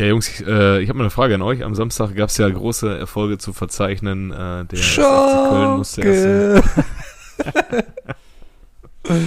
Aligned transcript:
Ja, 0.00 0.06
Jungs, 0.06 0.28
ich, 0.30 0.46
äh, 0.46 0.80
ich 0.80 0.88
habe 0.88 0.96
mal 0.96 1.04
eine 1.04 1.10
Frage 1.10 1.34
an 1.34 1.42
euch. 1.42 1.62
Am 1.62 1.74
Samstag 1.74 2.14
gab 2.14 2.30
es 2.30 2.38
ja 2.38 2.48
große 2.48 2.98
Erfolge 2.98 3.36
zu 3.36 3.52
verzeichnen. 3.52 4.30
Äh, 4.30 4.64
der 4.64 4.78
FC 4.78 4.96
Köln 4.96 5.76
musste 5.76 6.00
erst. 6.00 6.70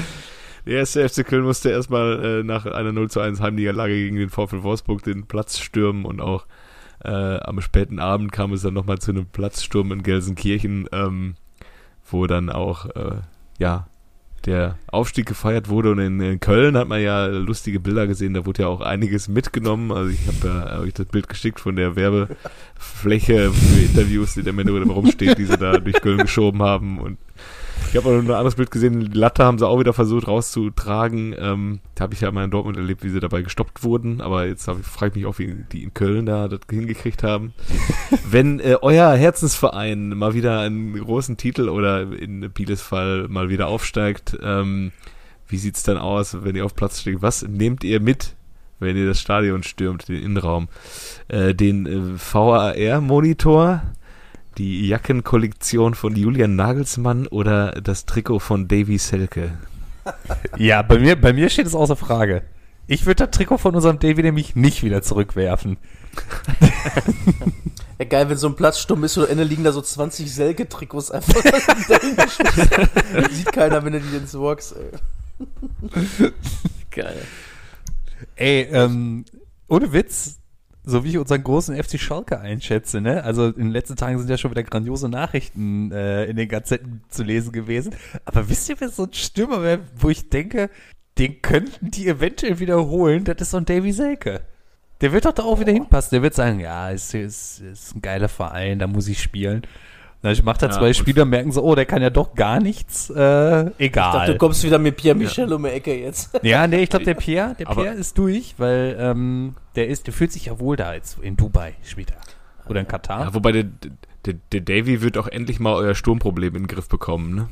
der 0.65 0.73
erste 0.73 1.07
FC 1.07 1.27
Köln 1.27 1.43
musste 1.43 1.69
erstmal 1.69 2.25
äh, 2.25 2.43
nach 2.43 2.65
einer 2.65 2.91
0 2.91 3.11
zu 3.11 3.19
1 3.19 3.39
Heimniederlage 3.39 3.93
gegen 3.93 4.15
den 4.15 4.31
VfL 4.31 4.63
Wolfsburg 4.63 5.03
den 5.03 5.27
Platz 5.27 5.59
stürmen 5.59 6.05
und 6.05 6.21
auch 6.21 6.47
äh, 7.03 7.11
am 7.11 7.61
späten 7.61 7.99
Abend 7.99 8.31
kam 8.31 8.51
es 8.51 8.63
dann 8.63 8.73
nochmal 8.73 8.97
zu 8.97 9.11
einem 9.11 9.27
Platzsturm 9.27 9.91
in 9.91 10.01
Gelsenkirchen, 10.01 10.89
ähm, 10.91 11.35
wo 12.09 12.25
dann 12.25 12.49
auch 12.49 12.87
äh, 12.95 13.17
ja 13.59 13.85
der 14.45 14.77
Aufstieg 14.87 15.25
gefeiert 15.25 15.69
wurde 15.69 15.91
und 15.91 15.99
in, 15.99 16.19
in, 16.19 16.39
Köln 16.39 16.77
hat 16.77 16.87
man 16.87 17.01
ja 17.01 17.25
lustige 17.27 17.79
Bilder 17.79 18.07
gesehen, 18.07 18.33
da 18.33 18.45
wurde 18.45 18.63
ja 18.63 18.67
auch 18.67 18.81
einiges 18.81 19.27
mitgenommen. 19.27 19.91
Also 19.91 20.09
ich 20.09 20.27
habe 20.27 20.47
ja 20.47 20.79
euch 20.79 20.93
das 20.93 21.05
Bild 21.05 21.29
geschickt 21.29 21.59
von 21.59 21.75
der 21.75 21.95
Werbefläche 21.95 23.51
für 23.51 23.81
Interviews, 23.81 24.33
die 24.33 24.43
der 24.43 24.53
Männer 24.53 24.71
rumsteht, 24.71 25.37
die 25.37 25.45
sie 25.45 25.57
da 25.57 25.77
durch 25.79 26.01
Köln 26.01 26.19
geschoben 26.19 26.61
haben 26.61 26.99
und 26.99 27.17
ich 27.93 27.97
habe 27.97 28.09
auch 28.09 28.23
noch 28.23 28.27
ein 28.27 28.31
anderes 28.31 28.55
Bild 28.55 28.71
gesehen, 28.71 29.01
die 29.01 29.17
Latte 29.19 29.43
haben 29.43 29.59
sie 29.59 29.67
auch 29.67 29.79
wieder 29.79 29.93
versucht 29.93 30.27
rauszutragen. 30.27 31.35
Ähm, 31.37 31.79
da 31.93 32.05
habe 32.05 32.15
ich 32.15 32.21
ja 32.21 32.31
mal 32.31 32.43
in 32.43 32.49
Dortmund 32.49 32.75
erlebt, 32.75 33.03
wie 33.03 33.09
sie 33.09 33.19
dabei 33.19 33.43
gestoppt 33.43 33.83
wurden. 33.83 34.19
Aber 34.19 34.47
jetzt 34.47 34.65
frage 34.65 35.09
ich 35.09 35.15
mich 35.17 35.25
auch, 35.27 35.37
wie 35.37 35.63
die 35.71 35.83
in 35.83 35.93
Köln 35.93 36.25
da 36.25 36.47
das 36.47 36.61
hingekriegt 36.67 37.21
haben. 37.21 37.53
Wenn 38.27 38.59
äh, 38.59 38.77
euer 38.81 39.13
Herzensverein 39.13 40.09
mal 40.09 40.33
wieder 40.33 40.61
einen 40.61 40.99
großen 40.99 41.37
Titel 41.37 41.69
oder 41.69 42.11
in 42.11 42.51
Pieles 42.51 42.81
Fall 42.81 43.27
mal 43.27 43.49
wieder 43.49 43.67
aufsteigt, 43.67 44.39
ähm, 44.41 44.91
wie 45.47 45.57
sieht's 45.57 45.83
dann 45.83 45.99
aus, 45.99 46.43
wenn 46.43 46.55
ihr 46.55 46.65
auf 46.65 46.73
Platz 46.73 47.01
steht? 47.01 47.21
Was 47.21 47.47
nehmt 47.47 47.83
ihr 47.83 47.99
mit, 47.99 48.33
wenn 48.79 48.97
ihr 48.97 49.05
das 49.05 49.19
Stadion 49.19 49.61
stürmt, 49.61 50.07
den 50.07 50.23
Innenraum? 50.23 50.67
Äh, 51.27 51.53
den 51.53 51.85
äh, 51.85 52.17
VAR-Monitor? 52.17 53.83
Die 54.57 54.87
Jackenkollektion 54.87 55.95
von 55.95 56.15
Julian 56.15 56.55
Nagelsmann 56.55 57.27
oder 57.27 57.71
das 57.81 58.05
Trikot 58.05 58.39
von 58.39 58.67
Davy 58.67 58.97
Selke? 58.97 59.57
Ja, 60.57 60.81
bei 60.81 60.99
mir, 60.99 61.15
bei 61.15 61.31
mir 61.31 61.49
steht 61.49 61.65
es 61.65 61.75
außer 61.75 61.95
Frage. 61.95 62.43
Ich 62.87 63.05
würde 63.05 63.25
das 63.25 63.31
Trikot 63.35 63.57
von 63.57 63.73
unserem 63.73 63.99
Davy 63.99 64.21
nämlich 64.21 64.55
nicht 64.55 64.83
wieder 64.83 65.01
zurückwerfen. 65.01 65.77
Ja, 67.99 68.05
geil, 68.05 68.29
wenn 68.29 68.37
so 68.37 68.47
ein 68.47 68.55
Platz 68.55 68.79
stumm 68.79 69.03
ist, 69.03 69.17
oder 69.17 69.29
Ende 69.29 69.43
liegen 69.43 69.63
da 69.63 69.71
so 69.71 69.81
20 69.81 70.33
Selke-Trikots 70.33 71.11
einfach. 71.11 71.33
Sieht 73.31 73.51
keiner, 73.53 73.85
wenn 73.85 73.93
du 73.93 74.01
die 74.01 74.17
ins 74.17 74.33
Works, 74.33 74.73
ey. 74.73 74.89
Geil. 76.89 77.21
Ey, 78.35 78.67
ähm, 78.71 79.25
ohne 79.67 79.93
Witz, 79.93 80.39
so 80.85 81.03
wie 81.03 81.09
ich 81.09 81.17
unseren 81.17 81.43
großen 81.43 81.81
FC 81.81 81.99
Schalke 81.99 82.39
einschätze, 82.39 82.99
ne? 82.99 83.23
Also 83.23 83.47
in 83.47 83.53
den 83.55 83.71
letzten 83.71 83.95
Tagen 83.95 84.17
sind 84.19 84.29
ja 84.29 84.37
schon 84.37 84.51
wieder 84.51 84.63
grandiose 84.63 85.07
Nachrichten 85.07 85.91
äh, 85.91 86.25
in 86.25 86.35
den 86.35 86.49
Gazetten 86.49 87.03
zu 87.09 87.23
lesen 87.23 87.51
gewesen. 87.51 87.95
Aber 88.25 88.49
wisst 88.49 88.69
ihr, 88.69 88.79
wer 88.79 88.89
so 88.89 89.03
ein 89.03 89.13
Stürmer 89.13 89.63
wäre, 89.63 89.79
wo 89.95 90.09
ich 90.09 90.29
denke, 90.29 90.69
den 91.17 91.41
könnten 91.41 91.91
die 91.91 92.07
eventuell 92.07 92.59
wiederholen? 92.59 93.23
Das 93.23 93.37
ist 93.39 93.51
so 93.51 93.57
ein 93.57 93.65
Davy 93.65 93.91
Selke. 93.93 94.41
Der 95.01 95.11
wird 95.11 95.25
doch 95.25 95.33
da 95.33 95.43
auch 95.43 95.59
wieder 95.59 95.71
hinpassen. 95.71 96.11
Der 96.11 96.21
wird 96.21 96.33
sagen, 96.33 96.59
ja, 96.59 96.89
ist, 96.89 97.13
ist, 97.13 97.61
ist 97.61 97.95
ein 97.95 98.01
geiler 98.01 98.29
Verein, 98.29 98.79
da 98.79 98.87
muss 98.87 99.07
ich 99.07 99.21
spielen. 99.21 99.63
Dann 100.23 100.37
macht 100.45 100.61
er 100.61 100.69
ja, 100.69 100.75
zwei 100.75 100.93
Spieler, 100.93 101.25
merken 101.25 101.51
so, 101.51 101.61
oh, 101.61 101.75
der 101.75 101.85
kann 101.85 102.01
ja 102.01 102.09
doch 102.09 102.33
gar 102.33 102.61
nichts. 102.61 103.09
Äh, 103.09 103.13
egal. 103.13 103.71
Ich 103.77 103.91
dachte, 103.91 104.31
du 104.31 104.37
kommst 104.37 104.63
wieder 104.63 104.79
mit 104.79 104.95
Pierre 104.95 105.17
Michel 105.17 105.49
ja. 105.49 105.55
um 105.55 105.63
die 105.63 105.69
Ecke 105.69 105.93
jetzt. 105.99 106.39
Ja, 106.43 106.65
nee, 106.65 106.83
ich 106.83 106.89
glaube, 106.89 107.03
der 107.03 107.15
Pierre, 107.15 107.55
der 107.59 107.65
Pierre 107.65 107.95
ist 107.95 108.17
durch, 108.17 108.55
weil 108.57 108.95
ähm, 108.97 109.55
der 109.75 109.89
ist, 109.89 110.07
der 110.07 110.13
fühlt 110.13 110.31
sich 110.31 110.45
ja 110.45 110.59
wohl 110.59 110.77
da 110.77 110.93
jetzt 110.93 111.19
in 111.19 111.35
Dubai 111.35 111.73
später. 111.83 112.15
Oder 112.69 112.79
in 112.79 112.87
Katar. 112.87 113.19
Ja, 113.19 113.33
wobei 113.33 113.51
der, 113.51 113.65
der, 114.25 114.35
der 114.53 114.61
Davy 114.61 115.01
wird 115.01 115.17
auch 115.17 115.27
endlich 115.27 115.59
mal 115.59 115.73
euer 115.73 115.93
Sturmproblem 115.93 116.55
in 116.55 116.63
den 116.63 116.67
Griff 116.67 116.87
bekommen, 116.87 117.35
ne? 117.35 117.49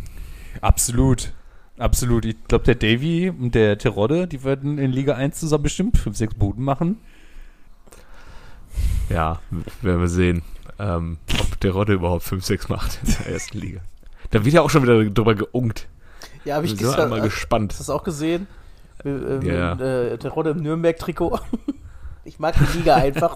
Absolut. 0.61 1.33
Absolut. 1.77 2.23
Ich 2.23 2.37
glaube, 2.47 2.63
der 2.63 2.75
Davy 2.75 3.29
und 3.29 3.53
der 3.53 3.79
Terodde, 3.79 4.27
die 4.27 4.45
werden 4.45 4.77
in 4.77 4.93
Liga 4.93 5.15
1 5.15 5.37
zusammen 5.37 5.63
bestimmt 5.63 5.97
5, 5.97 6.15
6 6.15 6.35
Buden 6.35 6.63
machen. 6.63 6.99
Ja, 9.09 9.41
werden 9.81 9.99
wir 9.99 10.07
sehen 10.07 10.41
ähm, 10.81 11.17
ob 11.39 11.59
der 11.59 11.71
Rotte 11.71 11.93
überhaupt 11.93 12.25
5-6 12.25 12.69
macht 12.69 12.99
in 13.05 13.13
der 13.13 13.33
ersten 13.33 13.59
Liga. 13.59 13.81
Da 14.31 14.43
wird 14.43 14.53
ja 14.55 14.61
auch 14.61 14.69
schon 14.69 14.83
wieder 14.83 15.03
drüber 15.05 15.35
geungt. 15.35 15.87
Ja, 16.43 16.55
habe 16.55 16.65
ich 16.65 16.77
so 16.77 16.91
mal 16.91 17.19
äh, 17.19 17.21
gespannt. 17.21 17.73
Hast 17.73 17.79
du 17.79 17.83
das 17.83 17.89
auch 17.89 18.03
gesehen? 18.03 18.47
Ähm, 19.05 19.41
ja. 19.43 19.73
Äh, 19.73 20.17
der 20.17 20.31
Rotte 20.31 20.49
im 20.51 20.61
Nürnberg-Trikot. 20.61 21.39
ich 22.23 22.39
mag 22.39 22.55
die 22.55 22.77
Liga 22.79 22.95
einfach. 22.95 23.35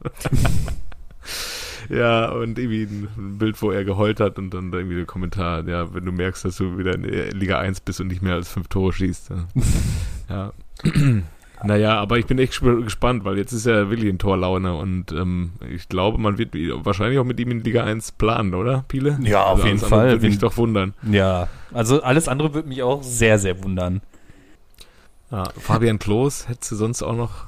ja, 1.88 2.30
und 2.30 2.58
irgendwie 2.58 2.82
ein 2.82 3.38
Bild, 3.38 3.60
wo 3.62 3.70
er 3.70 3.84
geheult 3.84 4.20
hat 4.20 4.38
und 4.38 4.50
dann 4.52 4.72
irgendwie 4.72 4.96
der 4.96 5.06
Kommentar, 5.06 5.66
ja, 5.66 5.92
wenn 5.94 6.04
du 6.04 6.12
merkst, 6.12 6.44
dass 6.44 6.56
du 6.56 6.78
wieder 6.78 6.94
in 6.94 7.04
Liga 7.04 7.58
1 7.58 7.80
bist 7.80 8.00
und 8.00 8.08
nicht 8.08 8.22
mehr 8.22 8.34
als 8.34 8.48
fünf 8.48 8.68
Tore 8.68 8.92
schießt. 8.92 9.30
Ja. 9.30 9.46
ja. 10.28 10.52
Naja, 11.64 11.98
aber 11.98 12.18
ich 12.18 12.26
bin 12.26 12.38
echt 12.38 12.60
gespannt, 12.60 13.24
weil 13.24 13.36
jetzt 13.38 13.52
ist 13.52 13.66
er 13.66 13.90
wirklich 13.90 14.08
in 14.08 14.18
Torlaune 14.18 14.74
und 14.74 15.12
ähm, 15.12 15.52
ich 15.68 15.88
glaube, 15.88 16.18
man 16.18 16.38
wird 16.38 16.54
wahrscheinlich 16.84 17.18
auch 17.18 17.24
mit 17.24 17.40
ihm 17.40 17.50
in 17.50 17.64
Liga 17.64 17.84
1 17.84 18.12
planen, 18.12 18.54
oder, 18.54 18.84
Piele? 18.88 19.18
Ja, 19.22 19.44
auf 19.44 19.58
also 19.58 19.66
jeden 19.66 19.78
Fall. 19.78 20.10
Würde 20.10 20.26
mich 20.26 20.38
doch 20.38 20.56
wundern. 20.56 20.94
Ja, 21.10 21.48
also 21.72 22.02
alles 22.02 22.28
andere 22.28 22.54
würde 22.54 22.68
mich 22.68 22.82
auch 22.82 23.02
sehr, 23.02 23.38
sehr 23.38 23.62
wundern. 23.62 24.00
Ja, 25.30 25.44
Fabian 25.58 25.98
Klos 25.98 26.48
hättest 26.48 26.72
du 26.72 26.76
sonst 26.76 27.02
auch 27.02 27.16
noch, 27.16 27.46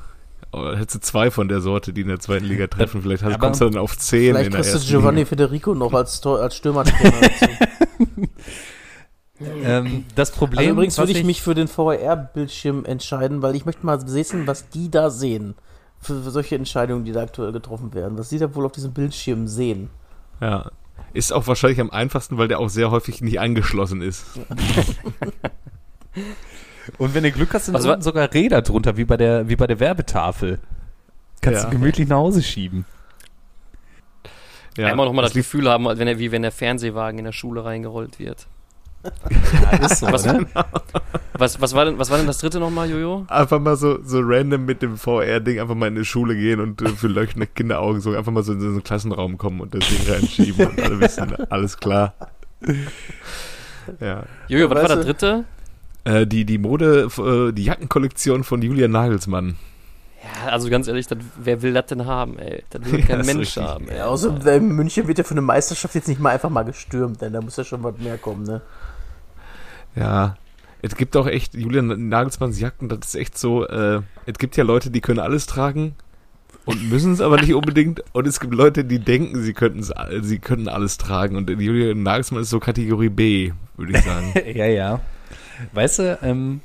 hättest 0.53 0.97
du 0.97 1.01
zwei 1.01 1.31
von 1.31 1.49
der 1.49 1.61
Sorte, 1.61 1.93
die 1.93 2.03
in 2.03 2.09
der 2.09 2.21
zweiten 2.21 2.45
Liga 2.45 2.67
treffen. 2.67 3.03
Vielleicht 3.03 3.23
hast, 3.23 3.39
kommst 3.39 3.61
du 3.61 3.71
dann 3.71 3.79
auf 3.79 3.97
zehn. 3.97 4.35
Vielleicht 4.35 4.53
kriegst 4.53 4.75
du 4.75 4.79
Giovanni 4.81 5.21
Liga. 5.21 5.29
Federico 5.29 5.75
noch 5.75 5.93
als, 5.95 6.25
als 6.27 6.57
Stürmertrainer 6.57 7.21
dazu. 7.21 7.47
Ähm, 9.41 10.05
das 10.15 10.33
Problem. 10.33 10.59
Also 10.59 10.71
übrigens 10.71 10.99
würde 10.99 11.13
ich, 11.13 11.25
mich 11.25 11.41
für 11.41 11.55
den 11.55 11.69
VR-Bildschirm 11.69 12.85
entscheiden, 12.85 13.41
weil 13.43 13.57
ich 13.57 13.65
möchte 13.65 13.87
mal 13.87 13.99
sehen, 14.07 14.47
was 14.47 14.69
die 14.69 14.91
da 14.91 15.11
sehen. 15.11 15.55
Für, 15.99 16.23
für, 16.23 16.31
solche 16.31 16.55
Entscheidungen, 16.57 17.05
die 17.05 17.13
da 17.13 17.23
aktuell 17.23 17.53
getroffen 17.53 17.93
werden. 17.95 18.17
Was 18.19 18.31
sie 18.31 18.39
da 18.39 18.55
wohl 18.55 18.65
auf 18.65 18.73
diesem 18.73 18.93
Bildschirm 18.93 19.49
sehen. 19.49 19.91
Ja. 20.41 20.71
Ist 21.13 21.33
auch 21.33 21.47
wahrscheinlich 21.47 21.81
am 21.81 21.91
einfachsten, 21.91 22.39
weil 22.39 22.49
der 22.49 22.59
auch 22.61 22.69
sehr 22.69 22.91
häufig 22.91 23.21
nicht 23.21 23.41
angeschlossen 23.41 24.01
ist. 24.01 24.25
Und 26.99 27.15
wenn 27.15 27.23
du 27.23 27.31
Glück 27.33 27.53
hast, 27.53 27.67
sind 27.67 27.77
also, 27.77 28.01
sogar 28.01 28.33
Räder 28.33 28.63
drunter, 28.63 28.97
wie 28.97 29.05
bei 29.05 29.17
der, 29.17 29.49
wie 29.49 29.57
bei 29.57 29.67
der 29.67 29.81
Werbetafel. 29.81 30.59
Kannst 31.41 31.65
ja. 31.65 31.71
du 31.71 31.77
gemütlich 31.77 32.09
nach 32.09 32.17
Hause 32.17 32.43
schieben. 32.43 32.85
Ja, 34.77 34.87
Einmal 34.87 35.07
nochmal 35.07 35.25
das 35.25 35.35
Gefühl 35.35 35.69
haben, 35.69 35.85
wenn 35.85 36.09
er, 36.09 36.19
wie 36.19 36.33
wenn 36.33 36.43
der 36.43 36.53
Fernsehwagen 36.53 37.19
in 37.19 37.25
der 37.25 37.33
Schule 37.33 37.65
reingerollt 37.65 38.19
wird. 38.19 38.47
Ja, 39.03 39.79
ist 39.87 39.99
so, 39.99 40.07
was, 40.13 40.27
ne? 40.27 40.47
was, 41.35 41.61
was, 41.61 41.75
war 41.75 41.87
denn, 41.87 41.99
was 41.99 42.11
war 42.11 42.19
denn 42.19 42.27
das 42.27 42.39
dritte 42.39 42.61
nochmal, 42.61 42.91
Jojo? 42.91 43.25
Einfach 43.29 43.59
mal 43.59 43.77
so, 43.77 43.99
so 44.05 44.21
random 44.23 44.65
mit 44.65 44.83
dem 44.83 44.97
VR-Ding 44.97 45.59
einfach 45.59 45.75
mal 45.75 45.89
in 45.89 45.95
die 45.95 46.05
Schule 46.05 46.37
gehen 46.37 46.61
und 46.61 46.83
äh, 46.83 46.89
für 46.89 47.09
leuchtende 47.09 47.47
Kinderaugen 47.47 48.01
so 48.01 48.15
einfach 48.15 48.33
mal 48.33 48.43
so 48.43 48.53
in 48.53 48.61
so 48.61 48.69
einen 48.69 48.85
Klassenraum 48.85 49.39
kommen 49.39 49.61
und 49.61 49.75
das 49.75 49.89
Ding 49.89 50.13
reinschieben 50.13 50.67
und 50.67 50.81
alle 50.83 51.01
wissen, 51.01 51.35
alles 51.49 51.79
klar. 51.79 52.15
Ja. 54.01 54.25
Jojo, 54.49 54.69
was 54.71 54.83
war 54.83 54.97
das 54.97 55.05
dritte? 55.07 55.45
Äh, 56.05 56.27
die, 56.27 56.45
die 56.45 56.59
Mode, 56.59 57.09
äh, 57.19 57.53
die 57.53 57.65
Jackenkollektion 57.65 58.45
von 58.45 58.63
Julian 58.63 58.91
Nagelsmann. 58.91 59.57
Ja, 60.23 60.51
also 60.51 60.69
ganz 60.69 60.87
ehrlich, 60.87 61.07
das, 61.07 61.19
wer 61.39 61.63
will 61.63 61.73
das 61.73 61.87
denn 61.87 62.05
haben, 62.07 62.39
ey? 62.39 62.63
Das 62.71 62.85
will 62.85 63.03
kein 63.07 63.21
ja, 63.21 63.35
Mensch 63.35 63.57
haben. 63.57 63.89
Ey. 63.89 63.99
Ja, 63.99 64.07
außer 64.07 64.33
also, 64.35 64.51
in 64.51 64.69
München 64.69 65.09
wird 65.09 65.19
ja 65.19 65.25
für 65.25 65.33
eine 65.33 65.41
Meisterschaft 65.41 65.95
jetzt 65.95 66.09
nicht 66.09 66.21
mal 66.21 66.31
einfach 66.31 66.51
mal 66.51 66.65
gestürmt, 66.65 67.23
denn 67.23 67.33
da 67.33 67.41
muss 67.41 67.57
ja 67.57 67.65
schon 67.65 67.83
was 67.83 67.97
mehr 67.99 68.19
kommen, 68.19 68.45
ne? 68.45 68.61
Ja, 69.97 70.37
es 70.83 70.97
gibt 70.97 71.17
auch 71.17 71.27
echt 71.27 71.55
Julian 71.55 72.09
Nagelsmanns 72.09 72.59
Jacken, 72.61 72.89
das 72.89 73.01
ist 73.09 73.15
echt 73.15 73.37
so, 73.37 73.67
äh, 73.67 74.01
es 74.27 74.39
gibt 74.39 74.57
ja 74.57 74.65
Leute, 74.65 74.91
die 74.91 75.01
können 75.01 75.19
alles 75.19 75.47
tragen 75.47 75.95
und 76.65 76.89
müssen 76.89 77.13
es 77.13 77.21
aber 77.21 77.41
nicht 77.41 77.55
unbedingt 77.55 78.03
und 78.13 78.27
es 78.27 78.41
gibt 78.41 78.55
Leute, 78.55 78.85
die 78.85 78.99
denken, 78.99 79.43
sie 79.43 79.53
könnten 79.53 79.85
sie 80.23 80.39
könnten 80.39 80.69
alles 80.69 80.97
tragen 80.97 81.37
und 81.37 81.51
Julian 81.51 82.03
Nagelsmann 82.03 82.43
ist 82.43 82.51
so 82.51 82.61
Kategorie 82.61 83.09
B, 83.11 83.53
würde 83.77 83.93
ich 83.93 84.05
sagen. 84.05 84.33
ja, 84.55 84.67
ja. 84.67 85.01
Weißt 85.73 85.99
du, 85.99 86.19
ähm, 86.23 86.61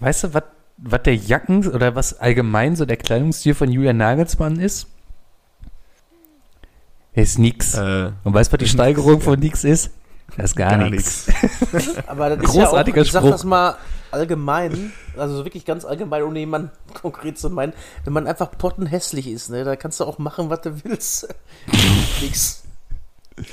weißt 0.00 0.24
du, 0.24 0.34
was 0.34 0.44
was 0.78 1.02
der 1.04 1.14
Jacken 1.14 1.66
oder 1.68 1.94
was 1.94 2.18
allgemein 2.18 2.74
so 2.74 2.84
der 2.84 2.96
Kleidungsstil 2.96 3.54
von 3.54 3.70
Julian 3.70 3.98
Nagelsmann 3.98 4.58
ist? 4.58 4.88
Ist 7.14 7.38
nix. 7.38 7.74
Äh, 7.74 8.10
Und 8.24 8.34
weißt 8.34 8.50
du, 8.50 8.54
was 8.54 8.64
die 8.64 8.68
Steigerung 8.74 9.20
von 9.20 9.38
nix 9.38 9.62
ist? 9.64 9.92
Das 10.36 10.50
ist 10.50 10.56
gar, 10.56 10.78
gar 10.78 10.88
nichts. 10.88 11.26
Aber 12.06 12.36
das 12.36 12.46
Großartiger 12.50 13.02
ist 13.02 13.12
ja 13.12 13.20
auch, 13.20 13.24
ich 13.24 13.30
sag 13.30 13.32
das 13.32 13.44
mal 13.44 13.76
allgemein, 14.12 14.92
also 15.16 15.44
wirklich 15.44 15.64
ganz 15.64 15.84
allgemein, 15.84 16.22
ohne 16.22 16.38
jemanden 16.38 16.70
konkret 16.94 17.38
zu 17.38 17.50
meinen, 17.50 17.72
wenn 18.04 18.12
man 18.12 18.26
einfach 18.26 18.50
pottenhässlich 18.56 19.26
ist, 19.26 19.50
ne, 19.50 19.64
da 19.64 19.76
kannst 19.76 20.00
du 20.00 20.04
auch 20.04 20.18
machen, 20.18 20.50
was 20.50 20.60
du 20.60 20.84
willst. 20.84 21.34
nix. 22.22 22.62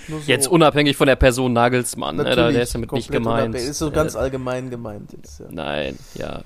So. 0.07 0.17
Jetzt 0.25 0.47
unabhängig 0.47 0.97
von 0.97 1.07
der 1.07 1.15
Person 1.15 1.53
Nagelsmann, 1.53 2.17
ne, 2.17 2.35
der 2.35 2.61
ist 2.61 2.75
damit 2.75 2.91
nicht 2.91 3.11
gemeint. 3.11 3.55
Ist 3.55 3.79
so 3.79 3.91
ganz 3.91 4.15
allgemein 4.15 4.69
gemeint 4.69 5.13
jetzt, 5.13 5.39
ja. 5.39 5.45
Nein, 5.49 5.97
ja. 6.15 6.41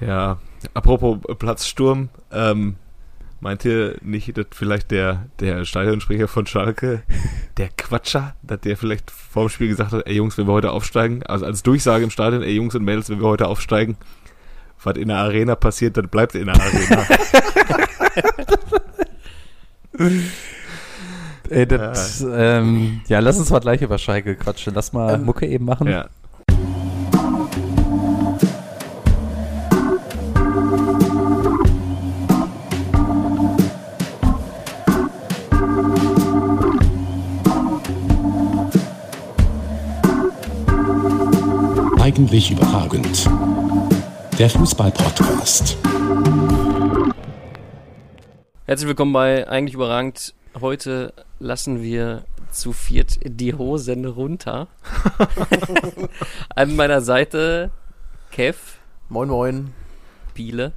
Ja, 0.00 0.38
apropos 0.74 1.18
Platzsturm, 1.38 2.08
ähm, 2.32 2.76
meint 3.40 3.64
ihr 3.64 3.96
nicht, 4.02 4.36
dass 4.36 4.46
vielleicht 4.52 4.90
der, 4.90 5.26
der 5.40 5.64
Stadionsprecher 5.64 6.28
von 6.28 6.46
Schalke, 6.46 7.02
der 7.56 7.68
Quatscher, 7.68 8.34
dass 8.42 8.60
der 8.60 8.76
vielleicht 8.76 9.10
vor 9.10 9.46
dem 9.46 9.48
Spiel 9.50 9.68
gesagt 9.68 9.92
hat, 9.92 10.06
ey 10.06 10.14
Jungs, 10.14 10.36
wenn 10.38 10.46
wir 10.46 10.52
heute 10.52 10.72
aufsteigen, 10.72 11.22
also 11.24 11.46
als 11.46 11.62
Durchsage 11.62 12.04
im 12.04 12.10
Stadion, 12.10 12.42
ey 12.42 12.54
Jungs 12.54 12.74
und 12.74 12.84
Mädels, 12.84 13.10
wenn 13.10 13.20
wir 13.20 13.28
heute 13.28 13.46
aufsteigen, 13.46 13.96
was 14.82 14.96
in 14.96 15.08
der 15.08 15.18
Arena 15.18 15.54
passiert, 15.54 15.96
dann 15.96 16.08
bleibt 16.08 16.34
in 16.34 16.46
der 16.46 16.54
Arena. 16.54 17.06
Ey, 21.50 21.66
das, 21.66 22.20
ja. 22.20 22.58
Ähm, 22.58 23.00
ja, 23.08 23.20
lass 23.20 23.38
uns 23.38 23.50
mal 23.50 23.60
gleich 23.60 23.80
über 23.80 23.98
Schalke 23.98 24.36
quatschen. 24.36 24.74
Lass 24.74 24.92
mal 24.92 25.14
ähm, 25.14 25.24
Mucke 25.24 25.46
eben 25.46 25.64
machen. 25.64 25.88
Ja. 25.88 26.08
Eigentlich 42.18 42.50
überragend. 42.50 43.30
Der 44.40 44.50
Fußball-Podcast. 44.50 45.78
Herzlich 48.66 48.88
willkommen 48.88 49.12
bei 49.12 49.48
Eigentlich 49.48 49.74
überragend. 49.74 50.34
Heute 50.60 51.14
lassen 51.38 51.80
wir 51.80 52.24
zu 52.50 52.72
viert 52.72 53.20
die 53.22 53.54
Hosen 53.54 54.04
runter. 54.04 54.66
An 56.56 56.74
meiner 56.74 57.02
Seite 57.02 57.70
Kev. 58.32 58.58
Moin, 59.08 59.28
moin. 59.28 59.72
Biele. 60.34 60.72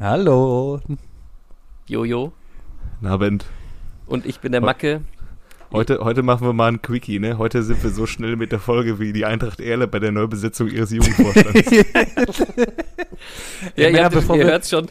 Hallo. 0.00 0.80
Jojo. 1.86 2.32
Abend. 3.04 3.44
Und 4.06 4.26
ich 4.26 4.40
bin 4.40 4.50
der 4.50 4.60
Macke. 4.60 5.02
Heute, 5.72 6.00
heute 6.00 6.24
machen 6.24 6.44
wir 6.44 6.52
mal 6.52 6.72
ein 6.72 6.82
Quickie, 6.82 7.20
ne? 7.20 7.38
Heute 7.38 7.62
sind 7.62 7.80
wir 7.84 7.90
so 7.90 8.04
schnell 8.04 8.34
mit 8.34 8.50
der 8.50 8.58
Folge 8.58 8.98
wie 8.98 9.12
die 9.12 9.24
Eintracht 9.24 9.60
Erle 9.60 9.86
bei 9.86 10.00
der 10.00 10.10
Neubesetzung 10.10 10.66
ihres 10.66 10.90
Jugendvorstands. 10.90 11.70
ja, 13.76 13.88
ihr, 13.88 14.02
habt, 14.02 14.16
bevor 14.16 14.36
ihr 14.36 14.46
hört's 14.46 14.68
schon. 14.68 14.88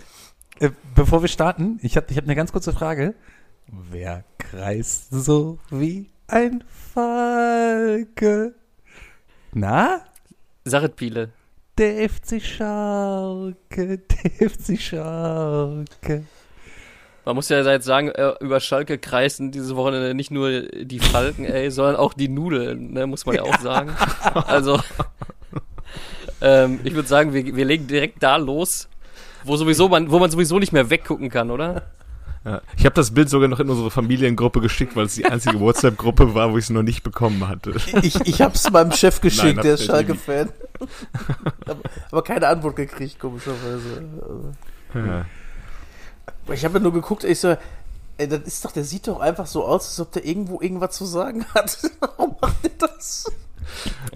Äh, 0.60 0.70
bevor 0.96 1.22
wir 1.22 1.28
starten, 1.28 1.80
ich 1.82 1.98
habe 1.98 2.08
ich 2.10 2.16
hab 2.16 2.24
eine 2.24 2.36
ganz 2.36 2.54
kurze 2.54 2.72
Frage. 2.72 3.14
Wer 3.68 4.24
kreist 4.38 5.10
so 5.12 5.60
wie 5.70 6.12
ein 6.28 6.64
Falke? 6.94 8.56
Na? 9.52 10.06
Sachet 10.64 10.96
Piele. 10.96 11.34
Der 11.78 12.10
FC 12.10 12.42
Schalke, 12.42 13.98
der 13.98 14.50
FC 14.50 14.80
Schalke. 14.80 16.24
Man 17.26 17.36
muss 17.36 17.50
ja 17.50 17.62
jetzt 17.62 17.86
sagen, 17.86 18.10
äh, 18.10 18.34
über 18.40 18.60
Schalke 18.60 18.98
kreisen 18.98 19.52
diese 19.52 19.76
Woche 19.76 20.14
nicht 20.14 20.32
nur 20.32 20.62
die 20.62 21.00
Falken, 21.00 21.46
ey, 21.46 21.70
sondern 21.70 21.96
auch 21.96 22.14
die 22.14 22.30
Nudeln, 22.30 22.94
ne, 22.94 23.08
muss 23.08 23.26
man 23.26 23.36
ja 23.36 23.44
auch 23.44 23.60
sagen. 23.60 23.92
Also, 24.48 24.80
ähm, 26.42 26.80
ich 26.84 26.96
würde 26.96 27.08
sagen, 27.08 27.34
wir, 27.34 27.56
wir 27.56 27.66
legen 27.66 27.88
direkt 27.88 28.24
da 28.24 28.38
los, 28.38 28.88
wo 29.44 29.58
sowieso 29.58 29.90
man, 29.90 30.10
wo 30.12 30.20
man 30.20 30.32
sowieso 30.32 30.60
nicht 30.60 30.72
mehr 30.72 30.90
weggucken 30.90 31.30
kann, 31.30 31.52
oder? 31.52 31.84
Ja, 32.46 32.62
ich 32.78 32.86
habe 32.86 32.96
das 32.96 33.14
Bild 33.14 33.30
sogar 33.30 33.50
noch 33.50 33.60
in 33.60 33.70
unsere 33.70 33.92
Familiengruppe 33.92 34.62
geschickt, 34.62 34.96
weil 34.96 35.06
es 35.06 35.16
die 35.16 35.26
einzige 35.26 35.60
WhatsApp-Gruppe 35.60 36.34
war, 36.34 36.54
wo 36.54 36.58
ich 36.58 36.66
es 36.66 36.70
noch 36.70 36.84
nicht 36.84 37.04
bekommen 37.04 37.48
hatte. 37.48 37.76
Ich, 38.02 38.20
ich 38.22 38.42
habe 38.42 38.56
es 38.56 38.72
meinem 38.72 38.94
Chef 38.94 39.20
geschickt, 39.20 39.58
Nein, 39.58 39.64
der 39.64 39.74
ist 39.74 39.86
Schalke-Fan. 39.86 40.50
aber 42.12 42.24
keine 42.24 42.48
Antwort 42.48 42.78
gekriegt, 42.78 43.20
komischerweise. 43.20 44.04
Ja. 44.94 45.26
Ich 46.52 46.66
habe 46.66 46.76
ja 46.76 46.80
nur 46.80 46.94
geguckt, 46.94 47.24
ich 47.24 47.40
so, 47.40 47.56
ey, 48.18 48.28
das 48.28 48.42
ist 48.42 48.66
doch, 48.66 48.72
der 48.72 48.84
sieht 48.84 49.08
doch 49.08 49.20
einfach 49.20 49.48
so 49.48 49.66
aus, 49.66 49.88
als 49.88 50.00
ob 50.00 50.12
der 50.12 50.26
irgendwo 50.26 50.62
irgendwas 50.62 50.96
zu 50.96 51.06
sagen 51.06 51.46
hat. 51.54 51.78
Warum 52.00 52.36
macht 52.42 52.64
der 52.64 52.72
das? 52.78 53.32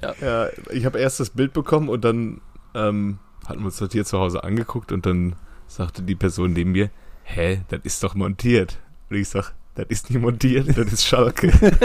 Ja, 0.02 0.14
ja 0.20 0.48
ich 0.72 0.86
habe 0.86 1.00
erst 1.00 1.20
das 1.20 1.30
Bild 1.30 1.54
bekommen 1.54 1.90
und 1.90 2.04
dann 2.04 2.42
ähm, 2.76 3.20
hatten 3.46 3.60
wir 3.60 3.66
uns 3.66 3.78
das 3.78 3.92
hier 3.92 4.06
zu 4.06 4.20
Hause 4.20 4.44
angeguckt 4.44 4.92
und 4.92 5.06
dann 5.06 5.36
sagte 5.68 6.02
die 6.02 6.16
Person 6.16 6.54
neben 6.54 6.72
mir, 6.72 6.90
hä, 7.24 7.62
das 7.70 7.82
ist 7.84 8.04
doch 8.04 8.16
montiert. 8.16 8.80
Und 9.10 9.18
ich 9.18 9.30
sag, 9.30 9.54
das 9.76 9.86
ist 9.90 10.10
nicht 10.10 10.22
montiert, 10.22 10.78
das 10.78 10.92
ist 10.92 11.06
Schalke. 11.06 11.52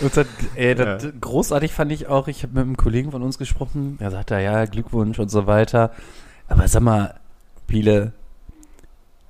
Und 0.00 0.16
das, 0.16 0.26
ey, 0.54 0.74
das 0.74 1.04
ja. 1.04 1.10
großartig 1.20 1.72
fand 1.72 1.92
ich 1.92 2.08
auch, 2.08 2.26
ich 2.26 2.42
habe 2.42 2.54
mit 2.54 2.62
einem 2.62 2.76
Kollegen 2.76 3.10
von 3.10 3.22
uns 3.22 3.36
gesprochen, 3.36 3.98
der 4.00 4.10
sagte, 4.10 4.40
ja, 4.40 4.64
Glückwunsch 4.64 5.18
und 5.18 5.30
so 5.30 5.46
weiter. 5.46 5.92
Aber 6.50 6.66
sag 6.68 6.82
mal, 6.82 7.14
Biele, 7.66 8.12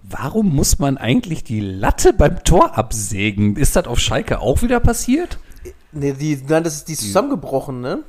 warum 0.03 0.55
muss 0.55 0.79
man 0.79 0.97
eigentlich 0.97 1.45
die 1.45 1.61
Latte 1.61 2.13
beim 2.13 2.43
Tor 2.43 2.77
absägen? 2.77 3.57
Ist 3.57 3.77
das 3.77 3.87
auf 3.87 4.01
Schalke 4.01 4.41
auch 4.41 4.63
wieder 4.63 4.81
passiert? 4.81 5.39
Nee, 5.93 6.15
die, 6.15 6.43
nein, 6.49 6.65
das 6.65 6.77
ist 6.77 6.89
die 6.89 6.95
ist 6.95 7.03
zusammengebrochen, 7.03 7.81
ne? 7.81 8.01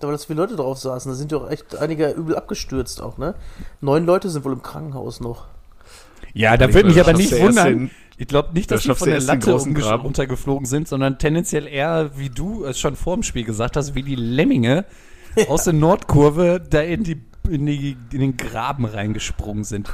Da 0.00 0.08
war 0.08 0.12
das 0.12 0.26
viele 0.26 0.42
Leute 0.42 0.56
drauf 0.56 0.78
saßen. 0.78 1.10
Da 1.10 1.16
sind 1.16 1.32
ja 1.32 1.38
auch 1.38 1.50
echt 1.50 1.76
einige 1.76 2.10
übel 2.10 2.36
abgestürzt 2.36 3.00
auch, 3.00 3.18
ne? 3.18 3.34
Neun 3.80 4.04
Leute 4.04 4.28
sind 4.28 4.44
wohl 4.44 4.52
im 4.52 4.62
Krankenhaus 4.62 5.20
noch. 5.20 5.46
Ja, 6.34 6.56
da 6.56 6.74
würde 6.74 6.88
mich 6.88 7.00
aber 7.00 7.12
nicht 7.12 7.38
wundern. 7.38 7.90
Ich 8.18 8.26
glaube 8.26 8.52
nicht, 8.52 8.70
dass 8.70 8.82
die 8.82 8.94
von 8.94 9.08
der 9.08 9.20
Latte 9.20 9.52
runtergeflogen 9.52 10.66
sind, 10.66 10.88
sondern 10.88 11.18
tendenziell 11.18 11.68
eher, 11.68 12.10
wie 12.16 12.30
du 12.30 12.64
es 12.64 12.80
schon 12.80 12.96
vor 12.96 13.14
dem 13.14 13.22
Spiel 13.22 13.44
gesagt 13.44 13.76
hast, 13.76 13.94
wie 13.94 14.02
die 14.02 14.16
Lemminge 14.16 14.86
ja. 15.36 15.44
aus 15.48 15.64
der 15.64 15.74
Nordkurve 15.74 16.60
da 16.68 16.80
in 16.80 17.04
die 17.04 17.22
in, 17.48 17.66
die, 17.66 17.96
in 18.12 18.20
den 18.20 18.36
Graben 18.36 18.84
reingesprungen 18.84 19.64
sind. 19.64 19.90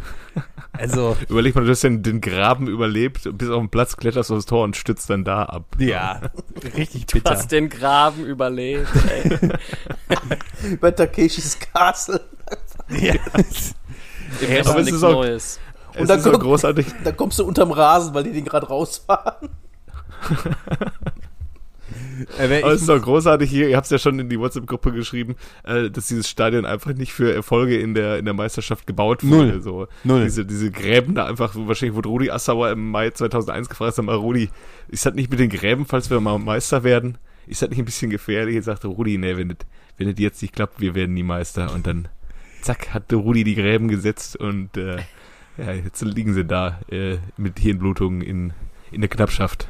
Also. 0.72 1.16
Überleg 1.28 1.54
mal, 1.54 1.64
du 1.64 1.70
hast 1.70 1.82
den, 1.82 2.02
den 2.02 2.20
Graben 2.20 2.66
überlebt, 2.66 3.28
bis 3.36 3.48
auf 3.50 3.60
den 3.60 3.70
Platz 3.70 3.96
kletterst 3.96 4.30
du 4.30 4.36
aufs 4.36 4.46
Tor 4.46 4.64
und 4.64 4.76
stützt 4.76 5.10
dann 5.10 5.24
da 5.24 5.44
ab. 5.44 5.76
Ja, 5.78 6.20
richtig 6.76 7.06
bitter. 7.06 7.30
Du 7.30 7.36
hast 7.36 7.52
den 7.52 7.68
Graben 7.68 8.24
überlebt, 8.24 8.88
ey. 9.08 10.76
Bei 10.80 10.90
Takeshis 10.90 11.58
Castle. 11.58 12.20
ja. 12.88 13.14
ja 13.14 14.66
aber 14.66 14.80
es 14.80 14.90
ist 14.90 15.02
auch, 15.02 15.12
Neues. 15.12 15.60
Und 15.98 16.08
dann, 16.08 16.22
komm, 16.22 16.38
großartig. 16.38 16.86
dann 17.04 17.16
kommst 17.16 17.38
du 17.38 17.44
unterm 17.44 17.70
Rasen, 17.70 18.14
weil 18.14 18.24
die 18.24 18.32
den 18.32 18.44
gerade 18.44 18.66
rausfahren. 18.66 19.50
Äh, 22.38 22.62
Aber 22.62 22.72
es 22.72 22.82
ist 22.82 22.88
doch 22.88 23.00
großartig 23.00 23.50
hier, 23.50 23.68
ihr 23.68 23.76
habt 23.76 23.86
es 23.86 23.90
ja 23.90 23.98
schon 23.98 24.18
in 24.18 24.28
die 24.28 24.38
WhatsApp-Gruppe 24.38 24.92
geschrieben, 24.92 25.36
äh, 25.64 25.90
dass 25.90 26.08
dieses 26.08 26.28
Stadion 26.28 26.64
einfach 26.64 26.94
nicht 26.94 27.12
für 27.12 27.32
Erfolge 27.32 27.78
in 27.78 27.94
der, 27.94 28.18
in 28.18 28.24
der 28.24 28.34
Meisterschaft 28.34 28.86
gebaut 28.86 29.24
wurde. 29.24 29.52
Null. 29.52 29.62
So. 29.62 29.88
Null. 30.04 30.24
Diese, 30.24 30.44
diese 30.44 30.70
Gräben 30.70 31.14
da 31.14 31.26
einfach, 31.26 31.54
wahrscheinlich 31.56 31.96
wurde 31.96 32.08
Rudi 32.08 32.30
Assauer 32.30 32.70
im 32.70 32.90
Mai 32.90 33.10
2001 33.10 33.68
gefragt, 33.68 33.94
sag 33.94 34.04
mal, 34.04 34.14
Rudi, 34.16 34.50
ist 34.88 35.06
das 35.06 35.14
nicht 35.14 35.30
mit 35.30 35.40
den 35.40 35.50
Gräben, 35.50 35.86
falls 35.86 36.10
wir 36.10 36.20
mal 36.20 36.38
Meister 36.38 36.84
werden? 36.84 37.18
Ist 37.46 37.62
das 37.62 37.70
nicht 37.70 37.78
ein 37.80 37.84
bisschen 37.84 38.10
gefährlich? 38.10 38.56
Ich 38.56 38.64
sagte 38.64 38.88
Rudi, 38.88 39.18
nee, 39.18 39.36
wenn 39.36 39.48
das, 39.48 39.58
wenn 39.96 40.08
das 40.08 40.18
jetzt 40.18 40.42
nicht 40.42 40.54
klappt, 40.54 40.80
wir 40.80 40.94
werden 40.94 41.14
nie 41.14 41.22
Meister. 41.24 41.74
Und 41.74 41.86
dann, 41.86 42.08
zack, 42.60 42.94
hatte 42.94 43.16
Rudi 43.16 43.44
die 43.44 43.56
Gräben 43.56 43.88
gesetzt 43.88 44.36
und 44.36 44.76
äh, 44.76 44.98
ja, 45.58 45.72
jetzt 45.72 46.02
liegen 46.02 46.34
sie 46.34 46.44
da 46.44 46.80
äh, 46.90 47.18
mit 47.36 47.58
Hirnblutungen 47.58 48.22
in, 48.22 48.52
in 48.90 49.00
der 49.00 49.10
Knappschaft. 49.10 49.68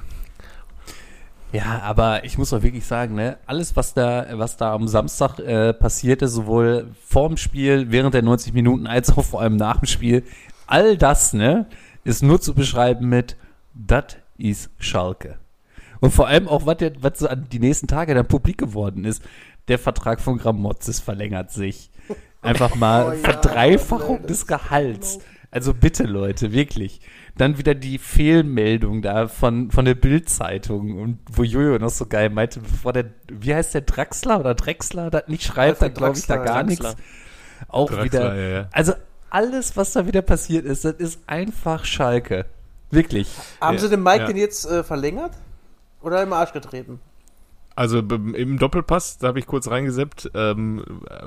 Ja, 1.52 1.80
aber 1.82 2.24
ich 2.24 2.38
muss 2.38 2.52
auch 2.54 2.62
wirklich 2.62 2.86
sagen, 2.86 3.14
ne, 3.14 3.36
alles, 3.44 3.76
was 3.76 3.92
da, 3.92 4.26
was 4.32 4.56
da 4.56 4.72
am 4.72 4.88
Samstag 4.88 5.38
äh, 5.38 5.74
passierte, 5.74 6.26
sowohl 6.26 6.88
vorm 7.04 7.36
Spiel, 7.36 7.90
während 7.90 8.14
der 8.14 8.22
90 8.22 8.54
Minuten, 8.54 8.86
als 8.86 9.10
auch 9.16 9.24
vor 9.24 9.42
allem 9.42 9.56
nach 9.56 9.78
dem 9.80 9.86
Spiel, 9.86 10.24
all 10.66 10.96
das, 10.96 11.34
ne, 11.34 11.66
ist 12.04 12.22
nur 12.22 12.40
zu 12.40 12.54
beschreiben 12.54 13.08
mit, 13.08 13.36
das 13.74 14.16
ist 14.38 14.70
Schalke. 14.78 15.38
Und 16.00 16.10
vor 16.12 16.26
allem 16.26 16.48
auch, 16.48 16.66
was, 16.66 16.78
der, 16.78 16.92
was 17.00 17.20
so 17.20 17.28
an 17.28 17.46
die 17.52 17.60
nächsten 17.60 17.86
Tage 17.86 18.14
dann 18.14 18.26
publik 18.26 18.58
geworden 18.58 19.04
ist. 19.04 19.22
Der 19.68 19.78
Vertrag 19.78 20.20
von 20.20 20.38
Gramotzes 20.38 20.98
verlängert 20.98 21.52
sich. 21.52 21.90
Einfach 22.42 22.74
mal 22.74 23.06
oh, 23.06 23.12
ja, 23.12 23.18
Verdreifachung 23.18 24.26
des 24.26 24.48
Gehalts. 24.48 25.20
Also 25.52 25.74
bitte, 25.74 26.04
Leute, 26.04 26.52
wirklich. 26.52 27.02
Dann 27.36 27.58
wieder 27.58 27.74
die 27.74 27.98
Fehlmeldung 27.98 29.02
da 29.02 29.28
von, 29.28 29.70
von 29.70 29.84
der 29.84 29.94
Bildzeitung 29.94 30.98
und 30.98 31.18
wo 31.30 31.42
Jojo 31.42 31.78
noch 31.78 31.90
so 31.90 32.06
geil 32.06 32.30
meinte, 32.30 32.60
bevor 32.60 32.94
der, 32.94 33.10
wie 33.30 33.54
heißt 33.54 33.74
der 33.74 33.82
Draxler 33.82 34.40
oder 34.40 34.54
Drexler 34.54 35.10
das 35.10 35.28
nicht 35.28 35.44
schreibt, 35.44 35.82
dann 35.82 35.92
glaube 35.92 36.16
ich 36.16 36.26
da 36.26 36.38
gar 36.38 36.62
nichts. 36.62 36.96
Auch 37.68 37.90
Draxler, 37.90 38.04
wieder. 38.04 38.34
Ja, 38.34 38.48
ja. 38.60 38.68
Also 38.72 38.94
alles, 39.28 39.76
was 39.76 39.92
da 39.92 40.06
wieder 40.06 40.22
passiert 40.22 40.64
ist, 40.64 40.86
das 40.86 40.94
ist 40.94 41.20
einfach 41.26 41.84
Schalke. 41.84 42.46
Wirklich. 42.90 43.28
Haben 43.60 43.76
ja, 43.76 43.82
sie 43.82 43.90
den 43.90 44.02
Mike 44.02 44.24
denn 44.24 44.38
jetzt 44.38 44.64
äh, 44.64 44.82
verlängert? 44.82 45.32
Oder 46.00 46.22
im 46.22 46.32
Arsch 46.32 46.54
getreten? 46.54 46.98
Also 47.74 47.98
im 48.00 48.58
Doppelpass, 48.58 49.18
da 49.18 49.28
habe 49.28 49.38
ich 49.38 49.46
kurz 49.46 49.68
reingeseppt, 49.68 50.30
ähm, 50.34 50.84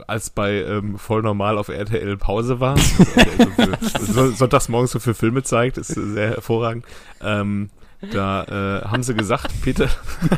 als 0.07 0.29
bei 0.29 0.63
ähm, 0.63 0.97
voll 0.97 1.21
normal 1.23 1.57
auf 1.57 1.69
RTL 1.69 2.17
Pause 2.17 2.59
war. 2.59 2.77
so, 3.99 4.31
sonntags 4.31 4.69
morgens 4.69 4.91
so 4.91 4.99
für 4.99 5.15
Filme 5.15 5.43
zeigt, 5.43 5.77
ist 5.77 5.87
sehr 5.87 6.29
hervorragend. 6.29 6.85
Ähm, 7.21 7.69
da 8.11 8.43
äh, 8.43 8.85
haben 8.85 9.01
sie 9.01 9.15
gesagt, 9.15 9.51
Peter, 9.61 9.89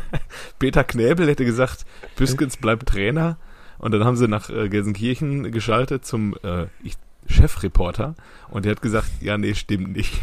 Peter 0.59 0.83
Knäbel 0.83 1.27
hätte 1.27 1.43
gesagt, 1.43 1.85
Büskens 2.15 2.57
bleibt 2.57 2.87
Trainer. 2.87 3.37
Und 3.79 3.91
dann 3.91 4.05
haben 4.05 4.15
sie 4.15 4.27
nach 4.27 4.49
äh, 4.49 4.69
Gelsenkirchen 4.69 5.51
geschaltet 5.51 6.05
zum 6.05 6.35
äh, 6.43 6.65
ich, 6.83 6.95
Chefreporter 7.27 8.15
und 8.49 8.65
der 8.65 8.71
hat 8.71 8.81
gesagt, 8.81 9.09
ja, 9.21 9.37
nee, 9.37 9.53
stimmt 9.53 9.95
nicht. 9.95 10.13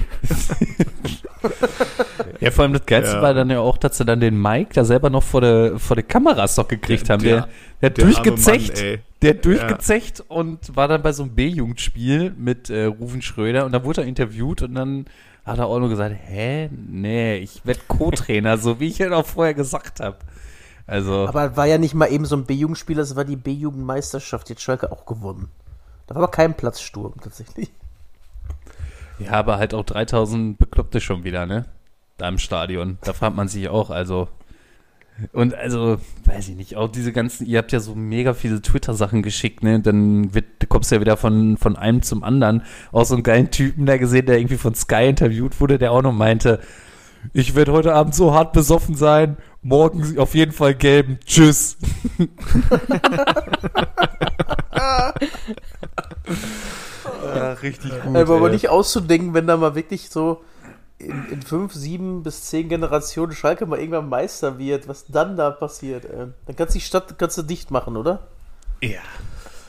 ja, 2.44 2.50
vor 2.50 2.64
allem 2.64 2.72
das 2.72 2.86
Geilste 2.86 3.16
ja. 3.16 3.22
war 3.22 3.34
dann 3.34 3.50
ja 3.50 3.60
auch, 3.60 3.76
dass 3.76 3.98
sie 3.98 4.04
dann 4.04 4.20
den 4.20 4.40
Mike 4.40 4.70
da 4.74 4.84
selber 4.84 5.10
noch 5.10 5.22
vor 5.22 5.40
der, 5.40 5.78
vor 5.78 5.96
der 5.96 6.04
Kameras 6.04 6.56
noch 6.56 6.68
gekriegt 6.68 7.08
der, 7.08 7.12
haben. 7.12 7.22
Der, 7.22 7.48
der, 7.80 7.90
der 7.90 8.04
durchgezecht, 8.04 8.82
Mann, 8.82 8.98
der 9.22 9.34
durchgezecht 9.34 10.18
ja. 10.18 10.24
und 10.28 10.76
war 10.76 10.88
dann 10.88 11.02
bei 11.02 11.12
so 11.12 11.24
einem 11.24 11.34
B-Jugendspiel 11.34 12.34
mit 12.36 12.70
äh, 12.70 12.84
Rufen 12.84 13.22
Schröder 13.22 13.64
und 13.64 13.72
dann 13.72 13.84
wurde 13.84 14.02
er 14.02 14.06
interviewt 14.06 14.62
und 14.62 14.74
dann 14.74 15.06
hat 15.44 15.58
er 15.58 15.66
auch 15.66 15.78
nur 15.78 15.88
gesagt, 15.88 16.16
hä? 16.26 16.70
Nee, 16.70 17.36
ich 17.36 17.64
werde 17.64 17.80
Co-Trainer, 17.88 18.56
so 18.58 18.80
wie 18.80 18.88
ich 18.88 18.98
ja 18.98 19.10
auch 19.12 19.26
vorher 19.26 19.54
gesagt 19.54 20.00
habe. 20.00 20.16
Also. 20.86 21.26
Aber 21.26 21.56
war 21.56 21.66
ja 21.66 21.78
nicht 21.78 21.94
mal 21.94 22.06
eben 22.06 22.26
so 22.26 22.36
ein 22.36 22.44
B-Jugendspieler, 22.44 23.02
es 23.02 23.16
war 23.16 23.24
die 23.24 23.36
B-Jugendmeisterschaft, 23.36 24.50
jetzt 24.50 24.62
Schalke 24.62 24.92
auch 24.92 25.06
gewonnen. 25.06 25.48
Da 26.06 26.14
war 26.14 26.22
aber 26.22 26.30
kein 26.30 26.54
Platzsturm 26.54 27.14
tatsächlich. 27.22 27.70
Ja, 29.18 29.32
aber 29.32 29.58
halt 29.58 29.74
auch 29.74 29.84
3000 29.84 30.58
Bekloppte 30.58 31.00
schon 31.00 31.24
wieder, 31.24 31.46
ne? 31.46 31.66
Da 32.16 32.28
im 32.28 32.38
Stadion. 32.38 32.98
Da 33.02 33.12
fragt 33.12 33.36
man 33.36 33.48
sich 33.48 33.68
auch, 33.68 33.90
also. 33.90 34.28
Und 35.32 35.54
also, 35.54 35.98
weiß 36.24 36.48
ich 36.48 36.56
nicht, 36.56 36.76
auch 36.76 36.88
diese 36.88 37.12
ganzen, 37.12 37.46
ihr 37.46 37.58
habt 37.58 37.70
ja 37.70 37.78
so 37.78 37.94
mega 37.94 38.34
viele 38.34 38.60
Twitter-Sachen 38.60 39.22
geschickt, 39.22 39.62
ne? 39.62 39.78
Dann 39.80 40.34
wird, 40.34 40.68
kommst 40.68 40.90
du 40.90 40.96
ja 40.96 41.00
wieder 41.00 41.16
von, 41.16 41.56
von 41.56 41.76
einem 41.76 42.02
zum 42.02 42.24
anderen. 42.24 42.62
Auch 42.90 43.04
so 43.04 43.14
einen 43.14 43.22
geilen 43.22 43.50
Typen 43.50 43.86
da 43.86 43.96
gesehen, 43.96 44.26
der 44.26 44.38
irgendwie 44.38 44.56
von 44.56 44.74
Sky 44.74 45.08
interviewt 45.08 45.60
wurde, 45.60 45.78
der 45.78 45.92
auch 45.92 46.02
noch 46.02 46.12
meinte, 46.12 46.60
ich 47.32 47.54
werde 47.54 47.72
heute 47.72 47.94
Abend 47.94 48.14
so 48.14 48.34
hart 48.34 48.52
besoffen 48.52 48.96
sein, 48.96 49.36
morgen 49.62 50.18
auf 50.18 50.34
jeden 50.34 50.52
Fall 50.52 50.74
gelben. 50.74 51.18
Tschüss. 51.24 51.78
ja, 57.34 57.52
richtig 57.62 57.92
gut. 58.02 58.16
Aber, 58.16 58.36
aber 58.36 58.50
nicht 58.50 58.68
auszudenken, 58.68 59.32
wenn 59.34 59.46
da 59.46 59.56
mal 59.56 59.74
wirklich 59.74 60.10
so 60.10 60.42
in, 61.04 61.26
in 61.30 61.42
fünf, 61.42 61.72
sieben 61.72 62.22
bis 62.22 62.44
zehn 62.44 62.68
Generationen 62.68 63.32
Schalke 63.32 63.66
mal 63.66 63.78
irgendwann 63.78 64.08
Meister 64.08 64.58
wird, 64.58 64.88
was 64.88 65.06
dann 65.06 65.36
da 65.36 65.50
passiert. 65.50 66.04
Ey. 66.04 66.28
Dann 66.46 66.56
kannst 66.56 66.74
du 66.74 66.78
die 66.78 66.84
Stadt 66.84 67.18
kannst 67.18 67.38
du 67.38 67.42
dicht 67.42 67.70
machen, 67.70 67.96
oder? 67.96 68.26
Ja. 68.82 69.00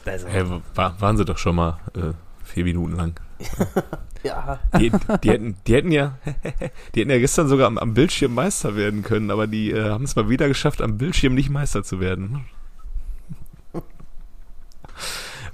Also. 0.05 0.27
Hey, 0.27 0.45
war, 0.75 0.99
waren 1.01 1.17
sie 1.17 1.25
doch 1.25 1.37
schon 1.37 1.55
mal 1.55 1.79
äh, 1.95 2.13
vier 2.43 2.63
Minuten 2.63 2.95
lang. 2.95 3.19
ja. 4.23 4.59
Die, 4.77 4.91
die, 5.23 5.29
hätten, 5.29 5.57
die 5.67 5.73
hätten 5.73 5.91
ja, 5.91 6.17
die 6.95 7.01
hätten 7.01 7.11
ja 7.11 7.19
gestern 7.19 7.47
sogar 7.47 7.67
am, 7.67 7.77
am 7.77 7.93
Bildschirm 7.93 8.33
Meister 8.33 8.75
werden 8.75 9.03
können, 9.03 9.31
aber 9.31 9.47
die 9.47 9.71
äh, 9.71 9.89
haben 9.89 10.03
es 10.03 10.15
mal 10.15 10.29
wieder 10.29 10.47
geschafft, 10.47 10.81
am 10.81 10.97
Bildschirm 10.97 11.33
nicht 11.33 11.49
Meister 11.49 11.83
zu 11.83 11.99
werden. 11.99 12.45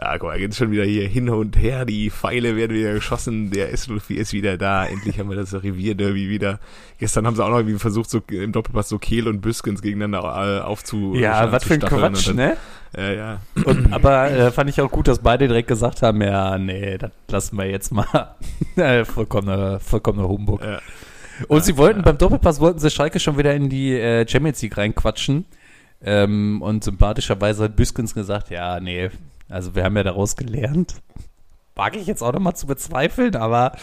Ja, 0.01 0.17
guck 0.17 0.29
mal, 0.29 0.39
geht 0.39 0.55
schon 0.55 0.72
wieder 0.72 0.84
hier 0.84 1.08
hin 1.08 1.29
und 1.29 1.55
her, 1.58 1.86
die 1.86 2.10
Pfeile 2.10 2.55
werden 2.55 2.75
wieder 2.75 2.93
geschossen, 2.93 3.51
der 3.51 3.72
S04 3.72 4.15
ist 4.15 4.34
wieder 4.34 4.58
da, 4.58 4.84
endlich 4.84 5.20
haben 5.20 5.29
wir 5.29 5.36
das 5.36 5.53
Revierderby 5.53 6.27
wieder. 6.27 6.60
Gestern 6.98 7.27
haben 7.27 7.36
sie 7.36 7.43
auch 7.43 7.50
noch 7.50 7.58
irgendwie 7.58 7.77
versucht, 7.77 8.10
so 8.10 8.20
im 8.31 8.51
Doppelpass 8.51 8.89
so 8.89 8.98
Kehl 8.98 9.27
und 9.27 9.41
Büskens 9.41 9.84
gegeneinander 9.84 10.60
äh, 10.60 10.62
aufzu 10.62 11.13
Ja, 11.13 11.51
was 11.51 11.65
für 11.65 11.75
ein 11.75 11.81
Quatsch, 11.81 12.29
dann, 12.29 12.36
ne? 12.36 12.58
Ja, 12.98 13.12
ja. 13.12 13.41
Und, 13.63 13.93
aber 13.93 14.31
äh, 14.31 14.51
fand 14.51 14.72
ich 14.72 14.81
auch 14.81 14.89
gut, 14.89 15.08
dass 15.08 15.20
beide 15.20 15.48
direkt 15.48 15.67
gesagt 15.67 16.01
haben, 16.01 16.20
ja, 16.24 16.58
nee, 16.58 16.98
das 16.98 17.12
lassen 17.29 17.58
wir 17.58 17.70
jetzt 17.70 17.91
mal. 17.91 18.36
vollkommener, 19.05 19.79
vollkommener 19.79 20.27
Humbug. 20.27 20.62
Ja. 20.63 20.79
Und 21.48 21.60
ja, 21.60 21.63
sie 21.63 21.77
wollten, 21.77 22.00
ja. 22.00 22.05
beim 22.05 22.17
Doppelpass 22.17 22.60
wollten 22.60 22.79
sie 22.79 22.89
Schalke 22.89 23.20
schon 23.20 23.38
wieder 23.38 23.53
in 23.53 23.70
die 23.70 23.93
äh, 23.93 24.27
Champions 24.27 24.63
League 24.63 24.77
reinquatschen. 24.77 25.46
Ähm, 26.03 26.63
und 26.63 26.84
sympathischerweise 26.84 27.65
hat 27.65 27.75
Büskens 27.75 28.15
gesagt, 28.15 28.50
ja, 28.50 28.79
nee, 28.79 29.12
also 29.51 29.75
wir 29.75 29.84
haben 29.84 29.96
ja 29.98 30.03
daraus 30.03 30.36
gelernt. 30.36 30.96
Wage 31.75 32.00
ich 32.00 32.08
jetzt 32.08 32.22
auch 32.22 32.34
nochmal 32.34 32.55
zu 32.55 32.67
bezweifeln, 32.67 33.36
aber 33.36 33.74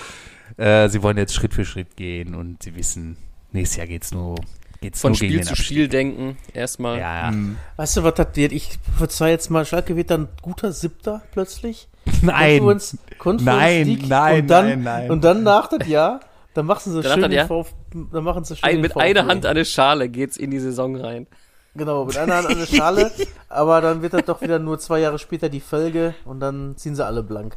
äh, 0.56 0.88
sie 0.88 1.02
wollen 1.02 1.16
jetzt 1.16 1.34
Schritt 1.34 1.54
für 1.54 1.64
Schritt 1.64 1.96
gehen 1.96 2.34
und 2.34 2.62
sie 2.62 2.74
wissen, 2.74 3.16
nächstes 3.52 3.78
Jahr 3.78 3.86
geht's 3.86 4.12
nur 4.12 4.36
geht's 4.80 5.00
Von 5.00 5.12
nur 5.12 5.16
Spiel 5.16 5.42
zu 5.42 5.56
Spiel 5.56 5.88
denken, 5.88 6.36
erstmal. 6.52 6.98
Ja, 6.98 7.22
ja. 7.22 7.30
Mhm. 7.30 7.56
Weißt 7.76 7.96
du, 7.96 8.04
was 8.04 8.14
das 8.14 8.28
wird? 8.34 8.52
Ich 8.52 8.78
verzeih 8.96 9.30
jetzt 9.30 9.50
mal, 9.50 9.64
Schalke 9.64 9.96
wird 9.96 10.10
dann 10.10 10.28
guter 10.42 10.72
Siebter 10.72 11.22
plötzlich. 11.32 11.88
Nein. 12.22 12.58
Conference, 12.58 12.98
Conference 13.18 13.44
nein, 13.44 13.86
League 13.86 14.08
nein, 14.08 14.40
und 14.42 14.48
dann, 14.48 14.66
nein, 14.66 14.82
nein. 14.82 15.10
Und 15.10 15.24
dann 15.24 15.42
nach 15.42 15.68
das 15.68 15.86
Jahr, 15.86 16.20
dann 16.54 16.66
machen 16.66 16.92
sie 16.92 17.02
dann 17.02 17.20
schön, 17.20 17.32
ja? 17.32 17.46
VfB, 17.46 17.74
dann 18.12 18.24
machen 18.24 18.44
sie 18.44 18.56
schön 18.56 18.68
Ein, 18.68 18.80
Mit 18.80 18.96
einer 18.96 19.26
Hand 19.26 19.44
an 19.44 19.54
der 19.54 19.64
Schale 19.64 20.08
geht's 20.08 20.36
in 20.36 20.50
die 20.50 20.58
Saison 20.58 20.96
rein. 20.96 21.26
Genau, 21.78 22.04
mit 22.04 22.18
einer 22.18 22.36
Hand 22.36 22.48
an 22.48 22.58
der 22.58 22.66
Schale, 22.66 23.12
aber 23.48 23.80
dann 23.80 24.02
wird 24.02 24.12
das 24.12 24.24
doch 24.24 24.42
wieder 24.42 24.58
nur 24.58 24.80
zwei 24.80 24.98
Jahre 24.98 25.18
später 25.18 25.48
die 25.48 25.60
Felge 25.60 26.14
und 26.24 26.40
dann 26.40 26.76
ziehen 26.76 26.96
sie 26.96 27.06
alle 27.06 27.22
blank. 27.22 27.56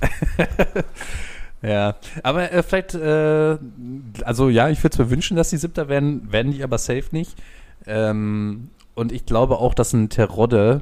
ja, 1.62 1.96
aber 2.22 2.50
äh, 2.50 2.62
vielleicht, 2.62 2.94
äh, 2.94 3.58
also 4.24 4.48
ja, 4.48 4.70
ich 4.70 4.82
würde 4.82 4.94
es 4.94 4.98
mir 4.98 5.10
wünschen, 5.10 5.36
dass 5.36 5.50
die 5.50 5.58
Siebter 5.58 5.88
werden, 5.88 6.32
werden 6.32 6.52
die 6.52 6.64
aber 6.64 6.78
safe 6.78 7.04
nicht. 7.12 7.36
Ähm, 7.86 8.70
und 8.94 9.12
ich 9.12 9.26
glaube 9.26 9.58
auch, 9.58 9.74
dass 9.74 9.92
ein 9.92 10.08
Terodde, 10.08 10.80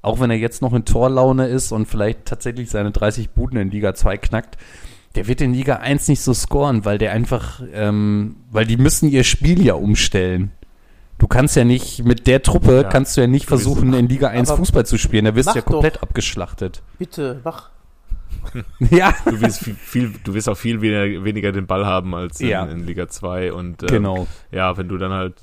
auch 0.00 0.20
wenn 0.20 0.30
er 0.30 0.36
jetzt 0.36 0.62
noch 0.62 0.72
in 0.72 0.84
Torlaune 0.84 1.48
ist 1.48 1.72
und 1.72 1.86
vielleicht 1.86 2.24
tatsächlich 2.26 2.70
seine 2.70 2.92
30 2.92 3.30
Buden 3.30 3.58
in 3.58 3.70
Liga 3.72 3.94
2 3.94 4.16
knackt, 4.16 4.58
der 5.16 5.26
wird 5.26 5.40
in 5.40 5.54
Liga 5.54 5.76
1 5.76 6.06
nicht 6.06 6.20
so 6.20 6.34
scoren, 6.34 6.84
weil 6.84 6.98
der 6.98 7.10
einfach, 7.10 7.62
ähm, 7.72 8.36
weil 8.50 8.66
die 8.66 8.76
müssen 8.76 9.08
ihr 9.10 9.24
Spiel 9.24 9.64
ja 9.64 9.74
umstellen. 9.74 10.52
Du 11.18 11.26
kannst 11.26 11.56
ja 11.56 11.64
nicht, 11.64 12.04
mit 12.04 12.26
der 12.26 12.42
Truppe 12.42 12.82
ja. 12.82 12.84
kannst 12.84 13.16
du 13.16 13.20
ja 13.20 13.26
nicht 13.26 13.46
versuchen, 13.46 13.92
in 13.92 14.08
Liga 14.08 14.28
1 14.28 14.50
Aber 14.50 14.58
Fußball 14.58 14.86
zu 14.86 14.98
spielen. 14.98 15.24
Da 15.24 15.34
wirst 15.34 15.50
du 15.50 15.56
ja 15.56 15.62
komplett 15.62 15.96
doch. 15.96 16.02
abgeschlachtet. 16.02 16.82
Bitte, 16.98 17.40
mach. 17.44 17.70
ja. 18.90 19.12
Du 19.24 19.40
wirst, 19.40 19.64
viel, 19.64 19.74
viel, 19.74 20.14
du 20.22 20.34
wirst 20.34 20.48
auch 20.48 20.56
viel 20.56 20.80
weniger, 20.80 21.24
weniger 21.24 21.52
den 21.52 21.66
Ball 21.66 21.84
haben 21.84 22.14
als 22.14 22.40
in, 22.40 22.48
ja. 22.48 22.64
in 22.66 22.86
Liga 22.86 23.08
2. 23.08 23.52
Und, 23.52 23.82
ähm, 23.82 23.88
genau. 23.88 24.28
Ja, 24.52 24.76
wenn 24.76 24.88
du 24.88 24.96
dann 24.96 25.12
halt 25.12 25.34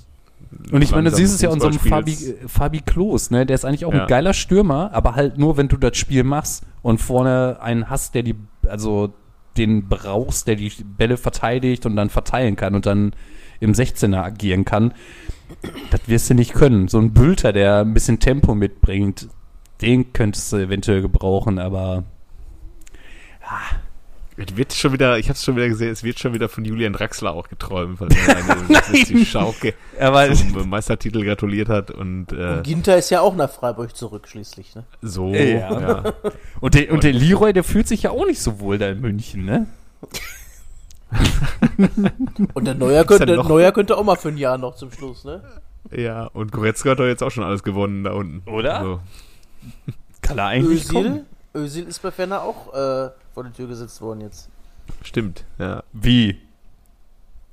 und 0.71 0.81
ich 0.81 0.91
meine, 0.91 1.09
du 1.09 1.15
siehst 1.15 1.35
es 1.35 1.41
ja 1.41 1.51
einem 1.51 1.73
Fabi, 1.73 2.15
Fabi 2.47 2.79
Klos, 2.79 3.29
ne? 3.29 3.45
Der 3.45 3.55
ist 3.55 3.65
eigentlich 3.65 3.85
auch 3.85 3.93
ja. 3.93 4.03
ein 4.03 4.07
geiler 4.07 4.33
Stürmer, 4.33 4.91
aber 4.93 5.15
halt 5.15 5.37
nur, 5.37 5.57
wenn 5.57 5.67
du 5.67 5.77
das 5.77 5.97
Spiel 5.97 6.23
machst 6.23 6.63
und 6.81 6.99
vorne 6.99 7.57
einen 7.61 7.89
hast, 7.89 8.15
der 8.15 8.23
die, 8.23 8.35
also 8.67 9.13
den 9.57 9.87
brauchst, 9.87 10.47
der 10.47 10.55
die 10.55 10.71
Bälle 10.97 11.17
verteidigt 11.17 11.85
und 11.85 11.95
dann 11.95 12.09
verteilen 12.09 12.55
kann 12.55 12.75
und 12.75 12.85
dann 12.85 13.13
im 13.59 13.73
16er 13.73 14.21
agieren 14.21 14.65
kann. 14.65 14.93
Das 15.91 16.01
wirst 16.07 16.29
du 16.29 16.33
nicht 16.33 16.53
können. 16.53 16.87
So 16.87 16.99
ein 16.99 17.13
Bülter, 17.13 17.53
der 17.53 17.81
ein 17.81 17.93
bisschen 17.93 18.19
Tempo 18.19 18.55
mitbringt, 18.55 19.27
den 19.81 20.13
könntest 20.13 20.51
du 20.51 20.57
eventuell 20.57 21.01
gebrauchen, 21.01 21.59
aber 21.59 22.03
ja. 23.41 23.79
Es 24.37 24.57
wird 24.57 24.73
schon 24.73 24.91
wieder, 24.91 25.17
ich 25.17 25.27
habe 25.27 25.35
es 25.35 25.45
schon 25.45 25.55
wieder 25.55 25.69
gesehen, 25.69 25.91
es 25.91 26.03
wird 26.03 26.19
schon 26.19 26.33
wieder 26.33 26.49
von 26.49 26.65
Julian 26.65 26.91
Draxler 26.91 27.31
auch 27.31 27.47
geträumt, 27.47 28.01
weil 28.01 28.09
er 28.27 28.35
eine 28.35 29.05
die 29.05 29.25
Schauke 29.25 29.73
zum 29.97 30.69
Meistertitel 30.69 31.23
gratuliert 31.23 31.69
hat 31.69 31.89
und, 31.89 32.33
äh, 32.33 32.57
und 32.57 32.63
Ginter 32.63 32.97
ist 32.97 33.11
ja 33.11 33.21
auch 33.21 33.33
nach 33.33 33.49
Freiburg 33.49 33.95
zurück 33.95 34.27
schließlich, 34.27 34.75
ne? 34.75 34.83
So, 35.01 35.33
ja. 35.33 35.79
ja. 35.79 36.13
Und, 36.59 36.73
der, 36.73 36.91
und 36.91 37.05
der 37.05 37.13
Leroy, 37.13 37.53
der 37.53 37.63
fühlt 37.63 37.87
sich 37.87 38.03
ja 38.03 38.11
auch 38.11 38.25
nicht 38.25 38.41
so 38.41 38.59
wohl 38.59 38.77
da 38.77 38.89
in 38.89 38.99
München, 38.99 39.45
ne? 39.45 39.67
und 42.53 42.65
der 42.65 42.75
Neuer 42.75 43.03
könnte, 43.05 43.25
der 43.25 43.43
Neuer 43.43 43.71
könnte 43.71 43.97
auch 43.97 44.03
mal 44.03 44.15
für 44.15 44.29
ein 44.29 44.37
Jahr 44.37 44.57
noch 44.57 44.75
zum 44.75 44.91
Schluss, 44.91 45.23
ne? 45.23 45.41
Ja, 45.91 46.25
und 46.27 46.51
Goretzka 46.51 46.91
hat 46.91 46.99
doch 46.99 47.05
jetzt 47.05 47.23
auch 47.23 47.31
schon 47.31 47.43
alles 47.43 47.63
gewonnen 47.63 48.03
da 48.03 48.13
unten. 48.13 48.49
Oder? 48.49 48.79
Also. 48.79 48.99
Kann 50.21 50.37
er 50.37 50.47
eigentlich 50.47 50.85
Özil, 50.85 50.93
kommen? 50.93 51.25
Özil 51.53 51.87
ist 51.87 52.01
bei 52.01 52.11
Ferner 52.11 52.41
auch 52.41 52.73
äh, 52.73 53.11
vor 53.33 53.43
der 53.43 53.53
Tür 53.53 53.67
gesetzt 53.67 54.01
worden 54.01 54.21
jetzt. 54.21 54.49
Stimmt, 55.03 55.45
ja. 55.59 55.83
Wie? 55.93 56.39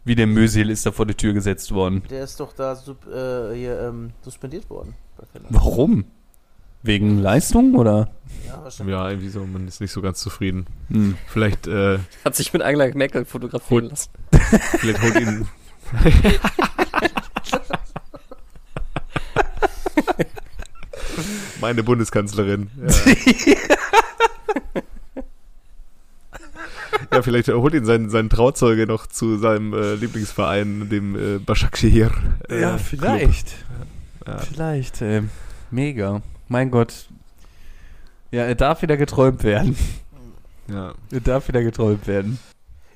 Wie 0.05 0.15
der 0.15 0.27
Mösil 0.27 0.71
ist 0.71 0.85
da 0.85 0.93
vor 0.93 1.07
der 1.07 1.17
Tür 1.17 1.33
gesetzt 1.33 1.73
worden? 1.73 2.03
Der 2.11 2.25
ist 2.25 2.41
doch 2.41 2.53
da 2.55 2.75
sub, 2.75 3.07
äh, 3.07 3.55
hier, 3.55 3.81
ähm, 3.81 4.11
suspendiert 4.23 4.69
worden. 4.69 4.95
Warum? 5.51 6.07
Wegen 6.83 7.19
Leistung 7.19 7.75
oder? 7.75 8.11
Ja, 8.47 8.69
ja, 8.87 9.09
irgendwie 9.11 9.29
so, 9.29 9.47
man 9.47 9.69
ist 9.69 9.81
nicht 9.81 9.93
so 9.93 10.03
ganz 10.03 10.19
zufrieden. 10.19 10.67
Hm. 10.91 11.17
Vielleicht 11.27 11.67
äh, 11.69 11.99
hat 12.25 12.35
sich 12.35 12.53
mit 12.53 12.63
Angela 12.63 12.93
Merkel 12.95 13.25
fotografieren 13.25 13.91
lassen. 13.91 14.11
Vielleicht 14.79 15.03
holt 15.03 15.21
ihn. 15.21 15.49
Meine 21.61 21.83
Bundeskanzlerin. 21.85 22.71
Ja. 22.77 22.89
ja, 27.13 27.23
vielleicht 27.23 27.49
holt 27.49 27.75
ihn 27.75 27.85
seinen, 27.85 28.11
seinen 28.11 28.29
Trauzeuge 28.31 28.89
noch 28.89 29.07
zu 29.07 29.37
seinem 29.39 29.73
äh, 29.73 29.95
Lieblingsverein, 29.95 30.89
dem 30.89 31.15
äh, 31.15 31.39
Başakşehir. 31.39 32.11
Äh, 32.49 32.61
ja, 32.63 32.79
vielleicht. 32.79 33.55
Ja. 34.27 34.39
Vielleicht. 34.39 35.03
Äh, 35.03 35.23
mega. 35.71 36.23
Mein 36.53 36.71
Gott. 36.71 37.09
Ja, 38.31 38.43
er 38.43 38.55
darf 38.55 38.83
wieder 38.83 38.99
geträumt 38.99 39.43
werden. 39.43 39.75
Ja. 40.69 40.93
Er 41.11 41.21
darf 41.21 41.49
wieder 41.49 41.63
geträumt 41.63 42.07
werden. 42.07 42.39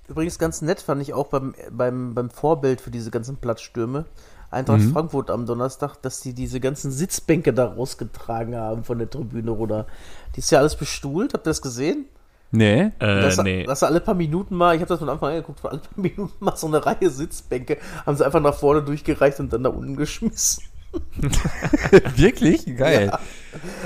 Übrigens 0.09 0.39
ganz 0.39 0.61
nett 0.61 0.83
fand 0.83 1.01
ich 1.01 1.15
auch 1.15 1.29
beim, 1.29 1.55
beim, 1.71 2.15
beim 2.15 2.29
Vorbild 2.29 2.83
für 2.83 2.91
diese 2.91 3.11
ganzen 3.11 3.39
Platzstürme, 3.39 4.05
Eintracht 4.51 4.81
mhm. 4.81 4.93
Frankfurt 4.93 5.31
am 5.31 5.47
Donnerstag, 5.47 5.97
dass 6.03 6.21
die 6.21 6.35
diese 6.35 6.61
ganzen 6.61 6.93
Sitzbänke 6.93 7.55
da 7.55 7.65
rausgetragen 7.65 8.55
haben 8.55 8.85
von 8.85 8.99
der 8.99 9.09
Tribüne 9.09 9.51
runter. 9.51 9.87
Die 10.35 10.41
ist 10.41 10.51
ja 10.51 10.59
alles 10.59 10.77
bestuhlt, 10.77 11.33
habt 11.33 11.47
ihr 11.47 11.51
das 11.51 11.63
gesehen? 11.63 12.05
Nee. 12.51 12.93
Äh, 12.99 13.23
dass, 13.23 13.39
nee. 13.39 13.65
dass 13.65 13.83
alle 13.83 14.01
paar 14.01 14.15
Minuten 14.15 14.55
mal, 14.55 14.75
ich 14.75 14.83
habe 14.83 14.91
das 14.91 14.99
von 14.99 15.09
Anfang 15.09 15.31
an 15.31 15.37
geguckt, 15.37 15.65
alle 15.65 15.79
paar 15.79 15.91
Minuten 15.97 16.45
mal 16.45 16.57
so 16.59 16.67
eine 16.67 16.85
Reihe 16.85 17.09
Sitzbänke 17.09 17.79
haben 18.05 18.19
sie 18.19 18.27
einfach 18.27 18.43
nach 18.43 18.55
vorne 18.55 18.83
durchgereicht 18.83 19.41
und 19.41 19.51
dann 19.51 19.63
da 19.63 19.71
unten 19.71 19.97
geschmissen. 19.97 20.63
Wirklich? 22.17 22.65
Geil. 22.77 23.07
Ja. 23.07 23.21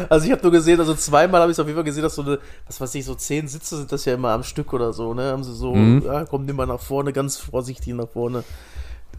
Also 0.09 0.27
ich 0.27 0.33
habe 0.33 0.43
nur 0.43 0.53
gesehen, 0.53 0.81
also 0.81 0.95
zweimal 0.95 1.41
habe 1.41 1.51
ich 1.51 1.57
es 1.57 1.61
auf 1.61 1.67
jeden 1.67 1.77
Fall 1.77 1.85
gesehen, 1.85 2.03
dass 2.03 2.15
so 2.15 2.23
eine, 2.23 2.39
was 2.67 2.81
weiß 2.81 2.95
ich, 2.95 3.05
so 3.05 3.15
zehn 3.15 3.49
Sitze 3.49 3.77
sind 3.77 3.93
das 3.93 4.05
ja 4.05 4.15
immer 4.15 4.31
am 4.31 4.43
Stück 4.43 4.73
oder 4.73 4.93
so, 4.93 5.15
ne? 5.15 5.33
Haben 5.33 5.45
sie 5.45 5.55
so, 5.55 5.75
mhm. 5.75 6.03
ja, 6.05 6.25
komm, 6.25 6.45
nimm 6.45 6.57
mal 6.57 6.67
nach 6.67 6.81
vorne, 6.81 7.13
ganz 7.13 7.37
vorsichtig 7.37 7.95
nach 7.95 8.09
vorne. 8.09 8.45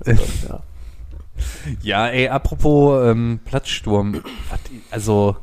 Dann, 0.04 0.20
ja. 0.48 0.60
ja, 1.82 2.08
ey, 2.08 2.28
apropos 2.30 3.04
ähm, 3.06 3.40
Platzsturm, 3.46 4.22
also 4.90 5.38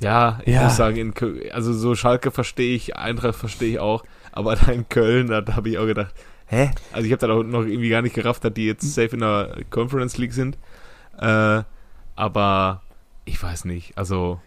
ja, 0.00 0.40
ich 0.44 0.54
ja. 0.54 0.64
muss 0.64 0.76
sagen, 0.76 0.96
in, 0.96 1.14
also 1.52 1.72
so 1.72 1.94
Schalke 1.94 2.30
verstehe 2.30 2.74
ich, 2.74 2.96
Eintracht 2.96 3.36
verstehe 3.36 3.72
ich 3.72 3.78
auch, 3.78 4.04
aber 4.32 4.56
da 4.56 4.72
in 4.72 4.88
Köln, 4.88 5.28
da, 5.28 5.40
da 5.40 5.56
habe 5.56 5.68
ich 5.68 5.78
auch 5.78 5.86
gedacht, 5.86 6.14
hä? 6.46 6.70
Also 6.92 7.06
ich 7.06 7.12
habe 7.12 7.26
da 7.26 7.28
noch 7.28 7.64
irgendwie 7.64 7.88
gar 7.88 8.02
nicht 8.02 8.14
gerafft, 8.14 8.44
dass 8.44 8.54
die 8.54 8.66
jetzt 8.66 8.82
safe 8.94 9.14
in 9.14 9.20
der 9.20 9.56
Conference 9.70 10.18
League 10.18 10.32
sind. 10.32 10.58
Äh, 11.18 11.62
aber 12.16 12.82
ich 13.24 13.42
weiß 13.42 13.64
nicht, 13.66 13.96
also. 13.96 14.40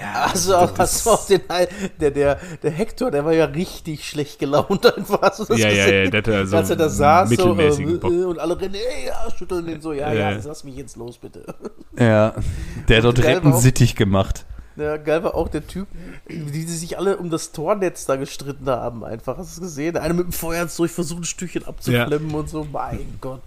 Ja, 0.00 0.26
also 0.32 0.52
du 0.52 1.10
auch 1.10 1.26
den 1.26 1.40
der, 1.98 2.12
der, 2.12 2.38
der 2.62 2.70
Hector, 2.70 3.10
der 3.10 3.24
war 3.24 3.32
ja 3.32 3.46
richtig 3.46 4.08
schlecht 4.08 4.38
gelaunt 4.38 4.86
einfach. 4.96 5.20
Hast 5.22 5.40
du 5.40 5.44
das 5.44 5.58
ja, 5.58 5.70
gesehen? 5.70 5.88
ja, 5.88 6.04
ja, 6.04 6.10
der 6.10 6.18
hatte 6.18 6.36
also 6.36 6.56
Als 6.56 6.70
er 6.70 6.76
da 6.76 6.88
saß 6.88 7.30
so, 7.30 7.58
äh, 7.58 8.24
und 8.24 8.38
alle 8.38 8.60
rennen, 8.60 8.74
ey, 8.74 9.06
ja, 9.08 9.28
schütteln 9.36 9.66
den 9.66 9.80
so, 9.80 9.92
ja, 9.92 10.12
ja, 10.12 10.30
ja 10.30 10.40
lass 10.44 10.62
mich 10.62 10.76
jetzt 10.76 10.96
los, 10.96 11.18
bitte. 11.18 11.44
Ja, 11.98 12.34
der 12.86 12.98
hat 12.98 13.04
doch 13.04 13.14
direkt 13.14 13.44
einen 13.44 13.56
Sittig 13.56 13.96
gemacht. 13.96 14.44
Ja, 14.76 14.96
geil 14.96 15.22
war 15.22 15.34
auch 15.34 15.48
der 15.48 15.66
Typ, 15.66 15.86
die, 16.28 16.62
sich 16.62 16.96
alle 16.96 17.18
um 17.18 17.28
das 17.28 17.52
Tornetz 17.52 18.06
da 18.06 18.16
gestritten 18.16 18.68
haben, 18.70 19.04
einfach. 19.04 19.36
Hast 19.36 19.58
du 19.58 19.62
es 19.62 19.68
gesehen? 19.68 19.94
Der 19.94 20.02
eine 20.02 20.14
mit 20.14 20.26
dem 20.26 20.32
Feuerzeug 20.32 20.90
versucht, 20.90 21.22
ein 21.22 21.24
Stückchen 21.24 21.66
abzuklemmen 21.66 22.30
ja. 22.30 22.36
und 22.36 22.48
so. 22.48 22.66
Mein 22.72 23.18
Gott. 23.20 23.42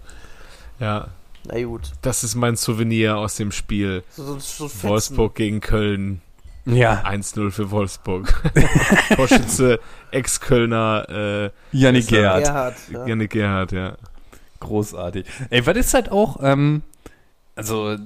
Ja, 0.78 1.08
na 1.48 1.62
gut. 1.62 1.92
Das 2.02 2.24
ist 2.24 2.34
mein 2.34 2.56
Souvenir 2.56 3.16
aus 3.16 3.36
dem 3.36 3.52
Spiel. 3.52 4.02
So, 4.10 4.38
so, 4.38 4.68
so 4.68 4.82
Wolfsburg 4.82 5.34
gegen 5.34 5.60
Köln. 5.60 6.20
Ja. 6.66 7.04
1-0 7.04 7.50
für 7.52 7.70
Wolfsburg. 7.70 8.42
Torschütze, 9.16 9.78
Ex-Kölner 10.10 11.52
äh, 11.72 11.76
Janik 11.76 12.08
Gerhardt. 12.08 12.44
Gerhard, 12.44 12.76
ja. 12.92 13.06
Janik 13.06 13.30
Gerhardt, 13.30 13.72
ja. 13.72 13.96
Großartig. 14.60 15.26
Ey, 15.50 15.64
was 15.64 15.76
ist 15.76 15.94
halt 15.94 16.10
auch, 16.10 16.38
ähm, 16.42 16.82
also 17.54 17.96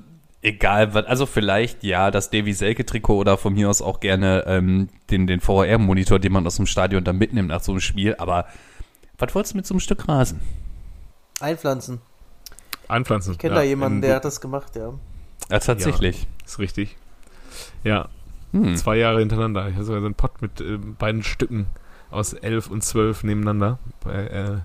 egal, 0.42 0.92
was, 0.92 1.06
also 1.06 1.24
vielleicht 1.24 1.82
ja, 1.84 2.10
das 2.10 2.28
Davy 2.30 2.52
Selke-Trikot 2.52 3.16
oder 3.16 3.38
von 3.38 3.54
mir 3.54 3.70
aus 3.70 3.80
auch 3.80 4.00
gerne 4.00 4.44
ähm, 4.46 4.88
den, 5.10 5.26
den 5.26 5.40
VR-Monitor, 5.40 6.18
den 6.18 6.32
man 6.32 6.46
aus 6.46 6.56
dem 6.56 6.66
Stadion 6.66 7.04
dann 7.04 7.16
mitnimmt 7.16 7.48
nach 7.48 7.62
so 7.62 7.72
einem 7.72 7.80
Spiel, 7.80 8.14
aber 8.18 8.46
was 9.18 9.34
wolltest 9.34 9.54
du 9.54 9.58
mit 9.58 9.66
so 9.66 9.74
einem 9.74 9.80
Stück 9.80 10.08
Rasen? 10.08 10.40
Einpflanzen. 11.40 12.00
Anpflanzen. 12.90 13.32
Ich 13.32 13.38
kenne 13.38 13.54
ja, 13.54 13.60
da 13.60 13.66
jemanden, 13.66 14.02
der 14.02 14.16
hat 14.16 14.24
das 14.24 14.40
gemacht, 14.40 14.76
ja. 14.76 14.92
Ja, 15.50 15.58
tatsächlich. 15.58 16.22
Ja, 16.22 16.28
ist 16.46 16.58
richtig. 16.58 16.96
Ja. 17.84 18.08
Hm. 18.52 18.76
Zwei 18.76 18.96
Jahre 18.96 19.20
hintereinander. 19.20 19.68
Ich 19.68 19.74
habe 19.74 19.84
sogar 19.84 20.00
so 20.00 20.06
einen 20.06 20.14
Pott 20.14 20.42
mit 20.42 20.60
äh, 20.60 20.76
beiden 20.76 21.22
Stücken 21.22 21.66
aus 22.10 22.32
elf 22.32 22.68
und 22.68 22.82
zwölf 22.82 23.22
nebeneinander 23.22 23.78
bei 24.02 24.26
äh, 24.26 24.56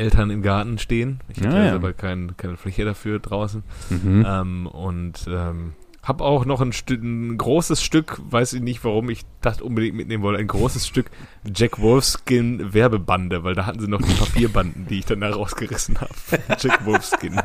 Eltern 0.00 0.30
im 0.30 0.42
Garten 0.42 0.78
stehen. 0.78 1.20
Ich 1.28 1.38
hatte 1.38 1.56
ja, 1.56 1.64
ja. 1.66 1.74
aber 1.74 1.92
kein, 1.92 2.36
keine 2.36 2.56
Fläche 2.56 2.84
dafür 2.84 3.18
draußen. 3.18 3.62
Mhm. 3.90 4.24
Ähm, 4.26 4.66
und 4.66 5.26
ähm, 5.28 5.72
hab 6.04 6.20
auch 6.20 6.44
noch 6.44 6.60
ein, 6.60 6.72
ein 6.90 7.38
großes 7.38 7.82
Stück, 7.82 8.20
weiß 8.28 8.52
ich 8.52 8.60
nicht, 8.60 8.84
warum 8.84 9.08
ich 9.08 9.22
das 9.40 9.62
unbedingt 9.62 9.96
mitnehmen 9.96 10.22
wollte, 10.22 10.40
ein 10.40 10.46
großes 10.46 10.86
Stück 10.86 11.10
Jack 11.52 11.80
Wolfskin 11.80 12.74
Werbebande, 12.74 13.42
weil 13.42 13.54
da 13.54 13.64
hatten 13.66 13.80
sie 13.80 13.88
noch 13.88 14.02
die 14.02 14.12
Papierbanden, 14.12 14.86
die 14.86 14.98
ich 14.98 15.06
dann 15.06 15.20
da 15.20 15.30
rausgerissen 15.30 16.00
habe. 16.00 16.12
Jack 16.60 16.84
Wolfskin. 16.84 17.34
ja, 17.34 17.44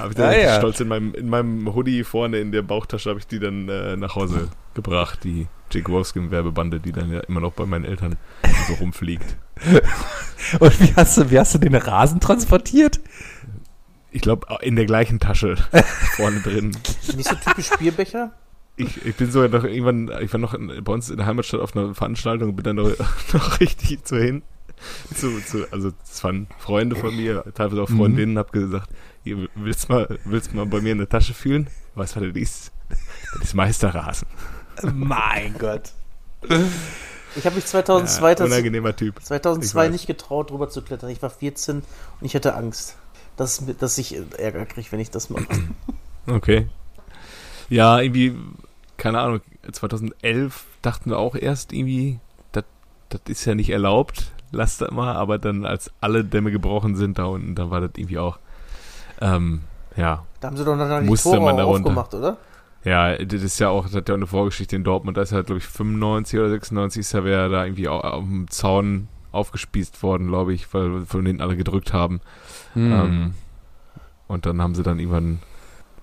hab 0.00 0.10
ich 0.10 0.16
dann 0.16 0.30
ah, 0.30 0.36
ja. 0.36 0.56
stolz 0.56 0.80
in 0.80 0.88
meinem, 0.88 1.14
in 1.14 1.28
meinem 1.28 1.74
Hoodie 1.74 2.04
vorne 2.04 2.38
in 2.38 2.52
der 2.52 2.62
Bauchtasche 2.62 3.10
habe 3.10 3.20
ich 3.20 3.26
die 3.26 3.38
dann 3.38 3.68
äh, 3.68 3.96
nach 3.96 4.16
Hause 4.16 4.48
gebracht, 4.72 5.24
die 5.24 5.46
Jack 5.70 5.90
Wolfskin 5.90 6.30
Werbebande, 6.30 6.80
die 6.80 6.92
dann 6.92 7.12
ja 7.12 7.20
immer 7.20 7.40
noch 7.40 7.52
bei 7.52 7.66
meinen 7.66 7.84
Eltern 7.84 8.16
so 8.66 8.74
rumfliegt. 8.74 9.36
Und 10.60 10.80
wie 10.80 10.94
hast 10.94 11.18
du, 11.18 11.30
wie 11.30 11.38
hast 11.38 11.54
du 11.54 11.58
den 11.58 11.74
Rasen 11.74 12.20
transportiert? 12.20 13.00
Ich 14.16 14.22
glaube, 14.22 14.46
in 14.62 14.76
der 14.76 14.86
gleichen 14.86 15.20
Tasche 15.20 15.56
vorne 16.16 16.40
drin. 16.40 16.74
Nicht 17.14 17.28
so 17.28 17.34
typisch 17.34 17.68
Bierbecher? 17.78 18.32
Ich, 18.76 19.04
ich 19.04 19.14
bin 19.14 19.30
sogar 19.30 19.50
noch 19.50 19.64
irgendwann, 19.64 20.10
ich 20.22 20.32
war 20.32 20.40
noch 20.40 20.54
in, 20.54 20.82
bei 20.82 20.90
uns 20.90 21.10
in 21.10 21.18
der 21.18 21.26
Heimatstadt 21.26 21.60
auf 21.60 21.76
einer 21.76 21.94
Veranstaltung 21.94 22.48
und 22.48 22.56
bin 22.56 22.64
dann 22.64 22.76
noch, 22.76 22.90
noch 23.34 23.60
richtig 23.60 24.06
zu 24.06 24.16
hin. 24.16 24.42
Zu, 25.14 25.38
zu, 25.44 25.70
also 25.70 25.92
es 26.02 26.24
waren 26.24 26.46
Freunde 26.56 26.96
von 26.96 27.14
mir, 27.14 27.44
teilweise 27.54 27.82
auch 27.82 27.90
Freundinnen, 27.90 28.32
mhm. 28.32 28.38
hab 28.38 28.52
gesagt, 28.52 28.88
hier, 29.22 29.50
willst 29.54 29.90
mal, 29.90 30.18
willst 30.24 30.54
mal 30.54 30.64
bei 30.64 30.80
mir 30.80 30.92
in 30.92 30.98
der 30.98 31.10
Tasche 31.10 31.34
fühlen? 31.34 31.68
Weißt 31.94 32.16
du, 32.16 32.20
was 32.22 32.28
das 32.32 32.42
ist? 32.42 32.72
Das 33.34 33.42
ist 33.42 33.54
Meisterrasen. 33.54 34.28
mein 34.94 35.52
Gott. 35.58 35.92
Ich 37.34 37.44
habe 37.44 37.56
mich 37.56 37.66
2002, 37.66 38.32
ja, 38.32 38.44
unangenehmer 38.46 38.96
Typ. 38.96 39.22
2002 39.22 39.88
nicht 39.90 40.06
getraut, 40.06 40.50
drüber 40.50 40.70
zu 40.70 40.80
klettern. 40.80 41.10
Ich 41.10 41.20
war 41.20 41.28
14 41.28 41.76
und 41.76 41.84
ich 42.22 42.34
hatte 42.34 42.54
Angst 42.54 42.96
dass, 43.36 43.62
dass 43.78 43.98
ich 43.98 44.16
Ärger 44.38 44.66
kriege, 44.66 44.90
wenn 44.90 45.00
ich 45.00 45.10
das 45.10 45.30
mache. 45.30 45.46
Okay. 46.28 46.66
Ja, 47.68 48.00
irgendwie, 48.00 48.34
keine 48.96 49.20
Ahnung, 49.20 49.40
2011 49.70 50.64
dachten 50.82 51.10
wir 51.10 51.20
auch 51.20 51.36
erst 51.36 51.72
irgendwie, 51.72 52.18
das 52.50 52.64
ist 53.28 53.44
ja 53.44 53.54
nicht 53.54 53.70
erlaubt, 53.70 54.32
lass 54.50 54.78
das 54.78 54.90
mal, 54.90 55.14
aber 55.14 55.38
dann 55.38 55.64
als 55.64 55.92
alle 56.00 56.24
Dämme 56.24 56.50
gebrochen 56.50 56.96
sind 56.96 57.20
da 57.20 57.26
unten, 57.26 57.54
dann 57.54 57.70
war 57.70 57.80
das 57.80 57.92
irgendwie 57.96 58.18
auch, 58.18 58.40
ähm, 59.20 59.60
ja. 59.96 60.24
Da 60.40 60.48
haben 60.48 60.56
sie 60.56 60.64
doch 60.64 60.74
noch 60.74 60.88
nicht 60.98 61.08
musste 61.08 61.30
Tore 61.30 61.42
man 61.42 61.60
aufgemacht, 61.60 62.12
oder? 62.12 62.38
Ja, 62.82 63.16
das 63.16 63.42
ist 63.42 63.60
ja 63.60 63.68
auch, 63.68 63.84
das 63.84 63.94
hat 63.94 64.08
ja 64.08 64.14
auch 64.14 64.18
eine 64.18 64.26
Vorgeschichte 64.26 64.74
in 64.74 64.82
Dortmund, 64.82 65.16
da 65.16 65.22
ist 65.22 65.30
ja, 65.30 65.42
glaube 65.42 65.58
ich, 65.58 65.66
95 65.66 66.40
oder 66.40 66.50
96 66.50 67.00
ist 67.00 67.12
ja 67.12 67.22
wer 67.22 67.48
da 67.48 67.64
irgendwie 67.64 67.86
auch 67.86 68.02
auf 68.02 68.24
dem 68.24 68.50
Zaun 68.50 69.06
aufgespießt 69.36 70.02
worden, 70.02 70.28
glaube 70.28 70.54
ich, 70.54 70.72
weil 70.74 71.06
von 71.06 71.24
denen 71.24 71.40
alle 71.40 71.56
gedrückt 71.56 71.92
haben. 71.92 72.20
Hm. 72.74 72.92
Ähm, 72.92 73.34
und 74.28 74.46
dann 74.46 74.60
haben 74.60 74.74
sie 74.74 74.82
dann 74.82 74.98
irgendwann 74.98 75.38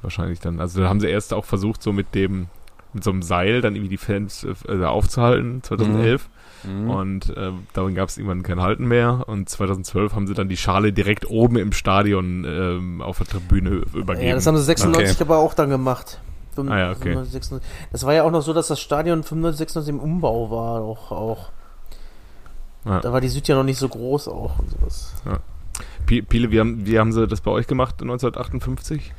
wahrscheinlich 0.02 0.40
dann, 0.40 0.60
also 0.60 0.82
da 0.82 0.90
haben 0.90 1.00
sie 1.00 1.08
erst 1.08 1.34
auch 1.34 1.46
versucht, 1.46 1.82
so 1.82 1.92
mit 1.92 2.16
dem, 2.16 2.48
mit 2.94 3.04
so 3.04 3.12
einem 3.12 3.22
Seil 3.22 3.62
dann 3.62 3.76
irgendwie 3.76 3.90
die 3.90 3.98
Fans 3.98 4.46
äh, 4.68 4.84
aufzuhalten, 4.84 5.64
2011. 5.64 6.30
Mhm. 6.64 6.90
Und 6.90 7.30
äh, 7.36 7.52
darin 7.74 7.96
gab 7.96 8.10
es 8.10 8.18
irgendwann 8.18 8.44
kein 8.44 8.62
Halten 8.62 8.88
mehr. 8.88 9.24
Und 9.28 9.50
2012 9.50 10.16
haben 10.16 10.28
sie 10.28 10.34
dann 10.34 10.48
die 10.48 10.58
Schale 10.58 10.94
direkt 10.94 11.30
oben 11.30 11.58
im 11.58 11.72
Stadion 11.74 12.46
ähm, 12.48 13.02
auf 13.02 13.18
der 13.18 13.28
Tribüne 13.28 13.82
übergeben. 13.94 14.28
Ja, 14.28 14.36
das 14.36 14.48
haben 14.48 14.58
sie 14.58 14.64
96 14.64 15.16
okay. 15.16 15.24
aber 15.24 15.40
auch 15.40 15.54
dann 15.54 15.70
gemacht. 15.70 16.22
95, 16.56 16.74
ah 16.74 16.80
ja, 16.80 16.92
okay. 16.92 17.32
96. 17.32 17.70
Das 17.92 18.06
war 18.06 18.14
ja 18.14 18.24
auch 18.24 18.32
noch 18.32 18.42
so, 18.42 18.54
dass 18.54 18.68
das 18.68 18.80
Stadion 18.80 19.24
95, 19.24 19.58
96 19.58 19.94
im 19.96 20.00
Umbau 20.00 20.52
war. 20.52 20.82
Auch, 20.82 21.12
auch. 21.12 21.52
Ja. 22.86 23.00
Da 23.00 23.12
war 23.12 23.22
die 23.22 23.30
Süd 23.30 23.48
ja 23.48 23.56
noch 23.56 23.64
nicht 23.64 23.78
so 23.78 23.88
groß 23.88 24.28
auch 24.28 24.60
und 24.60 24.70
sowas. 24.72 25.14
Ja. 25.26 25.40
Piele, 26.06 26.52
wie 26.52 26.60
haben, 26.60 26.86
wie 26.86 27.00
haben 27.00 27.12
sie 27.12 27.28
das 27.28 27.42
bei 27.42 27.52
euch 27.52 27.68
gemacht 27.68 27.96
1958? 28.02 29.14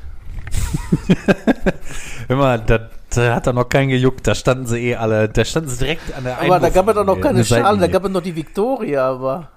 Hör 2.28 2.36
mal, 2.36 2.58
da, 2.60 2.90
da, 3.14 3.34
hat 3.34 3.46
er 3.46 3.52
noch 3.52 3.68
keinen 3.68 3.88
gejuckt, 3.88 4.26
da 4.26 4.34
standen 4.34 4.66
sie 4.66 4.90
eh 4.90 4.96
alle, 4.96 5.28
da 5.28 5.44
standen 5.44 5.70
sie 5.70 5.78
direkt 5.78 6.14
an 6.16 6.24
der 6.24 6.40
Aber 6.40 6.60
da 6.60 6.68
gab 6.68 6.88
es 6.88 6.94
doch 6.94 7.04
noch 7.04 7.20
keine 7.20 7.44
Schale, 7.44 7.78
da 7.78 7.86
gab 7.86 8.04
es 8.04 8.10
noch 8.10 8.22
die 8.22 8.36
Victoria, 8.36 9.10
aber. 9.10 9.48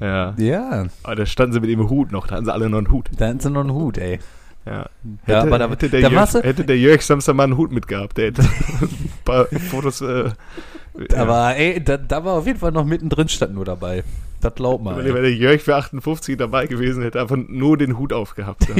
Ja. 0.00 0.34
Ja. 0.36 0.86
Aber 1.04 1.14
da 1.14 1.24
standen 1.24 1.54
sie 1.54 1.60
mit 1.60 1.70
dem 1.70 1.88
Hut 1.88 2.12
noch, 2.12 2.26
da 2.26 2.36
hatten 2.36 2.44
sie 2.44 2.52
alle 2.52 2.68
noch 2.68 2.78
einen 2.78 2.90
Hut. 2.90 3.08
Da 3.16 3.28
hatten 3.28 3.40
sie 3.40 3.50
noch 3.50 3.60
einen 3.60 3.72
Hut, 3.72 3.98
ey. 3.98 4.18
Ja. 4.66 4.86
Hätte, 5.22 5.32
ja, 5.32 5.42
aber 5.42 5.58
da, 5.58 5.70
hätte, 5.70 5.88
der 5.88 6.02
da 6.02 6.08
Jörg, 6.08 6.34
hätte 6.34 6.64
der 6.64 6.76
Jörg 6.76 7.00
Samster 7.00 7.34
mal 7.34 7.44
einen 7.44 7.56
Hut 7.56 7.70
mitgehabt, 7.70 8.18
der 8.18 8.26
hätte 8.26 8.42
ein 8.80 9.12
paar 9.24 9.46
Fotos. 9.70 10.00
Äh, 10.00 10.30
aber 11.14 11.50
ja. 11.50 11.52
ey, 11.52 11.82
da, 11.82 11.96
da 11.96 12.24
war 12.24 12.34
auf 12.34 12.46
jeden 12.46 12.58
Fall 12.58 12.72
noch 12.72 12.84
mittendrin 12.84 13.28
stand 13.28 13.54
nur 13.54 13.64
dabei. 13.64 14.04
Das 14.40 14.54
glaubt 14.54 14.84
man. 14.84 14.96
Wenn, 14.96 15.14
wenn 15.14 15.22
der 15.22 15.34
Jörg 15.34 15.62
für 15.62 15.76
58 15.76 16.36
dabei 16.36 16.66
gewesen 16.66 17.02
hätte, 17.02 17.20
einfach 17.20 17.36
nur 17.36 17.78
den 17.78 17.98
Hut 17.98 18.12
aufgehabt. 18.12 18.66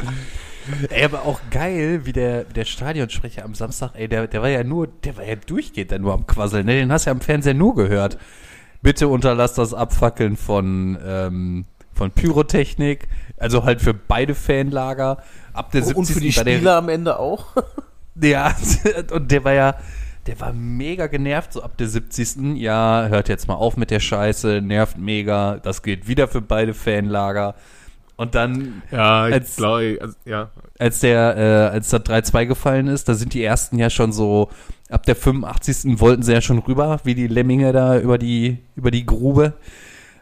Ja. 0.00 0.86
ey, 0.88 1.04
aber 1.04 1.26
auch 1.26 1.40
geil, 1.50 2.00
wie 2.04 2.12
der, 2.12 2.44
der 2.44 2.64
Stadionsprecher 2.64 3.44
am 3.44 3.54
Samstag, 3.54 3.90
ey, 3.94 4.08
der, 4.08 4.26
der 4.26 4.40
war 4.40 4.48
ja 4.48 4.64
nur, 4.64 4.86
der 4.86 5.14
war 5.18 5.24
ja 5.24 5.36
durchgehend 5.36 5.92
dann 5.92 6.00
nur 6.00 6.14
am 6.14 6.26
Quasseln, 6.26 6.64
ne? 6.64 6.76
Den 6.76 6.90
hast 6.90 7.04
du 7.04 7.10
ja 7.10 7.12
am 7.12 7.20
Fernseher 7.20 7.52
nur 7.52 7.74
gehört. 7.74 8.16
Bitte 8.80 9.08
unterlass 9.08 9.52
das 9.52 9.74
Abfackeln 9.74 10.38
von, 10.38 10.98
ähm, 11.04 11.66
von 11.92 12.12
Pyrotechnik, 12.12 13.08
also 13.36 13.64
halt 13.64 13.82
für 13.82 13.92
beide 13.92 14.34
Fanlager. 14.34 15.18
Ab 15.52 15.70
der 15.72 15.82
70. 15.82 15.96
Und 15.96 16.06
für 16.06 16.20
die 16.20 16.32
Spieler 16.32 16.76
am 16.76 16.88
Ende 16.88 17.18
auch. 17.18 17.56
ja, 18.20 18.54
und 19.12 19.30
der 19.30 19.44
war 19.44 19.52
ja, 19.52 19.74
der 20.26 20.38
war 20.40 20.52
mega 20.52 21.06
genervt, 21.06 21.52
so 21.54 21.62
ab 21.62 21.76
der 21.78 21.88
70. 21.88 22.56
Ja, 22.56 23.06
hört 23.08 23.28
jetzt 23.28 23.48
mal 23.48 23.54
auf 23.54 23.76
mit 23.76 23.90
der 23.90 24.00
Scheiße, 24.00 24.60
nervt 24.62 24.98
mega, 24.98 25.56
das 25.56 25.82
geht 25.82 26.06
wieder 26.08 26.28
für 26.28 26.40
beide 26.42 26.74
Fanlager. 26.74 27.54
Und 28.16 28.34
dann, 28.34 28.82
Ja, 28.90 29.28
ich 29.28 29.34
Als- 29.34 29.56
glaube, 29.56 29.96
also, 30.00 30.14
ja. 30.26 30.50
als 30.78 31.00
der, 31.00 31.36
äh, 31.38 31.74
als 31.74 31.88
da 31.88 31.96
3-2 31.96 32.44
gefallen 32.46 32.86
ist, 32.86 33.08
da 33.08 33.14
sind 33.14 33.32
die 33.32 33.42
ersten 33.42 33.78
ja 33.78 33.88
schon 33.88 34.12
so, 34.12 34.50
ab 34.90 35.06
der 35.06 35.16
85. 35.16 36.00
wollten 36.00 36.22
sie 36.22 36.34
ja 36.34 36.42
schon 36.42 36.58
rüber, 36.58 37.00
wie 37.04 37.14
die 37.14 37.28
Lemminge 37.28 37.72
da 37.72 37.98
über 37.98 38.18
die, 38.18 38.58
über 38.76 38.90
die 38.90 39.06
Grube. 39.06 39.54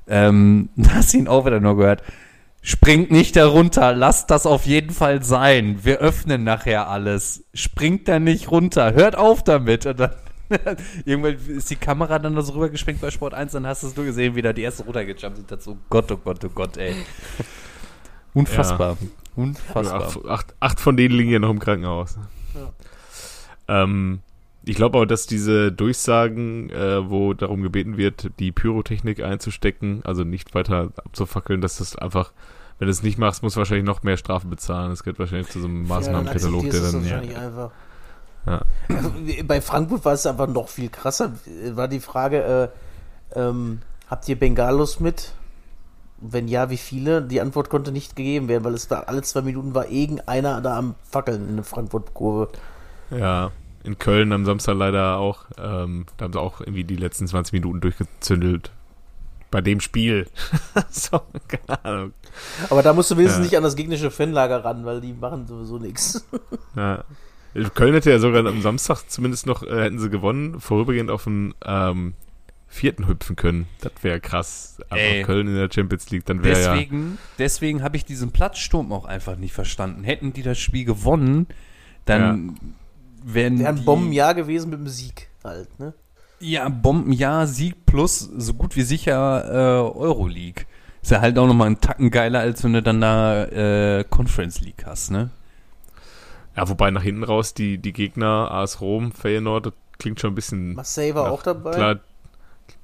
Ähm, 0.06 0.68
da 0.76 0.90
hast 0.94 1.12
du 1.12 1.18
ihn 1.18 1.26
auch 1.28 1.44
wieder 1.44 1.58
nur 1.58 1.76
gehört. 1.76 2.04
Springt 2.68 3.10
nicht 3.10 3.34
darunter, 3.34 3.94
lasst 3.94 4.30
das 4.30 4.44
auf 4.44 4.66
jeden 4.66 4.90
Fall 4.90 5.22
sein. 5.22 5.78
Wir 5.84 6.00
öffnen 6.00 6.44
nachher 6.44 6.90
alles. 6.90 7.46
Springt 7.54 8.08
da 8.08 8.18
nicht 8.18 8.50
runter, 8.50 8.92
hört 8.92 9.16
auf 9.16 9.42
damit. 9.42 9.86
Und 9.86 9.98
dann 9.98 10.10
irgendwann 11.06 11.38
ist 11.48 11.70
die 11.70 11.76
Kamera 11.76 12.18
dann 12.18 12.36
da 12.36 12.42
so 12.42 12.52
rübergespringt 12.52 13.00
bei 13.00 13.10
Sport 13.10 13.32
1, 13.32 13.52
dann 13.52 13.66
hast 13.66 13.84
du 13.84 13.86
es 13.86 13.96
nur 13.96 14.04
gesehen, 14.04 14.34
wie 14.34 14.42
da 14.42 14.52
die 14.52 14.64
ersten 14.64 14.82
runtergejumpt 14.82 15.36
sind. 15.38 15.50
Dazu, 15.50 15.78
Gott, 15.88 16.12
oh 16.12 16.18
Gott, 16.18 16.44
oh 16.44 16.50
Gott, 16.54 16.76
ey. 16.76 16.94
Unfassbar. 18.34 18.98
Unfassbar. 19.34 20.02
Acht, 20.02 20.26
acht, 20.26 20.54
acht 20.60 20.80
von 20.80 20.98
denen 20.98 21.14
liegen 21.14 21.30
ja 21.30 21.38
noch 21.38 21.48
im 21.48 21.60
Krankenhaus. 21.60 22.18
Ähm, 23.66 24.20
ich 24.62 24.76
glaube 24.76 24.98
auch, 24.98 25.06
dass 25.06 25.26
diese 25.26 25.72
Durchsagen, 25.72 26.68
äh, 26.68 27.08
wo 27.08 27.32
darum 27.32 27.62
gebeten 27.62 27.96
wird, 27.96 28.30
die 28.38 28.52
Pyrotechnik 28.52 29.22
einzustecken, 29.22 30.02
also 30.04 30.22
nicht 30.22 30.54
weiter 30.54 30.92
abzufackeln, 30.96 31.62
dass 31.62 31.78
das 31.78 31.96
einfach, 31.96 32.32
wenn 32.78 32.86
du 32.86 32.92
es 32.92 33.02
nicht 33.02 33.18
machst, 33.18 33.42
musst 33.42 33.56
du 33.56 33.58
wahrscheinlich 33.58 33.86
noch 33.86 34.02
mehr 34.02 34.16
Strafe 34.16 34.46
bezahlen. 34.46 34.92
Es 34.92 35.02
geht 35.02 35.18
wahrscheinlich 35.18 35.48
zu 35.48 35.60
so 35.60 35.66
einem 35.66 35.86
Maßnahmenkatalog, 35.88 36.64
Ja, 36.64 36.70
der 36.70 36.80
dann 36.80 36.94
wahrscheinlich 36.94 37.36
einfach. 37.36 37.70
Ja. 38.46 38.62
Also, 38.88 39.12
bei 39.44 39.60
Frankfurt 39.60 40.04
war 40.04 40.12
es 40.12 40.26
einfach 40.26 40.46
noch 40.46 40.68
viel 40.68 40.88
krasser. 40.88 41.32
War 41.72 41.88
die 41.88 42.00
Frage, 42.00 42.70
äh, 43.34 43.38
ähm, 43.38 43.80
habt 44.08 44.28
ihr 44.28 44.38
Bengalos 44.38 45.00
mit? 45.00 45.32
Wenn 46.20 46.48
ja, 46.48 46.70
wie 46.70 46.76
viele? 46.76 47.22
Die 47.22 47.40
Antwort 47.40 47.68
konnte 47.68 47.92
nicht 47.92 48.16
gegeben 48.16 48.48
werden, 48.48 48.64
weil 48.64 48.74
es 48.74 48.90
war 48.90 49.08
alle 49.08 49.22
zwei 49.22 49.42
Minuten 49.42 49.74
war 49.74 49.88
irgendeiner 49.88 50.60
da 50.60 50.76
am 50.76 50.94
Fackeln 51.08 51.48
in 51.48 51.56
der 51.56 51.64
Frankfurt-Kurve. 51.64 52.48
Ja, 53.10 53.52
in 53.84 53.98
Köln 53.98 54.32
am 54.32 54.44
Samstag 54.44 54.76
leider 54.76 55.16
auch. 55.18 55.46
Ähm, 55.56 56.06
da 56.16 56.24
haben 56.24 56.32
sie 56.32 56.40
auch 56.40 56.60
irgendwie 56.60 56.84
die 56.84 56.96
letzten 56.96 57.26
20 57.26 57.52
Minuten 57.52 57.80
durchgezündelt. 57.80 58.72
Bei 59.50 59.60
dem 59.60 59.80
Spiel. 59.80 60.26
so, 60.90 61.20
keine 61.48 61.84
Ahnung. 61.84 62.12
Aber 62.70 62.82
da 62.82 62.92
musst 62.92 63.10
du 63.10 63.16
wenigstens 63.16 63.38
Ja. 63.38 63.44
nicht 63.44 63.56
an 63.56 63.62
das 63.62 63.76
gegnerische 63.76 64.10
Fanlager 64.10 64.64
ran, 64.64 64.84
weil 64.84 65.00
die 65.00 65.12
machen 65.12 65.46
sowieso 65.46 65.78
nichts. 65.78 66.26
Ja. 66.76 67.04
Köln 67.74 67.94
hätte 67.94 68.10
ja 68.10 68.18
sogar 68.18 68.44
am 68.46 68.62
Samstag 68.62 69.04
zumindest 69.08 69.46
noch, 69.46 69.62
äh, 69.62 69.84
hätten 69.84 69.98
sie 69.98 70.10
gewonnen, 70.10 70.60
vorübergehend 70.60 71.10
auf 71.10 71.24
den 71.24 71.54
ähm, 71.64 72.14
vierten 72.68 73.08
hüpfen 73.08 73.36
können. 73.36 73.66
Das 73.80 73.92
wäre 74.02 74.20
krass. 74.20 74.76
Einfach 74.90 74.96
Ey. 74.96 75.22
Köln 75.24 75.48
in 75.48 75.54
der 75.56 75.68
Champions 75.72 76.10
League, 76.10 76.26
dann 76.26 76.44
wäre 76.44 76.60
ja. 76.60 76.74
Deswegen, 76.74 77.18
deswegen 77.38 77.82
habe 77.82 77.96
ich 77.96 78.04
diesen 78.04 78.30
Platzsturm 78.30 78.92
auch 78.92 79.06
einfach 79.06 79.36
nicht 79.36 79.54
verstanden. 79.54 80.04
Hätten 80.04 80.32
die 80.32 80.42
das 80.42 80.58
Spiel 80.58 80.84
gewonnen, 80.84 81.46
dann 82.04 82.58
wären 83.24 83.58
Wäre 83.58 83.70
ein 83.70 83.84
Bombenjahr 83.84 84.34
gewesen 84.34 84.70
mit 84.70 84.78
dem 84.78 84.88
Sieg 84.88 85.28
halt, 85.42 85.78
ne? 85.80 85.94
Ja, 86.40 86.68
Bombenjahr, 86.68 87.48
Sieg 87.48 87.84
plus 87.86 88.20
so 88.20 88.54
gut 88.54 88.76
wie 88.76 88.82
sicher 88.82 89.44
äh, 89.46 89.98
Euroleague. 89.98 90.66
Ist 91.02 91.10
ja 91.12 91.20
halt 91.20 91.38
auch 91.38 91.46
nochmal 91.46 91.68
ein 91.68 91.80
Tacken 91.80 92.10
geiler, 92.10 92.40
als 92.40 92.64
wenn 92.64 92.72
du 92.72 92.82
dann 92.82 93.00
da 93.00 93.44
äh, 93.44 94.04
Conference 94.08 94.60
League 94.60 94.84
hast, 94.84 95.10
ne? 95.10 95.30
Ja, 96.56 96.68
wobei 96.68 96.90
nach 96.90 97.02
hinten 97.02 97.22
raus 97.22 97.54
die, 97.54 97.78
die 97.78 97.92
Gegner, 97.92 98.50
AS 98.50 98.80
Rom, 98.80 99.12
Feyenoord, 99.12 99.66
das 99.66 99.72
klingt 99.98 100.18
schon 100.20 100.32
ein 100.32 100.34
bisschen. 100.34 100.74
Marseille 100.74 101.14
war 101.14 101.24
nach- 101.26 101.30
auch 101.32 101.42
dabei. 101.42 101.70
Klar, 101.70 101.96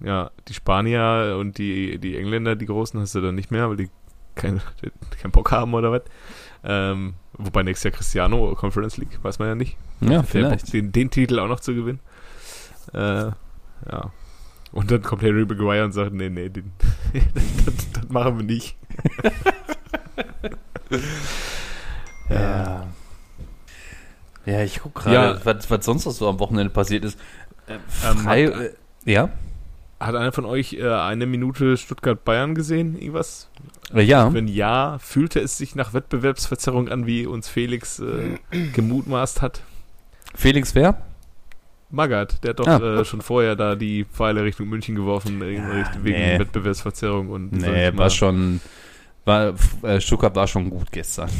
ja, 0.00 0.30
die 0.48 0.54
Spanier 0.54 1.36
und 1.38 1.58
die, 1.58 1.98
die 1.98 2.16
Engländer, 2.16 2.54
die 2.56 2.66
Großen, 2.66 2.98
hast 3.00 3.14
du 3.16 3.20
dann 3.20 3.34
nicht 3.34 3.50
mehr, 3.50 3.68
weil 3.68 3.76
die 3.76 3.90
keinen 4.36 4.60
keinen 5.20 5.30
Bock 5.32 5.50
haben 5.50 5.74
oder 5.74 5.90
was. 5.92 6.02
Ähm, 6.62 7.14
wobei 7.34 7.62
nächstes 7.64 7.84
Jahr 7.84 7.92
Cristiano 7.98 8.54
Conference 8.54 8.96
League, 8.96 9.18
weiß 9.22 9.38
man 9.40 9.48
ja 9.48 9.54
nicht. 9.54 9.76
Ja, 10.00 10.22
Der 10.22 10.50
Bock, 10.50 10.64
den, 10.66 10.92
den 10.92 11.10
Titel 11.10 11.38
auch 11.40 11.48
noch 11.48 11.60
zu 11.60 11.74
gewinnen. 11.74 12.00
Äh, 12.92 12.98
ja. 13.26 14.10
Und 14.72 14.90
dann 14.90 15.02
kommt 15.02 15.22
Harry 15.22 15.44
Maguire 15.44 15.84
und 15.84 15.92
sagt, 15.92 16.12
nee, 16.12 16.28
nee, 16.30 16.48
den, 16.48 16.72
das 17.92 17.93
machen 18.14 18.38
wir 18.38 18.44
nicht. 18.46 18.76
Ja. 22.30 22.86
Ja, 24.46 24.62
ich 24.62 24.80
guck 24.82 24.94
gerade, 24.94 25.14
Ja. 25.14 25.44
was, 25.44 25.70
was 25.70 25.84
sonst 25.84 26.04
noch 26.06 26.12
so 26.12 26.28
am 26.28 26.38
Wochenende 26.38 26.70
passiert 26.70 27.04
ist. 27.04 27.18
Äh, 27.66 27.74
Ähm, 28.06 28.18
frei, 28.18 28.46
hat- 28.46 28.54
äh, 28.60 28.72
ja? 29.04 29.28
Hat 30.00 30.14
einer 30.16 30.32
von 30.32 30.44
euch 30.44 30.74
äh, 30.74 30.86
eine 30.90 31.24
Minute 31.26 31.76
Stuttgart-Bayern 31.76 32.54
gesehen? 32.54 32.96
Irgendwas? 32.98 33.48
Äh, 33.94 34.02
ja. 34.02 34.32
Wenn 34.32 34.48
ja, 34.48 34.98
fühlte 34.98 35.40
es 35.40 35.56
sich 35.56 35.74
nach 35.74 35.94
Wettbewerbsverzerrung 35.94 36.88
an, 36.88 37.06
wie 37.06 37.26
uns 37.26 37.48
Felix 37.48 38.00
äh, 38.00 38.38
gemutmaßt 38.74 39.40
hat? 39.40 39.62
Felix 40.34 40.74
wer? 40.74 40.98
Magath, 41.94 42.42
der 42.44 42.50
hat 42.50 42.58
doch 42.60 42.66
Ah. 42.66 43.00
äh, 43.00 43.04
schon 43.04 43.22
vorher 43.22 43.56
da 43.56 43.74
die 43.76 44.04
Pfeile 44.04 44.44
Richtung 44.44 44.68
München 44.68 44.94
geworfen, 44.94 45.40
äh, 45.42 45.52
Ja, 45.54 45.68
Richtung- 45.70 46.04
wegen 46.04 46.18
nee. 46.18 46.38
Wettbewerbsverzerrung 46.38 47.28
und 47.30 47.52
Nee, 47.52 47.90
war 47.96 48.10
schon, 48.10 48.60
war, 49.24 49.54
äh, 49.82 50.00
Stuttgart 50.00 50.34
war 50.36 50.46
schon 50.46 50.70
gut 50.70 50.90
gestern. 50.92 51.30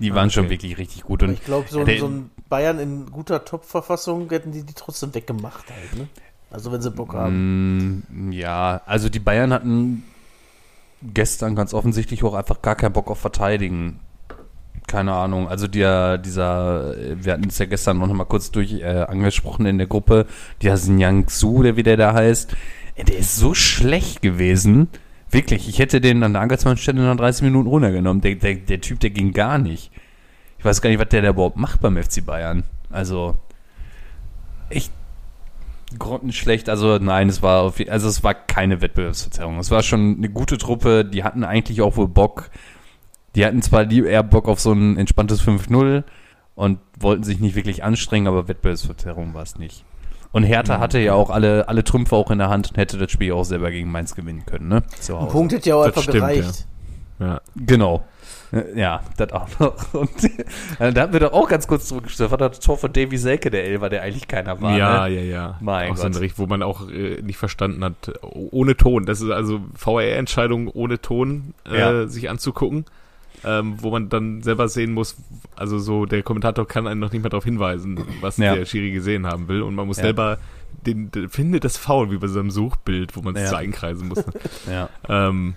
Die 0.00 0.14
waren 0.14 0.30
schon 0.30 0.44
okay. 0.44 0.50
wirklich 0.54 0.78
richtig 0.78 1.02
gut. 1.02 1.22
Und 1.24 1.32
ich 1.32 1.44
glaube, 1.44 1.66
so, 1.68 1.84
so 1.84 2.06
ein 2.06 2.30
Bayern 2.48 2.78
in 2.78 3.06
guter 3.10 3.44
Top-Verfassung 3.44 4.28
hätten 4.30 4.52
die 4.52 4.62
die 4.62 4.74
trotzdem 4.74 5.12
weggemacht 5.14 5.64
halt, 5.70 5.96
ne? 5.98 6.08
Also 6.50 6.70
wenn 6.72 6.80
sie 6.80 6.90
Bock 6.92 7.14
haben. 7.14 8.04
Mm, 8.28 8.32
ja, 8.32 8.80
also 8.86 9.08
die 9.08 9.18
Bayern 9.18 9.52
hatten 9.52 10.04
gestern 11.02 11.54
ganz 11.54 11.74
offensichtlich 11.74 12.22
auch 12.24 12.34
einfach 12.34 12.62
gar 12.62 12.74
keinen 12.76 12.92
Bock 12.92 13.10
auf 13.10 13.18
Verteidigen. 13.18 14.00
Keine 14.86 15.12
Ahnung. 15.12 15.48
Also 15.48 15.66
der, 15.66 16.18
dieser, 16.18 16.96
äh, 16.96 17.24
wir 17.24 17.32
hatten 17.32 17.48
es 17.48 17.58
ja 17.58 17.66
gestern 17.66 17.98
noch 17.98 18.12
mal 18.12 18.24
kurz 18.24 18.50
durch 18.50 18.72
äh, 18.80 18.84
angesprochen 18.84 19.66
in 19.66 19.78
der 19.78 19.86
Gruppe, 19.86 20.26
dieser 20.62 20.76
Yang 20.76 21.28
Su, 21.28 21.62
der 21.62 21.76
wie 21.76 21.82
der 21.82 21.96
da 21.96 22.14
heißt, 22.14 22.54
ey, 22.96 23.04
der 23.04 23.18
ist 23.18 23.36
so 23.36 23.54
schlecht 23.54 24.22
gewesen. 24.22 24.88
Wirklich, 25.30 25.68
ich 25.68 25.78
hätte 25.78 26.00
den 26.00 26.22
an 26.22 26.32
der 26.32 26.42
Angelsmann-Stelle 26.42 27.02
nach 27.02 27.16
30 27.16 27.42
Minuten 27.42 27.68
runtergenommen. 27.68 28.22
Der, 28.22 28.34
der, 28.36 28.54
der 28.54 28.80
Typ, 28.80 29.00
der 29.00 29.10
ging 29.10 29.32
gar 29.32 29.58
nicht. 29.58 29.90
Ich 30.58 30.64
weiß 30.64 30.80
gar 30.80 30.90
nicht, 30.90 30.98
was 30.98 31.08
der 31.08 31.22
da 31.22 31.30
überhaupt 31.30 31.56
macht 31.56 31.80
beim 31.80 32.02
FC 32.02 32.24
Bayern. 32.24 32.64
Also, 32.90 33.36
echt 34.70 34.90
grottenschlecht. 35.98 36.68
Also 36.68 36.98
nein, 36.98 37.28
es 37.28 37.42
war 37.42 37.62
auf, 37.62 37.76
also 37.88 38.08
es 38.08 38.22
war 38.22 38.34
keine 38.34 38.80
Wettbewerbsverzerrung. 38.80 39.58
Es 39.58 39.70
war 39.70 39.82
schon 39.82 40.16
eine 40.18 40.28
gute 40.28 40.58
Truppe. 40.58 41.04
Die 41.04 41.24
hatten 41.24 41.44
eigentlich 41.44 41.80
auch 41.80 41.96
wohl 41.96 42.08
Bock. 42.08 42.50
Die 43.38 43.46
hatten 43.46 43.62
zwar 43.62 43.88
eher 43.88 44.24
Bock 44.24 44.48
auf 44.48 44.58
so 44.58 44.72
ein 44.72 44.96
entspanntes 44.96 45.40
5-0 45.46 46.02
und 46.56 46.80
wollten 46.98 47.22
sich 47.22 47.38
nicht 47.38 47.54
wirklich 47.54 47.84
anstrengen, 47.84 48.26
aber 48.26 48.48
Wettbewerbsverzerrung 48.48 49.32
war 49.32 49.44
es 49.44 49.56
nicht. 49.60 49.84
Und 50.32 50.42
Hertha 50.42 50.80
hatte 50.80 50.98
ja 50.98 51.14
auch 51.14 51.30
alle, 51.30 51.68
alle 51.68 51.84
Trümpfe 51.84 52.16
auch 52.16 52.32
in 52.32 52.38
der 52.38 52.48
Hand 52.48 52.70
und 52.70 52.76
hätte 52.78 52.98
das 52.98 53.12
Spiel 53.12 53.32
auch 53.32 53.44
selber 53.44 53.70
gegen 53.70 53.92
Mainz 53.92 54.16
gewinnen 54.16 54.44
können, 54.44 54.66
ne? 54.66 54.82
Zu 54.98 55.16
Ein. 55.16 55.28
Punkt 55.28 55.52
hätte 55.52 55.68
ja 55.68 55.76
auch 55.76 55.84
Das 55.84 55.90
einfach 55.90 56.02
stimmt, 56.02 56.16
gereicht. 56.18 56.66
Ja. 57.20 57.40
Genau. 57.54 58.04
Ja, 58.74 59.02
das 59.16 59.30
auch 59.32 59.46
noch. 59.60 59.74
Und 59.94 60.10
äh, 60.80 60.92
da 60.92 61.02
haben 61.02 61.12
wir 61.12 61.20
doch 61.20 61.32
auch 61.32 61.48
ganz 61.48 61.68
kurz 61.68 61.86
zurückgestellt. 61.86 62.32
Das 62.32 62.40
war 62.40 62.48
das 62.48 62.58
Tor 62.60 62.76
von 62.76 62.92
Davy 62.92 63.18
Selke, 63.18 63.50
der 63.50 63.64
Elfer, 63.64 63.88
der 63.88 64.02
eigentlich 64.02 64.26
keiner 64.26 64.60
war. 64.60 64.76
ja, 64.76 65.06
ne? 65.06 65.14
ja, 65.14 65.22
ja. 65.22 65.58
Mein 65.60 65.92
auch 65.92 65.96
so 65.96 66.02
ein 66.04 66.12
Gott. 66.12 66.20
Bericht, 66.20 66.38
wo 66.38 66.46
man 66.46 66.62
auch 66.64 66.88
äh, 66.90 67.20
nicht 67.22 67.36
verstanden 67.36 67.84
hat, 67.84 68.10
oh- 68.22 68.48
ohne 68.50 68.76
Ton. 68.76 69.04
Das 69.06 69.20
ist 69.20 69.30
also 69.30 69.60
VR-Entscheidung 69.76 70.68
ohne 70.68 71.00
Ton 71.00 71.54
äh, 71.70 71.78
Ja. 71.78 72.06
sich 72.08 72.30
anzugucken, 72.30 72.84
ähm, 73.44 73.76
wo 73.82 73.90
man 73.90 74.08
dann 74.08 74.42
selber 74.42 74.68
sehen 74.68 74.92
muss, 74.94 75.16
also 75.56 75.78
so 75.78 76.06
der 76.06 76.22
Kommentator 76.22 76.66
kann 76.66 76.86
einen 76.86 77.00
noch 77.00 77.12
nicht 77.12 77.22
mal 77.22 77.28
darauf 77.28 77.44
hinweisen, 77.44 78.04
was 78.20 78.36
Ja. 78.38 78.54
der 78.54 78.64
Schiri 78.64 78.90
gesehen 78.92 79.26
haben 79.26 79.48
will 79.48 79.62
und 79.62 79.74
man 79.74 79.86
muss 79.86 79.98
Ja. 79.98 80.04
selber 80.04 80.38
den, 80.86 81.10
den 81.10 81.28
findet 81.28 81.64
das 81.64 81.76
Foul 81.76 82.10
wie 82.10 82.18
bei 82.18 82.26
so 82.28 82.38
einem 82.40 82.50
Suchbild, 82.50 83.16
wo 83.16 83.22
man 83.22 83.34
es 83.36 83.42
Ja. 83.42 83.48
so 83.50 83.56
einkreisen 83.56 84.08
muss. 84.08 84.24
Ja. 84.70 84.88
ähm, 85.08 85.54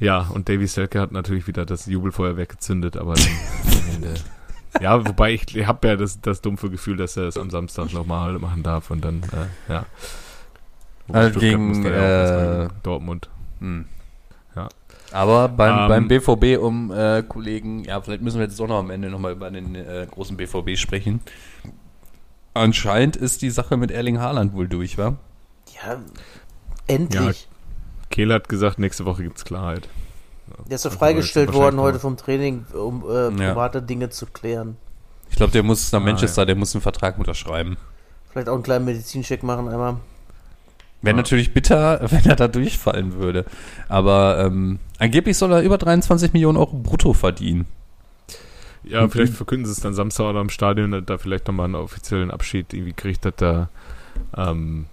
ja, 0.00 0.28
und 0.32 0.48
Davy 0.48 0.66
Selke 0.66 1.00
hat 1.00 1.12
natürlich 1.12 1.46
wieder 1.46 1.64
das 1.64 1.86
Jubelfeuerwerk 1.86 2.48
gezündet, 2.50 2.96
aber 2.96 3.14
dann. 4.02 4.14
Ja, 4.80 5.06
wobei 5.06 5.34
ich 5.34 5.66
habe 5.66 5.86
ja 5.88 5.96
das, 5.96 6.20
das 6.20 6.40
dumpfe 6.40 6.70
Gefühl, 6.70 6.96
dass 6.96 7.16
er 7.16 7.24
es 7.24 7.36
am 7.36 7.50
Samstag 7.50 7.92
nochmal 7.92 8.38
machen 8.38 8.62
darf 8.62 8.90
und 8.90 9.04
dann, 9.04 9.22
äh, 9.22 9.72
ja. 9.72 9.86
Wobei 11.06 11.18
Also 11.18 11.30
Stuttgart 11.40 11.50
gegen, 11.50 11.68
muss 11.68 11.82
da 11.82 11.90
ja 11.90 11.98
auch 11.98 12.64
was 12.64 12.70
äh. 12.70 12.74
Dortmund. 12.82 13.28
Hm. 13.60 13.84
Ja. 15.12 15.18
Aber 15.18 15.48
beim, 15.48 15.78
Ähm, 15.78 15.88
beim 15.88 16.08
BVB, 16.08 16.58
um 16.62 16.90
äh, 16.90 17.22
Kollegen, 17.22 17.84
ja, 17.84 18.00
vielleicht 18.00 18.22
müssen 18.22 18.38
wir 18.38 18.46
jetzt 18.46 18.60
auch 18.60 18.66
noch 18.68 18.78
am 18.78 18.90
Ende 18.90 19.08
nochmal 19.10 19.32
über 19.32 19.50
den 19.50 19.74
äh, 19.74 20.06
großen 20.10 20.36
BVB 20.36 20.76
sprechen. 20.76 21.20
Anscheinend 22.54 23.16
ist 23.16 23.42
die 23.42 23.50
Sache 23.50 23.76
mit 23.76 23.90
Erling 23.90 24.20
Haaland 24.20 24.52
wohl 24.52 24.68
durch, 24.68 24.98
wa? 24.98 25.16
Ja, 25.74 26.00
endlich. 26.86 27.48
Kehl 28.10 28.32
hat 28.32 28.48
gesagt, 28.48 28.78
nächste 28.78 29.04
Woche 29.06 29.22
gibt's 29.22 29.44
Klarheit. 29.44 29.88
Der 30.68 30.74
ist 30.76 30.84
ja 30.84 30.90
Also 30.90 30.98
freigestellt 30.98 31.52
worden 31.54 31.80
heute 31.80 31.98
vom 31.98 32.16
Training, 32.18 32.66
um 32.74 33.04
äh, 33.08 33.30
Ja. 33.42 33.52
private 33.52 33.80
Dinge 33.82 34.10
zu 34.10 34.26
klären. 34.26 34.76
Ich 35.30 35.36
glaube, 35.36 35.52
der 35.52 35.62
muss 35.62 35.90
nach 35.92 36.00
Ah, 36.00 36.04
Manchester, 36.04 36.44
der 36.44 36.56
muss 36.56 36.74
einen 36.74 36.82
Vertrag 36.82 37.18
unterschreiben. 37.18 37.78
Vielleicht 38.30 38.50
auch 38.50 38.54
einen 38.54 38.62
kleinen 38.62 38.84
Medizincheck 38.84 39.42
machen 39.42 39.68
einmal. 39.68 39.96
Wäre 41.02 41.16
ja. 41.16 41.22
natürlich 41.22 41.52
bitter, 41.52 42.00
wenn 42.10 42.24
er 42.24 42.36
da 42.36 42.48
durchfallen 42.48 43.14
würde. 43.14 43.44
Aber 43.88 44.44
ähm, 44.44 44.78
angeblich 44.98 45.36
soll 45.36 45.52
er 45.52 45.62
über 45.62 45.78
23 45.78 46.32
Millionen 46.32 46.56
Euro 46.56 46.76
brutto 46.76 47.12
verdienen. 47.12 47.66
Ja, 48.84 49.08
vielleicht 49.08 49.34
verkünden 49.34 49.66
sie 49.66 49.72
es 49.72 49.80
dann 49.80 49.94
Samstag 49.94 50.30
oder 50.30 50.40
im 50.40 50.50
Stadion, 50.50 51.04
da 51.06 51.18
vielleicht 51.18 51.46
nochmal 51.46 51.66
einen 51.66 51.76
offiziellen 51.76 52.30
Abschied 52.32 52.74
irgendwie 52.74 52.92
kriegt, 52.92 53.24
dass 53.24 53.34
er 53.40 53.68
ähm, 54.36 54.86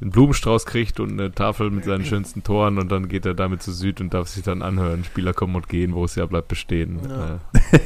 einen 0.00 0.10
Blumenstrauß 0.10 0.66
kriegt 0.66 1.00
und 1.00 1.12
eine 1.12 1.32
Tafel 1.32 1.70
mit 1.70 1.84
seinen 1.84 2.04
schönsten 2.04 2.42
Toren 2.42 2.78
und 2.78 2.90
dann 2.90 3.08
geht 3.08 3.24
er 3.24 3.34
damit 3.34 3.62
zu 3.62 3.72
Süd 3.72 4.00
und 4.00 4.12
darf 4.12 4.28
sich 4.28 4.42
dann 4.42 4.62
anhören, 4.62 5.04
Spieler 5.04 5.32
kommen 5.32 5.54
und 5.54 5.68
gehen, 5.68 5.94
wo 5.94 6.04
es 6.04 6.16
ja 6.16 6.26
bleibt 6.26 6.48
bestehen. 6.48 6.98
Ja. 7.08 7.34
Äh, 7.34 7.78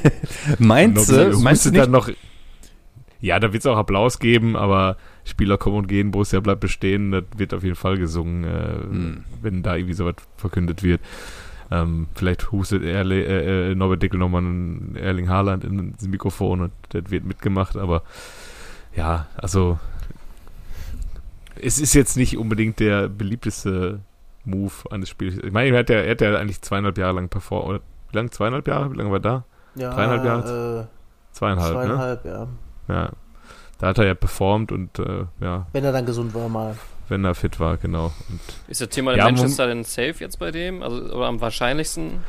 meinst 0.59 1.11
du? 1.11 1.38
Meinst 1.38 1.66
du 1.66 1.71
dann 1.71 1.90
noch 1.90 2.11
ja, 3.21 3.39
da 3.39 3.53
wird 3.53 3.63
es 3.63 3.67
auch 3.67 3.77
Applaus 3.77 4.19
geben, 4.19 4.57
aber 4.57 4.97
Spieler 5.25 5.59
kommen 5.59 5.77
und 5.77 5.87
gehen, 5.89 6.11
Borussia 6.11 6.41
bleibt 6.41 6.61
bestehen, 6.61 7.13
das 7.13 7.25
wird 7.37 7.53
auf 7.53 7.63
jeden 7.63 7.77
Fall 7.77 7.99
gesungen, 7.99 8.45
äh, 8.45 8.83
hm. 8.83 9.25
wenn 9.43 9.63
da 9.63 9.77
irgendwie 9.77 9.95
sowas 9.95 10.17
verkündet 10.37 10.83
wird. 10.83 11.01
Ähm, 11.71 12.09
vielleicht 12.15 12.51
hustet 12.51 12.83
Erle, 12.83 13.23
äh, 13.23 13.71
äh, 13.71 13.75
Norbert 13.75 14.03
Dickel 14.03 14.19
nochmal 14.19 14.43
einen 14.43 14.97
Erling 14.97 15.29
Haaland 15.29 15.65
ins 15.65 16.07
Mikrofon 16.09 16.63
und 16.63 16.73
das 16.89 17.11
wird 17.11 17.25
mitgemacht, 17.25 17.77
aber 17.77 18.03
ja, 18.97 19.27
also 19.37 19.79
es 21.63 21.79
ist 21.79 21.95
jetzt 21.95 22.17
nicht 22.17 22.39
unbedingt 22.39 22.81
der 22.81 23.09
beliebteste 23.09 24.01
Move 24.45 24.73
eines 24.91 25.11
Spiels. 25.11 25.37
Ich 25.37 25.53
meine, 25.53 25.71
er 25.71 25.81
hat 25.81 25.91
ja, 25.91 25.97
er 25.97 26.11
hat 26.11 26.21
ja 26.23 26.37
eigentlich 26.37 26.63
zweieinhalb 26.63 26.99
Jahre 26.99 27.15
lang 27.15 27.29
performt, 27.29 27.69
oder 27.69 27.81
wie 28.11 28.17
lange? 28.17 28.31
Zweieinhalb 28.31 28.67
Jahre? 28.67 28.91
Wie 28.93 28.97
lange 28.97 29.11
war 29.11 29.19
er 29.19 29.21
da? 29.21 29.45
Ja, 29.77 29.95
Dreieinhalb 29.95 30.25
Jahre? 30.25 30.89
Äh, 30.89 31.35
zweieinhalb, 31.37 31.75
ne? 31.77 31.83
zweieinhalb 31.83 32.25
ne? 32.25 32.31
ja. 32.31 32.49
Ja. 32.90 33.11
Da 33.79 33.87
hat 33.88 33.98
er 33.98 34.07
ja 34.07 34.14
performt 34.14 34.72
und 34.72 34.98
äh, 34.98 35.24
ja. 35.40 35.66
Wenn 35.72 35.85
er 35.85 35.92
dann 35.92 36.07
gesund 36.07 36.35
war 36.35 36.48
mal. 36.48 36.76
Wenn 37.09 37.24
er 37.24 37.35
fit 37.35 37.59
war, 37.59 37.76
genau. 37.76 38.12
Und 38.29 38.40
ist 38.68 38.81
das 38.81 38.88
Thema 38.90 39.12
der 39.12 39.18
ja, 39.18 39.24
Manchester 39.24 39.66
denn 39.66 39.85
safe 39.85 40.14
jetzt 40.18 40.38
bei 40.38 40.50
dem? 40.50 40.83
Also 40.83 40.96
oder 41.14 41.26
am 41.26 41.40
wahrscheinlichsten? 41.40 42.20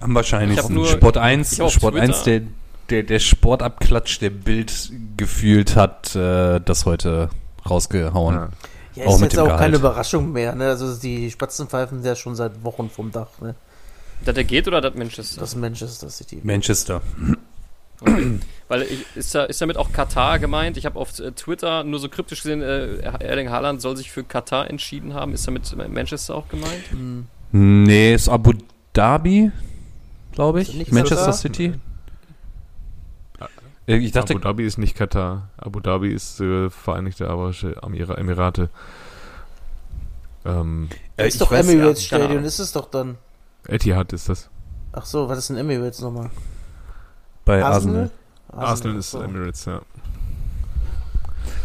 Am 0.00 0.14
wahrscheinlichsten. 0.14 0.74
Nur, 0.74 0.86
Sport 0.86 1.18
1, 1.18 1.56
Sport 1.72 1.96
1, 1.96 2.22
der, 2.22 2.42
der, 2.90 3.02
der 3.02 3.18
Sportabklatsch, 3.18 4.20
der 4.20 4.30
Bild 4.30 4.92
gefühlt 5.16 5.76
hat, 5.76 6.14
äh, 6.14 6.60
das 6.60 6.86
heute 6.86 7.28
rausgehauen. 7.68 8.34
Ja. 8.34 8.48
Ja, 8.94 9.06
auch 9.06 9.16
ist 9.16 9.22
jetzt 9.22 9.38
auch 9.38 9.46
Gehalt. 9.46 9.60
keine 9.60 9.76
Überraschung 9.76 10.32
mehr. 10.32 10.54
Ne? 10.54 10.68
Also 10.68 10.94
die 10.94 11.30
Spatzenpfeifen 11.30 11.98
sind 11.98 12.06
ja 12.06 12.14
schon 12.14 12.36
seit 12.36 12.62
Wochen 12.62 12.88
vom 12.88 13.10
Dach. 13.10 13.28
Ne? 13.40 13.54
Dass 14.24 14.34
der 14.34 14.44
geht 14.44 14.68
oder 14.68 14.80
das 14.80 14.94
Manchester? 14.94 15.40
Das 15.40 15.56
Manchester 15.56 16.08
City. 16.08 16.40
Manchester. 16.42 17.02
Okay. 18.00 18.40
Weil 18.68 18.82
ich, 18.82 19.04
ist, 19.14 19.34
da, 19.34 19.44
ist 19.44 19.60
damit 19.60 19.76
auch 19.76 19.92
Katar 19.92 20.38
gemeint? 20.38 20.76
Ich 20.76 20.86
habe 20.86 20.98
auf 20.98 21.18
äh, 21.18 21.32
Twitter 21.32 21.84
nur 21.84 22.00
so 22.00 22.08
kryptisch 22.08 22.42
gesehen, 22.42 22.62
äh, 22.62 22.96
Erling 23.20 23.50
Haaland 23.50 23.80
soll 23.82 23.96
sich 23.96 24.10
für 24.10 24.24
Katar 24.24 24.70
entschieden 24.70 25.14
haben. 25.14 25.32
Ist 25.32 25.46
damit 25.46 25.74
Manchester 25.76 26.34
auch 26.34 26.48
gemeint? 26.48 26.82
Nee, 27.52 28.14
ist 28.14 28.28
Abu 28.28 28.52
Dhabi, 28.92 29.52
glaube 30.32 30.62
ich. 30.62 30.90
Manchester 30.90 31.16
Katar? 31.16 31.32
City. 31.34 31.74
Äh, 33.86 33.96
ich 33.96 34.12
dachte, 34.12 34.34
Abu 34.34 34.42
Dhabi 34.42 34.64
ist 34.64 34.78
nicht 34.78 34.96
Katar. 34.96 35.50
Abu 35.56 35.80
Dhabi 35.80 36.12
ist 36.12 36.40
äh, 36.40 36.70
Vereinigte 36.70 37.28
Arabische 37.28 37.76
Emirate. 37.82 38.70
Ähm, 40.46 40.88
äh, 41.16 41.28
ist 41.28 41.40
doch 41.40 41.52
Emirates 41.52 42.04
Stadion, 42.04 42.44
ist 42.44 42.58
es 42.58 42.72
doch 42.72 42.90
dann. 42.90 43.16
Etihad 43.66 44.12
ist 44.12 44.28
das. 44.28 44.50
Ach 44.92 45.06
so, 45.06 45.28
was 45.28 45.38
ist 45.38 45.50
denn 45.50 45.56
Emirates 45.56 46.00
nochmal? 46.00 46.30
Bei 47.44 47.62
Arsenal. 47.62 48.10
Arsenal, 48.48 48.70
Arsenal 48.70 48.96
ist. 48.98 49.14
Emirates, 49.14 49.64
ja. 49.66 49.80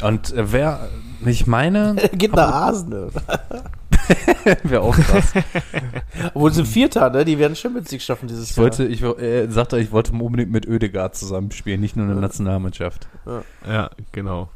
Und 0.02 0.34
äh, 0.34 0.52
wer, 0.52 0.90
ich 1.26 1.48
meine. 1.48 1.96
Geht 2.14 2.36
nach 2.36 2.52
Arsenal. 2.52 3.10
Wäre 4.64 4.82
auch 4.82 4.96
krass. 4.96 5.34
Obwohl 6.34 6.52
sie 6.52 6.66
Vierter, 6.66 7.10
ne? 7.12 7.26
Die 7.26 7.38
werden 7.38 7.56
Champions 7.56 7.92
League 7.92 8.02
schaffen 8.02 8.28
dieses 8.28 8.52
ich 8.52 8.58
wollte, 8.58 8.84
Jahr. 8.84 9.20
Ich 9.20 9.24
äh, 9.24 9.48
sagte, 9.50 9.80
ich 9.80 9.92
wollte 9.92 10.14
unbedingt 10.14 10.52
mit 10.52 10.66
Ödegaard 10.66 11.16
zusammenspielen, 11.16 11.80
nicht 11.80 11.96
nur 11.96 12.06
in 12.06 12.12
der 12.12 12.22
Nationalmannschaft. 12.22 13.08
Ja, 13.26 13.44
ja 13.68 13.90
genau. 14.12 14.50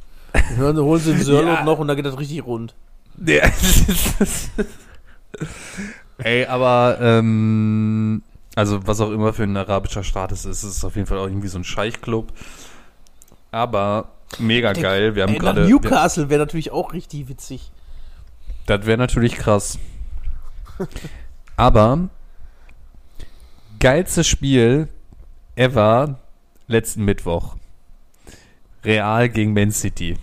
Dann 0.58 0.78
holen 0.78 1.00
sie 1.00 1.14
den 1.14 1.22
Sörlot 1.22 1.60
ja. 1.60 1.64
noch 1.64 1.78
und 1.78 1.88
dann 1.88 1.96
geht 1.96 2.06
das 2.06 2.18
richtig 2.18 2.44
rund. 2.46 2.74
Ja. 3.24 3.44
Ey, 6.18 6.46
aber 6.48 6.98
ähm, 7.00 8.24
also 8.56 8.86
was 8.86 9.02
auch 9.02 9.12
immer 9.12 9.34
für 9.34 9.44
ein 9.44 9.58
arabischer 9.58 10.04
Staat 10.04 10.32
es 10.32 10.46
ist, 10.46 10.64
ist 10.64 10.78
es 10.78 10.86
auf 10.86 10.96
jeden 10.96 11.08
Fall 11.08 11.18
auch 11.18 11.28
irgendwie 11.28 11.48
so 11.48 11.58
ein 11.58 11.64
Scheichclub. 11.64 12.32
Aber 13.52 14.10
mega 14.40 14.74
geil. 14.74 15.16
Wir 15.16 15.24
haben 15.24 15.38
gerade 15.38 15.68
Newcastle 15.68 16.30
wäre 16.30 16.40
natürlich 16.40 16.72
auch 16.72 16.94
richtig 16.94 17.28
witzig. 17.28 17.72
Das 18.66 18.86
wäre 18.86 18.98
natürlich 18.98 19.36
krass. 19.36 19.78
Aber 21.56 22.10
geilstes 23.80 24.28
Spiel 24.28 24.88
ever 25.56 26.20
letzten 26.68 27.06
Mittwoch. 27.06 27.56
Real 28.84 29.30
gegen 29.30 29.54
Man 29.54 29.72
City. 29.72 30.18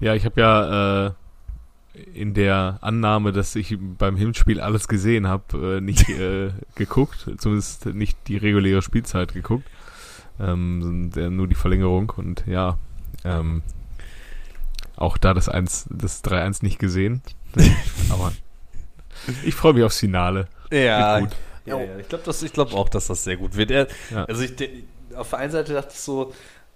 Ja, 0.00 0.14
ich 0.14 0.24
habe 0.24 0.40
ja 0.40 1.06
äh, 1.06 1.12
in 2.14 2.34
der 2.34 2.78
Annahme, 2.80 3.32
dass 3.32 3.54
ich 3.54 3.76
beim 3.78 4.16
Hinspiel 4.16 4.60
alles 4.60 4.88
gesehen 4.88 5.26
habe, 5.26 5.76
äh, 5.76 5.80
nicht 5.80 6.08
äh, 6.08 6.50
geguckt, 6.74 7.30
zumindest 7.38 7.86
nicht 7.86 8.16
die 8.28 8.36
reguläre 8.36 8.82
Spielzeit 8.82 9.34
geguckt, 9.34 9.68
ähm, 10.40 11.10
nur 11.10 11.46
die 11.48 11.54
Verlängerung 11.54 12.10
und 12.16 12.44
ja, 12.46 12.78
ähm, 13.24 13.62
auch 14.96 15.18
da 15.18 15.34
das 15.34 15.48
1, 15.48 15.88
das 15.90 16.24
3-1 16.24 16.62
nicht 16.62 16.78
gesehen, 16.78 17.22
aber 18.10 18.32
ich 19.44 19.54
freue 19.54 19.74
mich 19.74 19.84
aufs 19.84 19.98
Finale. 19.98 20.48
Ja, 20.70 21.18
ja, 21.18 21.80
ja, 21.80 21.98
ich 21.98 22.08
glaube 22.08 22.50
glaub 22.52 22.72
auch, 22.74 22.88
dass 22.88 23.06
das 23.06 23.22
sehr 23.24 23.36
gut 23.36 23.56
wird. 23.56 23.70
Er, 23.70 23.86
ja. 24.10 24.24
Also 24.24 24.42
ich, 24.42 24.52
auf 25.14 25.30
der 25.30 25.38
einen 25.38 25.52
Seite 25.52 25.74
dachte 25.74 25.90
ich 25.92 26.00
so, 26.00 26.32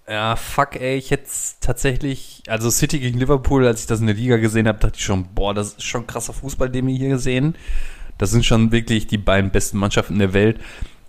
ja, 0.09 0.35
fuck, 0.35 0.79
ey, 0.79 0.97
ich 0.97 1.11
hätte 1.11 1.29
tatsächlich, 1.59 2.43
also 2.47 2.69
City 2.69 2.99
gegen 2.99 3.19
Liverpool, 3.19 3.65
als 3.67 3.81
ich 3.81 3.87
das 3.87 3.99
in 3.99 4.07
der 4.07 4.15
Liga 4.15 4.37
gesehen 4.37 4.67
habe, 4.67 4.79
dachte 4.79 4.97
ich 4.97 5.03
schon, 5.03 5.25
boah, 5.35 5.53
das 5.53 5.73
ist 5.73 5.83
schon 5.83 6.07
krasser 6.07 6.33
Fußball, 6.33 6.69
den 6.69 6.87
wir 6.87 6.95
hier 6.95 7.09
gesehen. 7.09 7.55
Das 8.17 8.31
sind 8.31 8.45
schon 8.45 8.71
wirklich 8.71 9.07
die 9.07 9.17
beiden 9.17 9.51
besten 9.51 9.77
Mannschaften 9.77 10.17
der 10.17 10.33
Welt. 10.33 10.59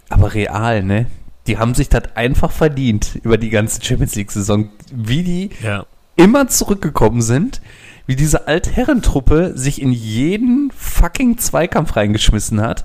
Aber 0.09 0.35
real, 0.35 0.83
ne? 0.83 1.07
Die 1.47 1.59
haben 1.59 1.75
sich 1.75 1.89
das 1.89 2.17
einfach 2.17 2.51
verdient 2.51 3.19
über 3.23 3.39
die 3.39 3.51
ganze 3.51 3.83
Champions 3.83 4.17
League-Saison, 4.17 4.71
wie 4.93 5.23
die 5.23 5.51
ja. 5.63 5.87
immer 6.17 6.49
zurückgekommen 6.49 7.23
sind, 7.23 7.63
wie 8.07 8.17
diese 8.17 8.49
Altherrentruppe 8.49 9.53
sich 9.57 9.81
in 9.81 9.93
jeden 9.93 10.71
fucking 10.73 11.39
Zweikampf 11.39 11.95
reingeschmissen 11.97 12.61
hat. 12.61 12.85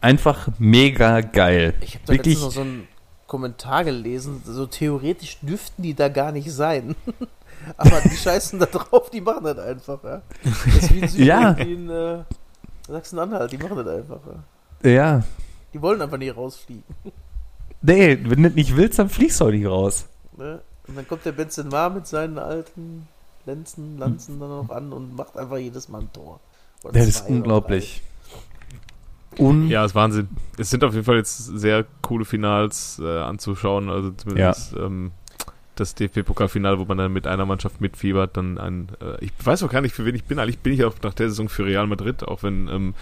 Einfach 0.00 0.48
mega 0.58 1.20
geil. 1.20 1.74
Ich 1.80 1.94
habe 1.94 2.04
da 2.06 2.12
wirklich 2.14 2.40
noch 2.40 2.50
so 2.50 2.62
ein 2.62 2.88
Kommentar 3.32 3.82
gelesen, 3.82 4.42
so 4.44 4.66
theoretisch 4.66 5.38
dürften 5.40 5.80
die 5.82 5.94
da 5.94 6.10
gar 6.10 6.32
nicht 6.32 6.52
sein. 6.52 6.94
Aber 7.78 7.98
die 8.02 8.14
scheißen 8.14 8.58
da 8.58 8.66
drauf, 8.66 9.08
die 9.08 9.22
machen 9.22 9.44
das 9.44 9.58
einfach, 9.58 10.04
ja. 10.04 10.20
Das 10.44 10.82
ist 10.82 10.92
wie 10.92 10.98
in 10.98 11.08
Süden, 11.08 11.24
ja. 11.26 11.56
wie 11.56 11.72
in 11.72 11.88
äh, 11.88 12.18
Sachsen-Anhalt, 12.86 13.50
die 13.50 13.56
machen 13.56 13.78
das 13.78 13.86
einfach, 13.86 14.20
ja. 14.84 14.90
Ja. 14.90 15.24
Die 15.72 15.80
wollen 15.80 16.02
einfach 16.02 16.18
nicht 16.18 16.36
rausfliegen. 16.36 16.84
Nee, 17.84 18.16
wenn 18.22 18.44
du 18.44 18.50
nicht 18.50 18.76
willst, 18.76 19.00
dann 19.00 19.08
fliegst 19.08 19.40
du 19.40 19.46
auch 19.46 19.50
nicht 19.50 19.66
raus. 19.66 20.04
Ne? 20.36 20.60
Und 20.86 20.96
dann 20.96 21.08
kommt 21.08 21.24
der 21.24 21.32
Benzema 21.32 21.88
mit 21.88 22.06
seinen 22.06 22.38
alten 22.38 23.08
Lenzen, 23.44 23.98
Lanzen 23.98 24.38
dann 24.38 24.50
noch 24.50 24.70
an 24.70 24.92
und 24.92 25.16
macht 25.16 25.36
einfach 25.36 25.56
jedes 25.56 25.88
Mal 25.88 26.02
ein 26.02 26.12
Tor. 26.12 26.38
Oder 26.84 26.92
das 26.92 27.08
ist 27.08 27.28
unglaublich. 27.28 28.02
Un 29.38 29.68
ja, 29.68 29.84
es 29.84 29.92
ist 29.92 29.94
Wahnsinn. 29.94 30.28
Es 30.58 30.70
sind 30.70 30.84
auf 30.84 30.92
jeden 30.92 31.04
Fall 31.04 31.16
jetzt 31.16 31.36
sehr 31.36 31.86
coole 32.02 32.24
Finals 32.24 33.00
äh, 33.02 33.18
anzuschauen. 33.20 33.88
Also 33.88 34.10
zumindest 34.10 34.72
ja. 34.72 34.84
ähm, 34.84 35.12
das 35.74 35.94
DFB-Pokalfinale, 35.94 36.78
wo 36.78 36.84
man 36.84 36.98
dann 36.98 37.12
mit 37.12 37.26
einer 37.26 37.46
Mannschaft 37.46 37.80
mitfiebert, 37.80 38.36
dann 38.36 38.58
ein. 38.58 38.88
Äh, 39.00 39.24
ich 39.24 39.32
weiß 39.42 39.62
auch 39.62 39.70
gar 39.70 39.80
nicht, 39.80 39.94
für 39.94 40.04
wen 40.04 40.14
ich 40.14 40.24
bin. 40.24 40.38
Eigentlich 40.38 40.58
bin 40.58 40.72
ich 40.72 40.84
auch 40.84 40.94
nach 41.02 41.14
der 41.14 41.28
Saison 41.28 41.48
für 41.48 41.64
Real 41.64 41.86
Madrid, 41.86 42.24
auch 42.24 42.42
wenn 42.42 42.68
ähm, 42.68 42.94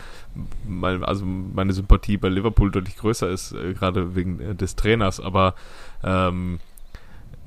mein, 0.67 1.03
also 1.05 1.25
meine 1.25 1.73
Sympathie 1.73 2.17
bei 2.17 2.29
Liverpool 2.29 2.71
deutlich 2.71 2.97
größer 2.97 3.29
ist, 3.29 3.53
äh, 3.53 3.75
gerade 3.75 4.15
wegen 4.15 4.41
äh, 4.41 4.55
des 4.55 4.77
Trainers. 4.77 5.21
Aber 5.21 5.55
ähm, 6.05 6.61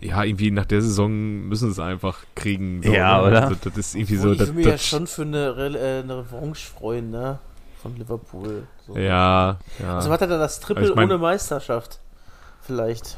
ja, 0.01 0.23
irgendwie 0.23 0.51
nach 0.51 0.65
der 0.65 0.81
Saison 0.81 1.47
müssen 1.47 1.67
sie 1.67 1.71
es 1.71 1.79
einfach 1.79 2.19
kriegen. 2.35 2.83
So, 2.83 2.91
ja, 2.91 3.21
ne? 3.21 3.27
oder? 3.27 3.43
Also, 3.47 3.55
das 3.63 3.77
ist 3.77 3.95
irgendwie 3.95 4.17
so. 4.17 4.33
Ich 4.33 4.39
würde 4.39 4.53
mich 4.53 4.65
ja 4.65 4.77
schon 4.77 5.07
für 5.07 5.21
eine, 5.21 5.55
Re 5.55 5.77
äh, 5.77 6.03
eine 6.03 6.19
Revanche 6.19 6.67
freuen, 6.67 7.11
ne? 7.11 7.39
Von 7.83 7.97
Liverpool. 7.97 8.65
So. 8.87 8.97
Ja, 8.97 9.59
ja. 9.79 9.95
Also 9.95 10.09
hat 10.09 10.21
er 10.21 10.27
dann 10.27 10.39
das 10.39 10.61
Triple 10.61 10.87
ich 10.87 10.95
mein, 10.95 11.09
ohne 11.09 11.17
Meisterschaft? 11.17 11.99
Vielleicht. 12.61 13.17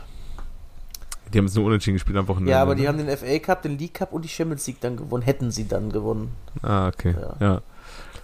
Die 1.31 1.37
haben 1.37 1.45
es 1.45 1.53
nur 1.53 1.65
unentschieden 1.65 1.95
gespielt 1.95 2.17
am 2.17 2.27
Wochenende. 2.27 2.51
Ja, 2.51 2.63
aber 2.63 2.73
die 2.73 2.81
ne? 2.81 2.87
haben 2.87 2.97
den 2.97 3.15
FA 3.15 3.37
Cup, 3.37 3.61
den 3.61 3.77
League 3.77 3.93
Cup 3.93 4.11
und 4.11 4.23
die 4.23 4.29
Champions 4.29 4.65
League 4.65 4.81
dann 4.81 4.97
gewonnen. 4.97 5.21
Hätten 5.21 5.51
sie 5.51 5.67
dann 5.67 5.91
gewonnen. 5.91 6.35
Ah, 6.63 6.87
okay. 6.87 7.15
Ja. 7.19 7.35
Ja, 7.39 7.61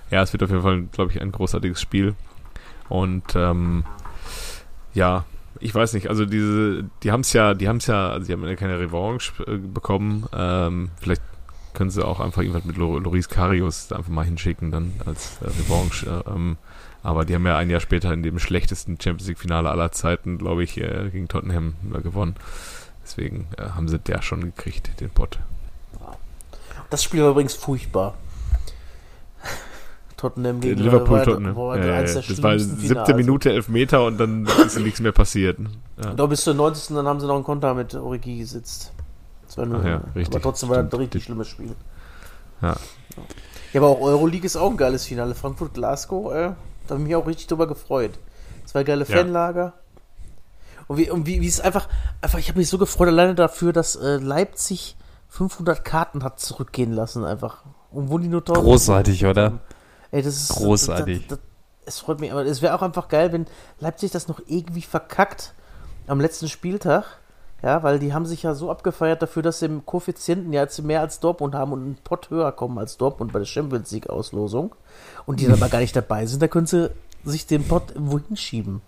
ja 0.09 0.23
es 0.23 0.33
wird 0.33 0.41
auf 0.41 0.49
jeden 0.49 0.63
Fall, 0.63 0.81
glaube 0.91 1.11
ich, 1.11 1.21
ein 1.21 1.31
großartiges 1.31 1.79
Spiel. 1.79 2.15
Und 2.89 3.35
ähm, 3.35 3.85
ja, 4.95 5.25
ich 5.59 5.75
weiß 5.75 5.93
nicht, 5.93 6.09
also 6.09 6.25
diese, 6.25 6.85
die 7.03 7.11
haben 7.11 7.21
es 7.21 7.33
ja, 7.33 7.53
die 7.53 7.67
haben 7.67 7.77
es 7.77 7.85
ja, 7.85 8.09
also 8.09 8.25
die 8.25 8.33
haben 8.33 8.43
ja 8.47 8.55
keine 8.55 8.79
Revanche 8.79 9.31
äh, 9.45 9.57
bekommen. 9.57 10.25
Ähm, 10.33 10.89
vielleicht 10.99 11.21
können 11.73 11.89
sie 11.89 12.05
auch 12.05 12.19
einfach 12.19 12.41
irgendwas 12.41 12.65
mit 12.65 12.77
Loris 12.77 13.29
Karius 13.29 13.91
einfach 13.91 14.09
mal 14.09 14.25
hinschicken, 14.25 14.71
dann 14.71 14.93
als 15.05 15.37
äh, 15.41 15.45
Revanche. 15.45 16.23
Ähm, 16.27 16.57
aber 17.03 17.25
die 17.25 17.33
haben 17.33 17.45
ja 17.45 17.57
ein 17.57 17.69
Jahr 17.69 17.79
später 17.79 18.13
in 18.13 18.23
dem 18.23 18.39
schlechtesten 18.39 18.99
Champions 19.01 19.27
League-Finale 19.27 19.69
aller 19.69 19.91
Zeiten, 19.91 20.37
glaube 20.37 20.63
ich, 20.63 20.77
äh, 20.77 21.09
gegen 21.11 21.27
Tottenham 21.27 21.73
äh, 21.93 22.01
gewonnen. 22.01 22.35
Deswegen 23.03 23.47
äh, 23.57 23.63
haben 23.63 23.87
sie 23.87 23.99
der 23.99 24.21
schon 24.21 24.41
gekriegt, 24.41 24.99
den 24.99 25.09
Pott. 25.09 25.39
Das 26.89 27.03
Spiel 27.03 27.23
war 27.23 27.31
übrigens 27.31 27.53
furchtbar. 27.53 28.15
Tottenham 30.17 30.61
gegen 30.61 30.79
Liverpool. 30.79 31.17
War, 31.17 31.23
Tottenham. 31.23 31.55
War 31.55 31.77
ja, 31.79 31.85
ja, 31.85 32.01
das 32.03 32.43
war 32.43 32.59
siebte 32.59 33.15
Minute, 33.15 33.51
elf 33.51 33.69
Meter 33.69 34.05
und 34.05 34.19
dann 34.19 34.45
ist 34.45 34.77
nichts 34.83 34.99
mehr 34.99 35.11
passiert. 35.11 35.57
Ja. 36.03 36.13
Da 36.13 36.25
bis 36.27 36.41
zur 36.41 36.53
90. 36.53 36.95
dann 36.95 37.07
haben 37.07 37.19
sie 37.19 37.25
noch 37.25 37.35
einen 37.35 37.43
Konter 37.43 37.73
mit 37.73 37.95
Origi 37.95 38.37
gesetzt. 38.37 38.93
Das 39.55 39.85
ja, 39.85 40.01
richtig, 40.15 40.35
aber 40.35 40.41
trotzdem 40.41 40.69
war 40.69 40.83
das 40.83 40.93
ein 40.93 40.99
richtig 40.99 41.23
schlimmes 41.23 41.47
Spiel. 41.47 41.75
Ja. 42.61 42.75
Ja, 43.73 43.81
aber 43.81 43.89
auch 43.89 44.01
Euroleague 44.01 44.45
ist 44.45 44.55
auch 44.55 44.69
ein 44.69 44.77
geiles 44.77 45.05
Finale. 45.05 45.35
Frankfurt-Glasgow, 45.35 46.33
äh, 46.33 46.51
da 46.87 46.93
habe 46.93 47.01
ich 47.01 47.07
mich 47.07 47.15
auch 47.15 47.27
richtig 47.27 47.47
drüber 47.47 47.67
gefreut. 47.67 48.19
Zwei 48.65 48.83
geile 48.83 49.05
Fanlager. 49.05 49.73
Und 50.87 50.97
wie, 50.97 51.09
und 51.09 51.25
wie, 51.25 51.41
wie 51.41 51.47
es 51.47 51.61
einfach, 51.61 51.87
einfach, 52.21 52.39
ich 52.39 52.49
habe 52.49 52.59
mich 52.59 52.69
so 52.69 52.77
gefreut 52.77 53.07
alleine 53.07 53.35
dafür, 53.35 53.71
dass 53.71 53.95
äh, 53.95 54.17
Leipzig 54.17 54.97
500 55.29 55.85
Karten 55.85 56.23
hat 56.23 56.39
zurückgehen 56.39 56.91
lassen, 56.91 57.23
einfach. 57.23 57.63
Und 57.91 58.09
wo 58.09 58.17
die 58.17 58.27
nur 58.27 58.43
Großartig, 58.43 59.25
oder? 59.25 59.45
Haben. 59.45 59.59
Ey, 60.11 60.21
das 60.21 60.35
ist 60.35 60.49
großartig. 60.49 61.27
Das, 61.27 61.39
das, 61.39 61.47
es 61.85 61.99
freut 61.99 62.19
mich, 62.19 62.31
aber 62.31 62.45
es 62.45 62.61
wäre 62.61 62.75
auch 62.75 62.81
einfach 62.81 63.07
geil, 63.07 63.31
wenn 63.31 63.47
Leipzig 63.79 64.11
das 64.11 64.27
noch 64.27 64.41
irgendwie 64.45 64.81
verkackt 64.81 65.53
am 66.07 66.19
letzten 66.19 66.49
Spieltag. 66.49 67.05
Ja, 67.63 67.83
weil 67.83 67.99
die 67.99 68.13
haben 68.13 68.25
sich 68.25 68.43
ja 68.43 68.55
so 68.55 68.71
abgefeiert 68.71 69.21
dafür, 69.21 69.43
dass 69.43 69.59
sie 69.59 69.67
im 69.67 69.85
Koeffizienten 69.85 70.51
ja 70.51 70.63
jetzt 70.63 70.81
mehr 70.83 71.01
als 71.01 71.19
Dortmund 71.19 71.53
haben 71.53 71.73
und 71.73 71.81
einen 71.81 71.97
Pott 72.03 72.29
höher 72.31 72.51
kommen 72.51 72.79
als 72.79 72.97
Dortmund 72.97 73.31
bei 73.33 73.39
der 73.39 73.45
Champions 73.45 73.91
League 73.91 74.09
Auslosung. 74.09 74.73
Und 75.25 75.39
die 75.39 75.45
dann 75.45 75.53
aber 75.55 75.69
gar 75.69 75.79
nicht 75.79 75.95
dabei 75.95 76.25
sind, 76.25 76.41
da 76.41 76.47
können 76.47 76.65
sie 76.65 76.89
sich 77.23 77.45
den 77.45 77.63
Pott 77.67 77.93
wohin 77.95 78.35
schieben. 78.35 78.81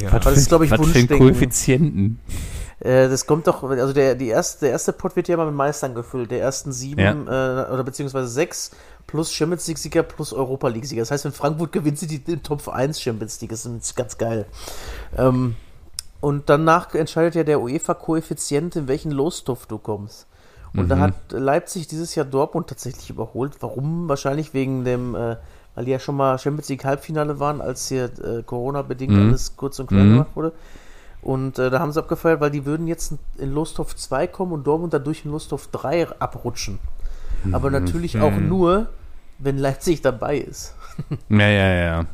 Ja. 0.00 0.12
Was 0.12 0.24
das 0.24 0.36
ist, 0.38 0.48
glaube 0.48 0.66
ich, 0.66 0.70
was 0.70 0.86
für 0.86 1.06
Koeffizienten? 1.06 2.20
Äh, 2.80 3.08
das 3.08 3.26
kommt 3.26 3.46
doch, 3.46 3.62
also 3.62 3.92
der, 3.92 4.14
die 4.14 4.28
erste, 4.28 4.66
der 4.66 4.70
erste 4.70 4.92
Pot 4.92 5.16
wird 5.16 5.28
ja 5.28 5.34
immer 5.34 5.46
mit 5.46 5.54
Meistern 5.54 5.94
gefüllt. 5.94 6.30
Der 6.30 6.40
ersten 6.40 6.72
sieben 6.72 7.00
ja. 7.00 7.64
äh, 7.64 7.72
oder 7.72 7.82
beziehungsweise 7.82 8.28
sechs 8.28 8.70
plus 9.06 9.32
Champions 9.32 9.66
League-Sieger 9.66 10.02
plus 10.02 10.32
Europa 10.32 10.68
League-Sieger. 10.68 11.02
Das 11.02 11.10
heißt, 11.10 11.24
wenn 11.24 11.32
Frankfurt 11.32 11.72
gewinnt, 11.72 11.98
sind 11.98 12.10
die 12.10 12.32
im 12.32 12.42
Top 12.42 12.68
1 12.68 13.00
Champions 13.00 13.40
League. 13.40 13.50
Das 13.50 13.64
ist 13.64 13.96
ganz 13.96 14.18
geil. 14.18 14.46
Ähm, 15.16 15.56
und 16.26 16.50
danach 16.50 16.92
entscheidet 16.92 17.36
ja 17.36 17.44
der 17.44 17.60
UEFA-Koeffizient, 17.60 18.74
in 18.74 18.88
welchen 18.88 19.12
Lostopf 19.12 19.66
du 19.66 19.78
kommst. 19.78 20.26
Und 20.74 20.86
mhm. 20.86 20.88
da 20.88 20.98
hat 20.98 21.14
Leipzig 21.30 21.86
dieses 21.86 22.16
Jahr 22.16 22.26
Dortmund 22.26 22.66
tatsächlich 22.66 23.10
überholt. 23.10 23.52
Warum? 23.60 24.08
Wahrscheinlich 24.08 24.52
wegen 24.52 24.84
dem, 24.84 25.14
äh, 25.14 25.36
weil 25.76 25.84
die 25.84 25.92
ja 25.92 26.00
schon 26.00 26.16
mal 26.16 26.36
Champions 26.40 26.68
League 26.68 26.84
Halbfinale 26.84 27.38
waren, 27.38 27.60
als 27.60 27.86
hier 27.86 28.06
äh, 28.06 28.42
Corona-bedingt 28.42 29.12
mhm. 29.12 29.28
alles 29.28 29.56
kurz 29.56 29.78
und 29.78 29.86
klein 29.86 30.08
mhm. 30.08 30.12
gemacht 30.14 30.30
wurde. 30.34 30.52
Und 31.22 31.60
äh, 31.60 31.70
da 31.70 31.78
haben 31.78 31.92
sie 31.92 32.00
abgefeiert, 32.00 32.40
weil 32.40 32.50
die 32.50 32.66
würden 32.66 32.88
jetzt 32.88 33.14
in 33.38 33.54
Losthof 33.54 33.94
2 33.94 34.26
kommen 34.26 34.50
und 34.50 34.66
Dortmund 34.66 34.94
dadurch 34.94 35.24
in 35.24 35.30
Losthof 35.30 35.68
3 35.68 36.08
abrutschen. 36.18 36.80
Mhm. 37.44 37.54
Aber 37.54 37.70
natürlich 37.70 38.14
mhm. 38.14 38.22
auch 38.22 38.36
nur, 38.36 38.88
wenn 39.38 39.58
Leipzig 39.58 40.02
dabei 40.02 40.38
ist. 40.38 40.74
ja, 41.28 41.46
ja, 41.46 41.72
ja. 41.72 42.06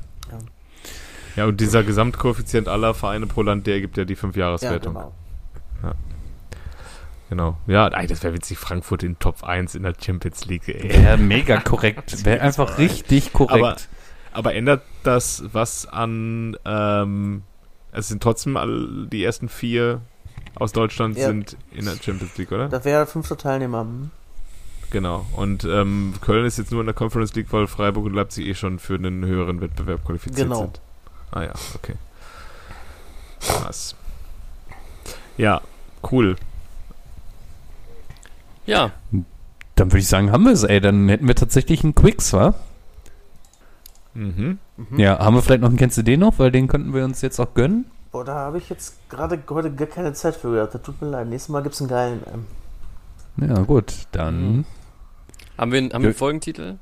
Ja, 1.37 1.47
und 1.47 1.61
dieser 1.61 1.83
Gesamtkoeffizient 1.83 2.69
aller 2.69 2.95
Vereine 2.95 3.27
pro 3.27 3.43
Land, 3.43 3.67
der 3.67 3.75
ergibt 3.75 3.97
ja 3.97 4.05
die 4.05 4.17
Fünfjahreswertung. 4.17 4.95
Ja, 4.95 5.01
genau. 5.01 5.15
Ja. 5.83 5.95
Genau. 7.31 7.57
Ja, 7.67 7.89
ey, 7.89 8.07
das 8.07 8.23
wäre 8.23 8.35
witzig, 8.35 8.59
Frankfurt 8.59 9.03
in 9.03 9.19
Top 9.19 9.43
1 9.43 9.75
in 9.75 9.85
der 9.85 9.95
Champions 9.99 10.45
League. 10.45 10.69
Ey. 10.69 11.03
Ja, 11.03 11.17
mega 11.17 11.61
korrekt. 11.61 12.25
Wäre 12.27 12.43
einfach 12.43 12.77
richtig 12.77 13.33
korrekt. 13.33 13.89
Aber, 14.33 14.39
aber, 14.39 14.55
ändert 14.55 14.83
das 15.03 15.43
was 15.51 15.87
an 15.87 16.59
ähm, 16.67 17.43
es 17.93 18.09
sind 18.09 18.23
trotzdem 18.23 18.57
all, 18.57 19.07
die 19.11 19.25
ersten 19.25 19.49
vier 19.49 20.03
aus 20.57 20.73
Deutschland 20.73 21.17
ja. 21.17 21.27
sind 21.27 21.57
in 21.71 21.85
der 21.85 21.95
Champions 21.95 22.37
League, 22.37 22.53
oder? 22.53 22.69
Da 22.69 22.85
wäre 22.85 23.07
fünfter 23.07 23.39
Teilnehmer. 23.39 23.81
Hm? 23.81 24.11
Genau. 24.91 25.25
Und 25.35 25.65
ähm, 25.65 26.13
Köln 26.21 26.45
ist 26.45 26.59
jetzt 26.59 26.71
nur 26.71 26.81
in 26.81 26.87
der 26.87 26.95
Conference 26.95 27.35
League, 27.35 27.51
weil 27.51 27.67
Freiburg 27.67 28.05
und 28.05 28.15
Leipzig 28.15 28.47
eh 28.47 28.55
schon 28.55 28.79
für 28.79 28.95
einen 28.95 29.25
höheren 29.25 29.61
Wettbewerb 29.61 30.05
qualifiziert 30.05 30.49
genau. 30.49 30.61
sind. 30.61 30.81
Ah 31.33 31.43
ja, 31.43 31.53
okay. 31.75 31.95
Krass. 33.41 33.95
Ja, 35.37 35.63
cool. 36.11 36.37
Ja. 38.67 38.93
Dann 39.75 39.91
würde 39.91 39.99
ich 39.99 40.09
sagen, 40.09 40.31
haben 40.31 40.45
wir 40.45 40.53
es, 40.53 40.63
ey. 40.63 40.81
Dann 40.81 41.09
hätten 41.09 41.27
wir 41.27 41.35
tatsächlich 41.35 41.83
einen 41.83 41.95
Quicks, 41.95 42.33
wa? 42.33 42.55
Mhm. 44.15 44.59
mhm. 44.77 44.99
Ja, 44.99 45.19
haben 45.19 45.35
wir 45.35 45.43
vielleicht 45.43 45.63
noch 45.63 45.69
einen 45.69 45.79
Kennst 45.79 45.97
du 45.97 46.03
den 46.03 46.21
noch? 46.21 46.39
Weil 46.39 46.53
den 46.53 46.69
könnten 46.69 46.93
wir 46.93 47.05
uns 47.05 47.23
jetzt 47.23 47.41
auch 47.41 47.55
gönnen. 47.55 47.87
Boah, 48.13 48.25
da 48.25 48.35
habe 48.35 48.59
ich 48.59 48.69
jetzt 48.69 49.09
gerade 49.09 49.43
heute 49.49 49.75
gar 49.75 49.89
keine 49.89 50.13
Zeit 50.13 50.37
für 50.37 50.53
gehabt. 50.53 50.75
Das 50.75 50.83
tut 50.83 51.01
mir 51.01 51.09
leid. 51.09 51.29
Nächstes 51.29 51.49
Mal 51.49 51.63
gibt 51.63 51.75
es 51.75 51.81
einen 51.81 51.89
geilen. 51.89 52.23
Ähm. 52.33 53.49
Ja, 53.49 53.63
gut, 53.63 54.07
dann. 54.13 54.57
Mhm. 54.57 54.65
Haben 55.57 55.73
wir, 55.73 55.81
haben 55.81 56.03
wir 56.03 56.09
einen 56.09 56.15
Folgentitel? 56.15 56.79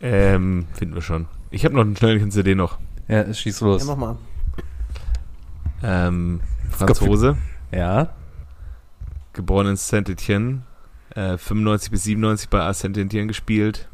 Ähm, 0.00 0.68
finden 0.74 0.94
wir 0.94 1.02
schon. 1.02 1.26
Ich 1.50 1.64
habe 1.64 1.74
noch 1.74 1.82
einen 1.82 1.96
schnellen 1.96 2.30
CD 2.30 2.54
noch. 2.54 2.78
Ja, 3.08 3.32
schieß 3.32 3.60
los. 3.60 3.86
Ja, 3.86 3.94
mach 3.94 3.96
mal. 3.96 4.16
Ähm, 5.82 6.40
Franzose. 6.70 7.36
Ja. 7.72 8.10
Geboren 9.32 9.68
in 9.68 9.76
Saint-Etienne. 9.76 10.62
Äh, 11.14 11.38
95 11.38 11.90
bis 11.90 12.04
97 12.04 12.48
bei 12.48 12.72
Saint-Etienne 12.72 13.28
gespielt. 13.28 13.88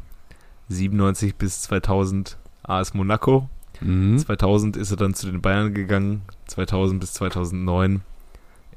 97 0.69 1.35
bis 1.35 1.61
2000 1.61 2.37
AS 2.63 2.93
Monaco. 2.93 3.49
Mhm. 3.81 4.17
2000 4.17 4.77
ist 4.77 4.91
er 4.91 4.97
dann 4.97 5.13
zu 5.13 5.27
den 5.29 5.41
Bayern 5.41 5.73
gegangen. 5.73 6.23
2000 6.47 6.99
bis 6.99 7.13
2009 7.13 8.01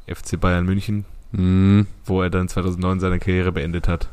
FC 0.07 0.41
Bayern 0.41 0.65
München, 0.65 1.05
mhm. 1.33 1.87
wo 2.05 2.23
er 2.23 2.31
dann 2.31 2.49
2009 2.49 3.01
seine 3.01 3.19
Karriere 3.19 3.53
beendet 3.53 3.89
hat. 3.89 4.09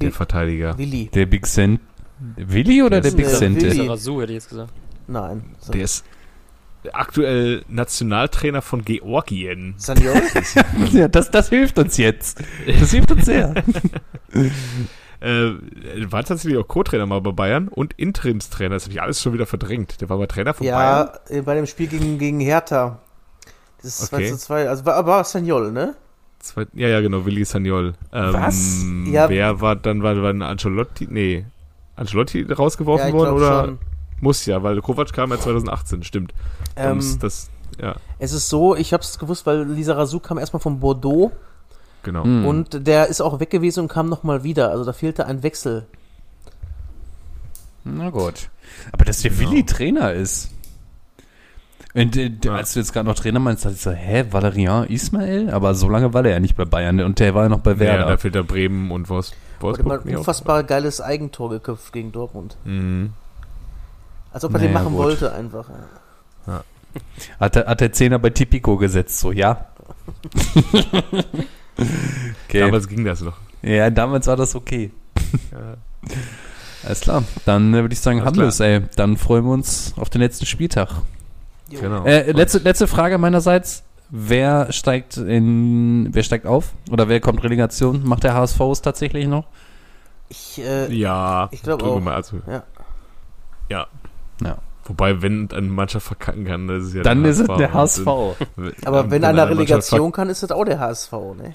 Der 0.00 0.12
Verteidiger. 0.12 0.76
Willi. 0.76 1.08
Der 1.12 1.26
Big 1.26 1.46
Cent. 1.46 1.80
Willi 2.36 2.82
oder 2.82 3.00
der, 3.00 3.10
der 3.10 3.16
Big 3.16 3.26
Cent? 3.26 3.62
Der 3.62 3.88
Rasu, 3.88 4.20
hätte 4.20 4.32
ich 4.32 4.36
jetzt 4.36 4.48
gesagt. 4.48 4.72
Nein. 5.06 5.44
Der 5.72 5.82
ist 5.82 6.04
aktuell 6.92 7.64
Nationaltrainer 7.68 8.62
von 8.62 8.84
Georgien. 8.84 9.74
Saniol? 9.76 10.22
ja, 10.92 11.08
das, 11.08 11.30
das 11.30 11.48
hilft 11.48 11.78
uns 11.78 11.96
jetzt. 11.96 12.42
Das 12.66 12.90
hilft 12.90 13.10
uns 13.12 13.24
sehr. 13.24 13.54
Äh, 15.18 15.54
war 16.12 16.24
tatsächlich 16.24 16.58
auch 16.58 16.68
Co-Trainer 16.68 17.06
mal 17.06 17.22
bei 17.22 17.32
Bayern 17.32 17.68
und 17.68 17.94
Interimstrainer. 17.94 18.74
Das 18.74 18.84
habe 18.84 18.92
ich 18.92 19.00
alles 19.00 19.22
schon 19.22 19.32
wieder 19.32 19.46
verdrängt. 19.46 20.02
Der 20.02 20.10
war 20.10 20.18
mal 20.18 20.26
Trainer 20.26 20.52
von 20.52 20.66
ja, 20.66 20.76
Bayern. 20.76 21.18
Ja, 21.30 21.42
bei 21.42 21.54
dem 21.54 21.64
Spiel 21.64 21.86
gegen, 21.86 22.18
gegen 22.18 22.38
Hertha. 22.38 23.00
Das 23.80 24.00
ist 24.00 24.12
okay. 24.12 24.28
2 24.28 24.30
zu 24.32 24.38
2. 24.38 24.68
Also 24.68 24.84
war, 24.84 25.06
war 25.06 25.24
Saniol, 25.24 25.72
ne? 25.72 25.96
Zwei, 26.40 26.66
ja, 26.74 26.88
ja, 26.88 27.00
genau, 27.00 27.24
Willi 27.24 27.46
Saniol. 27.46 27.94
Ähm, 28.12 28.32
Was? 28.34 28.84
Ja, 29.06 29.30
wer 29.30 29.60
war 29.62 29.74
dann, 29.74 30.02
war, 30.02 30.20
war 30.22 30.48
Ancelotti? 30.48 31.08
Nee. 31.10 31.46
Ancelotti 31.96 32.42
rausgeworfen 32.42 33.08
ja, 33.08 33.12
worden 33.12 33.34
oder? 33.34 33.64
Schon. 33.64 33.78
Muss 34.20 34.46
ja, 34.46 34.62
weil 34.62 34.80
Kovac 34.80 35.12
kam 35.12 35.30
ja 35.30 35.38
2018, 35.38 36.02
stimmt. 36.02 36.32
Ähm, 36.76 37.00
das, 37.20 37.50
ja. 37.80 37.96
Es 38.18 38.32
ist 38.32 38.48
so, 38.48 38.74
ich 38.74 38.92
habe 38.92 39.02
es 39.02 39.18
gewusst, 39.18 39.44
weil 39.44 39.64
Lisa 39.64 39.94
Razou 39.94 40.20
kam 40.20 40.38
erstmal 40.38 40.60
von 40.60 40.80
Bordeaux 40.80 41.32
Genau. 42.06 42.24
Mhm. 42.24 42.46
Und 42.46 42.86
der 42.86 43.08
ist 43.08 43.20
auch 43.20 43.40
weg 43.40 43.50
gewesen 43.50 43.80
und 43.80 43.88
kam 43.88 44.08
nochmal 44.08 44.44
wieder. 44.44 44.70
Also 44.70 44.84
da 44.84 44.92
fehlte 44.92 45.26
ein 45.26 45.42
Wechsel. 45.42 45.86
Na 47.82 48.10
gut. 48.10 48.48
Aber 48.92 49.04
dass 49.04 49.22
der 49.22 49.32
genau. 49.32 49.50
Willi 49.50 49.66
Trainer 49.66 50.12
ist. 50.12 50.50
Und, 51.96 52.14
äh, 52.16 52.30
ja. 52.44 52.54
als 52.54 52.74
du 52.74 52.80
jetzt 52.80 52.92
gerade 52.92 53.08
noch 53.08 53.14
Trainer 53.14 53.40
meinst, 53.40 53.64
dachte 53.64 53.76
ich 53.76 53.80
so, 53.80 53.90
hä, 53.90 54.26
Valerian 54.30 54.86
Ismail? 54.86 55.48
Aber 55.50 55.74
so 55.74 55.88
lange 55.88 56.12
war 56.12 56.22
der 56.22 56.32
ja 56.32 56.40
nicht 56.40 56.54
bei 56.54 56.66
Bayern 56.66 57.00
und 57.00 57.18
der 57.18 57.34
war 57.34 57.44
ja 57.44 57.48
noch 57.48 57.60
bei 57.60 57.78
Werder. 57.78 58.00
Ja, 58.00 58.08
da 58.10 58.16
fehlt 58.18 58.34
der 58.34 58.42
Bremen 58.42 58.90
und 58.90 59.08
was. 59.08 59.32
Wolfsburg. 59.60 60.06
Ein 60.06 60.16
unfassbar 60.18 60.62
auch. 60.62 60.66
geiles 60.66 61.00
Eigentor 61.00 61.48
geköpft 61.48 61.94
gegen 61.94 62.12
Dortmund. 62.12 62.58
Mhm. 62.64 63.14
Als 64.30 64.44
ob 64.44 64.52
er 64.52 64.58
naja, 64.58 64.68
den 64.68 64.74
machen 64.74 64.92
gut. 64.92 65.04
wollte 65.04 65.32
einfach. 65.32 65.70
Ja. 66.46 66.62
Hat, 67.40 67.56
er, 67.56 67.66
hat 67.66 67.80
der 67.80 67.92
Zehner 67.92 68.18
bei 68.18 68.28
Tipico 68.28 68.76
gesetzt, 68.76 69.18
so, 69.18 69.32
ja. 69.32 69.66
Okay. 72.48 72.60
Damals 72.60 72.88
ging 72.88 73.04
das 73.04 73.20
noch. 73.20 73.36
Ja, 73.60 73.90
damals 73.90 74.26
war 74.26 74.36
das 74.36 74.54
okay. 74.54 74.92
Ja. 75.52 75.76
Alles 76.84 77.00
klar. 77.00 77.22
Dann 77.44 77.74
äh, 77.74 77.82
würde 77.82 77.92
ich 77.92 78.00
sagen, 78.00 78.24
haben 78.24 78.38
wir 78.38 78.46
es, 78.46 78.60
ey. 78.60 78.80
Dann 78.96 79.16
freuen 79.16 79.44
wir 79.44 79.52
uns 79.52 79.92
auf 79.96 80.08
den 80.08 80.22
letzten 80.22 80.46
Spieltag. 80.46 80.88
Genau. 81.70 82.04
Äh, 82.04 82.30
letzte, 82.32 82.58
letzte 82.58 82.86
Frage 82.86 83.18
meinerseits. 83.18 83.82
Wer 84.08 84.72
steigt 84.72 85.16
in, 85.16 86.08
wer 86.12 86.22
steigt 86.22 86.46
auf? 86.46 86.72
Oder 86.90 87.08
wer 87.08 87.20
kommt 87.20 87.42
Relegation? 87.42 88.06
Macht 88.06 88.22
der 88.22 88.34
HSV 88.34 88.60
es 88.60 88.82
tatsächlich 88.82 89.26
noch? 89.26 89.46
Ich, 90.28 90.60
äh, 90.60 90.92
ja, 90.92 91.48
ich 91.50 91.62
glaube 91.62 91.84
auch. 91.84 92.00
Mal, 92.00 92.14
also, 92.14 92.40
ja. 92.46 92.62
Ja. 93.68 93.86
Ja. 94.42 94.58
Wobei, 94.84 95.20
wenn 95.22 95.50
eine 95.50 95.66
Mannschaft 95.66 96.06
verkacken 96.06 96.44
kann, 96.44 96.68
das 96.68 96.84
ist 96.84 96.94
ja 96.94 97.02
Dann 97.02 97.22
der 97.22 97.32
ist 97.32 97.40
es 97.40 97.46
der 97.46 97.72
HSV. 97.72 98.06
Aber 98.84 99.10
wenn 99.10 99.24
einer 99.24 99.48
Relegation 99.48 100.12
kann, 100.12 100.28
ist 100.28 100.44
das 100.44 100.52
auch 100.52 100.64
der 100.64 100.78
HSV, 100.78 101.12
ne? 101.12 101.52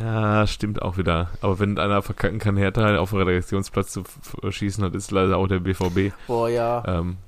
Ja, 0.00 0.46
stimmt 0.46 0.80
auch 0.80 0.96
wieder. 0.96 1.28
Aber 1.42 1.58
wenn 1.58 1.78
einer 1.78 2.00
verkacken 2.00 2.38
kann, 2.38 2.56
Hertha 2.56 2.96
auf 2.96 3.10
den 3.10 3.18
Relegationsplatz 3.18 3.92
zu 3.92 4.04
schießen, 4.48 4.82
das 4.84 4.94
ist 4.94 5.10
leider 5.10 5.36
auch 5.36 5.46
der 5.46 5.58
BVB. 5.58 6.14
Boah, 6.26 6.48
ja. 6.48 6.82
Ähm, 6.86 7.18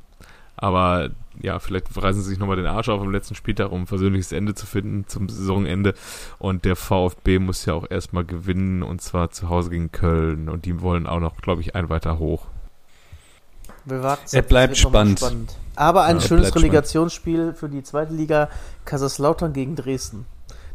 aber 0.56 1.10
ja, 1.40 1.58
vielleicht 1.58 1.86
reißen 1.96 2.22
sie 2.22 2.30
sich 2.30 2.38
nochmal 2.38 2.56
den 2.56 2.66
Arsch 2.66 2.88
auf 2.88 3.00
am 3.00 3.10
letzten 3.10 3.34
Spieltag, 3.34 3.72
um 3.72 3.82
ein 3.82 3.86
versöhnliches 3.86 4.32
Ende 4.32 4.54
zu 4.54 4.66
finden 4.66 5.06
zum 5.06 5.28
Saisonende. 5.28 5.94
Und 6.38 6.64
der 6.64 6.76
VfB 6.76 7.38
muss 7.38 7.64
ja 7.66 7.74
auch 7.74 7.90
erstmal 7.90 8.24
gewinnen 8.24 8.82
und 8.82 9.02
zwar 9.02 9.30
zu 9.30 9.48
Hause 9.48 9.70
gegen 9.70 9.92
Köln. 9.92 10.48
Und 10.48 10.64
die 10.64 10.80
wollen 10.80 11.06
auch 11.06 11.20
noch, 11.20 11.36
glaube 11.38 11.60
ich, 11.60 11.74
ein 11.74 11.88
weiter 11.88 12.18
hoch. 12.18 12.46
Wir 13.84 14.02
warten, 14.02 14.24
er 14.32 14.42
bleibt 14.42 14.76
spannend. 14.76 15.18
spannend. 15.18 15.56
Aber 15.76 16.04
ein 16.04 16.16
ja, 16.16 16.22
schönes 16.22 16.54
Relegationsspiel 16.54 17.36
spannend. 17.36 17.58
für 17.58 17.68
die 17.68 17.82
zweite 17.82 18.14
Liga 18.14 18.48
Kaiserslautern 18.84 19.52
gegen 19.52 19.76
Dresden. 19.76 20.26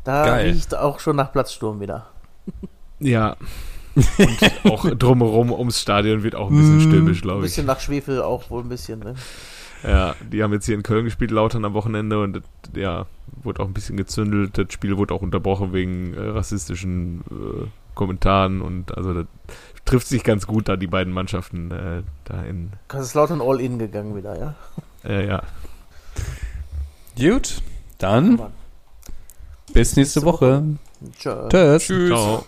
Da 0.03 0.25
Geil. 0.25 0.51
riecht 0.51 0.75
auch 0.75 0.99
schon 0.99 1.15
nach 1.15 1.31
Platzsturm 1.31 1.79
wieder. 1.79 2.07
Ja. 2.99 3.37
Und 3.95 4.71
auch 4.71 4.85
drumherum 4.97 5.51
ums 5.51 5.81
Stadion 5.81 6.23
wird 6.23 6.35
auch 6.35 6.49
ein 6.49 6.57
bisschen 6.57 6.77
mm. 6.77 6.89
stürmisch, 6.89 7.21
glaube 7.21 7.39
ich. 7.39 7.43
Ein 7.43 7.47
bisschen 7.47 7.65
nach 7.65 7.79
Schwefel 7.79 8.21
auch 8.21 8.49
wohl 8.49 8.63
ein 8.63 8.69
bisschen, 8.69 8.99
ne? 8.99 9.15
Ja, 9.83 10.15
die 10.31 10.43
haben 10.43 10.53
jetzt 10.53 10.65
hier 10.65 10.75
in 10.75 10.83
Köln 10.83 11.05
gespielt, 11.05 11.31
Lautern 11.31 11.65
am 11.65 11.73
Wochenende 11.73 12.21
und 12.21 12.41
ja, 12.75 13.05
wurde 13.43 13.61
auch 13.61 13.67
ein 13.67 13.73
bisschen 13.73 13.97
gezündelt. 13.97 14.57
Das 14.57 14.73
Spiel 14.73 14.97
wurde 14.97 15.13
auch 15.13 15.21
unterbrochen 15.21 15.73
wegen 15.73 16.13
äh, 16.13 16.19
rassistischen 16.19 17.21
äh, 17.31 17.67
Kommentaren 17.95 18.61
und 18.61 18.95
also 18.97 19.13
das 19.13 19.25
trifft 19.85 20.07
sich 20.07 20.23
ganz 20.23 20.45
gut 20.47 20.67
da 20.69 20.75
die 20.75 20.87
beiden 20.87 21.13
Mannschaften 21.13 21.71
äh, 21.71 22.03
da 22.25 22.43
in. 22.43 22.71
Kaiserslautern 22.87 23.41
all 23.41 23.59
in 23.59 23.79
gegangen 23.79 24.15
wieder, 24.15 24.37
ja? 24.37 24.55
Äh, 25.03 25.27
ja. 25.27 25.43
Gut, 27.17 27.61
dann 27.97 28.41
bis 29.73 29.95
nächste 29.95 30.23
Woche. 30.23 30.63
Woche. 31.01 31.49
Tschüss. 31.49 31.85
Tschüss. 31.85 32.09
Ciao. 32.09 32.45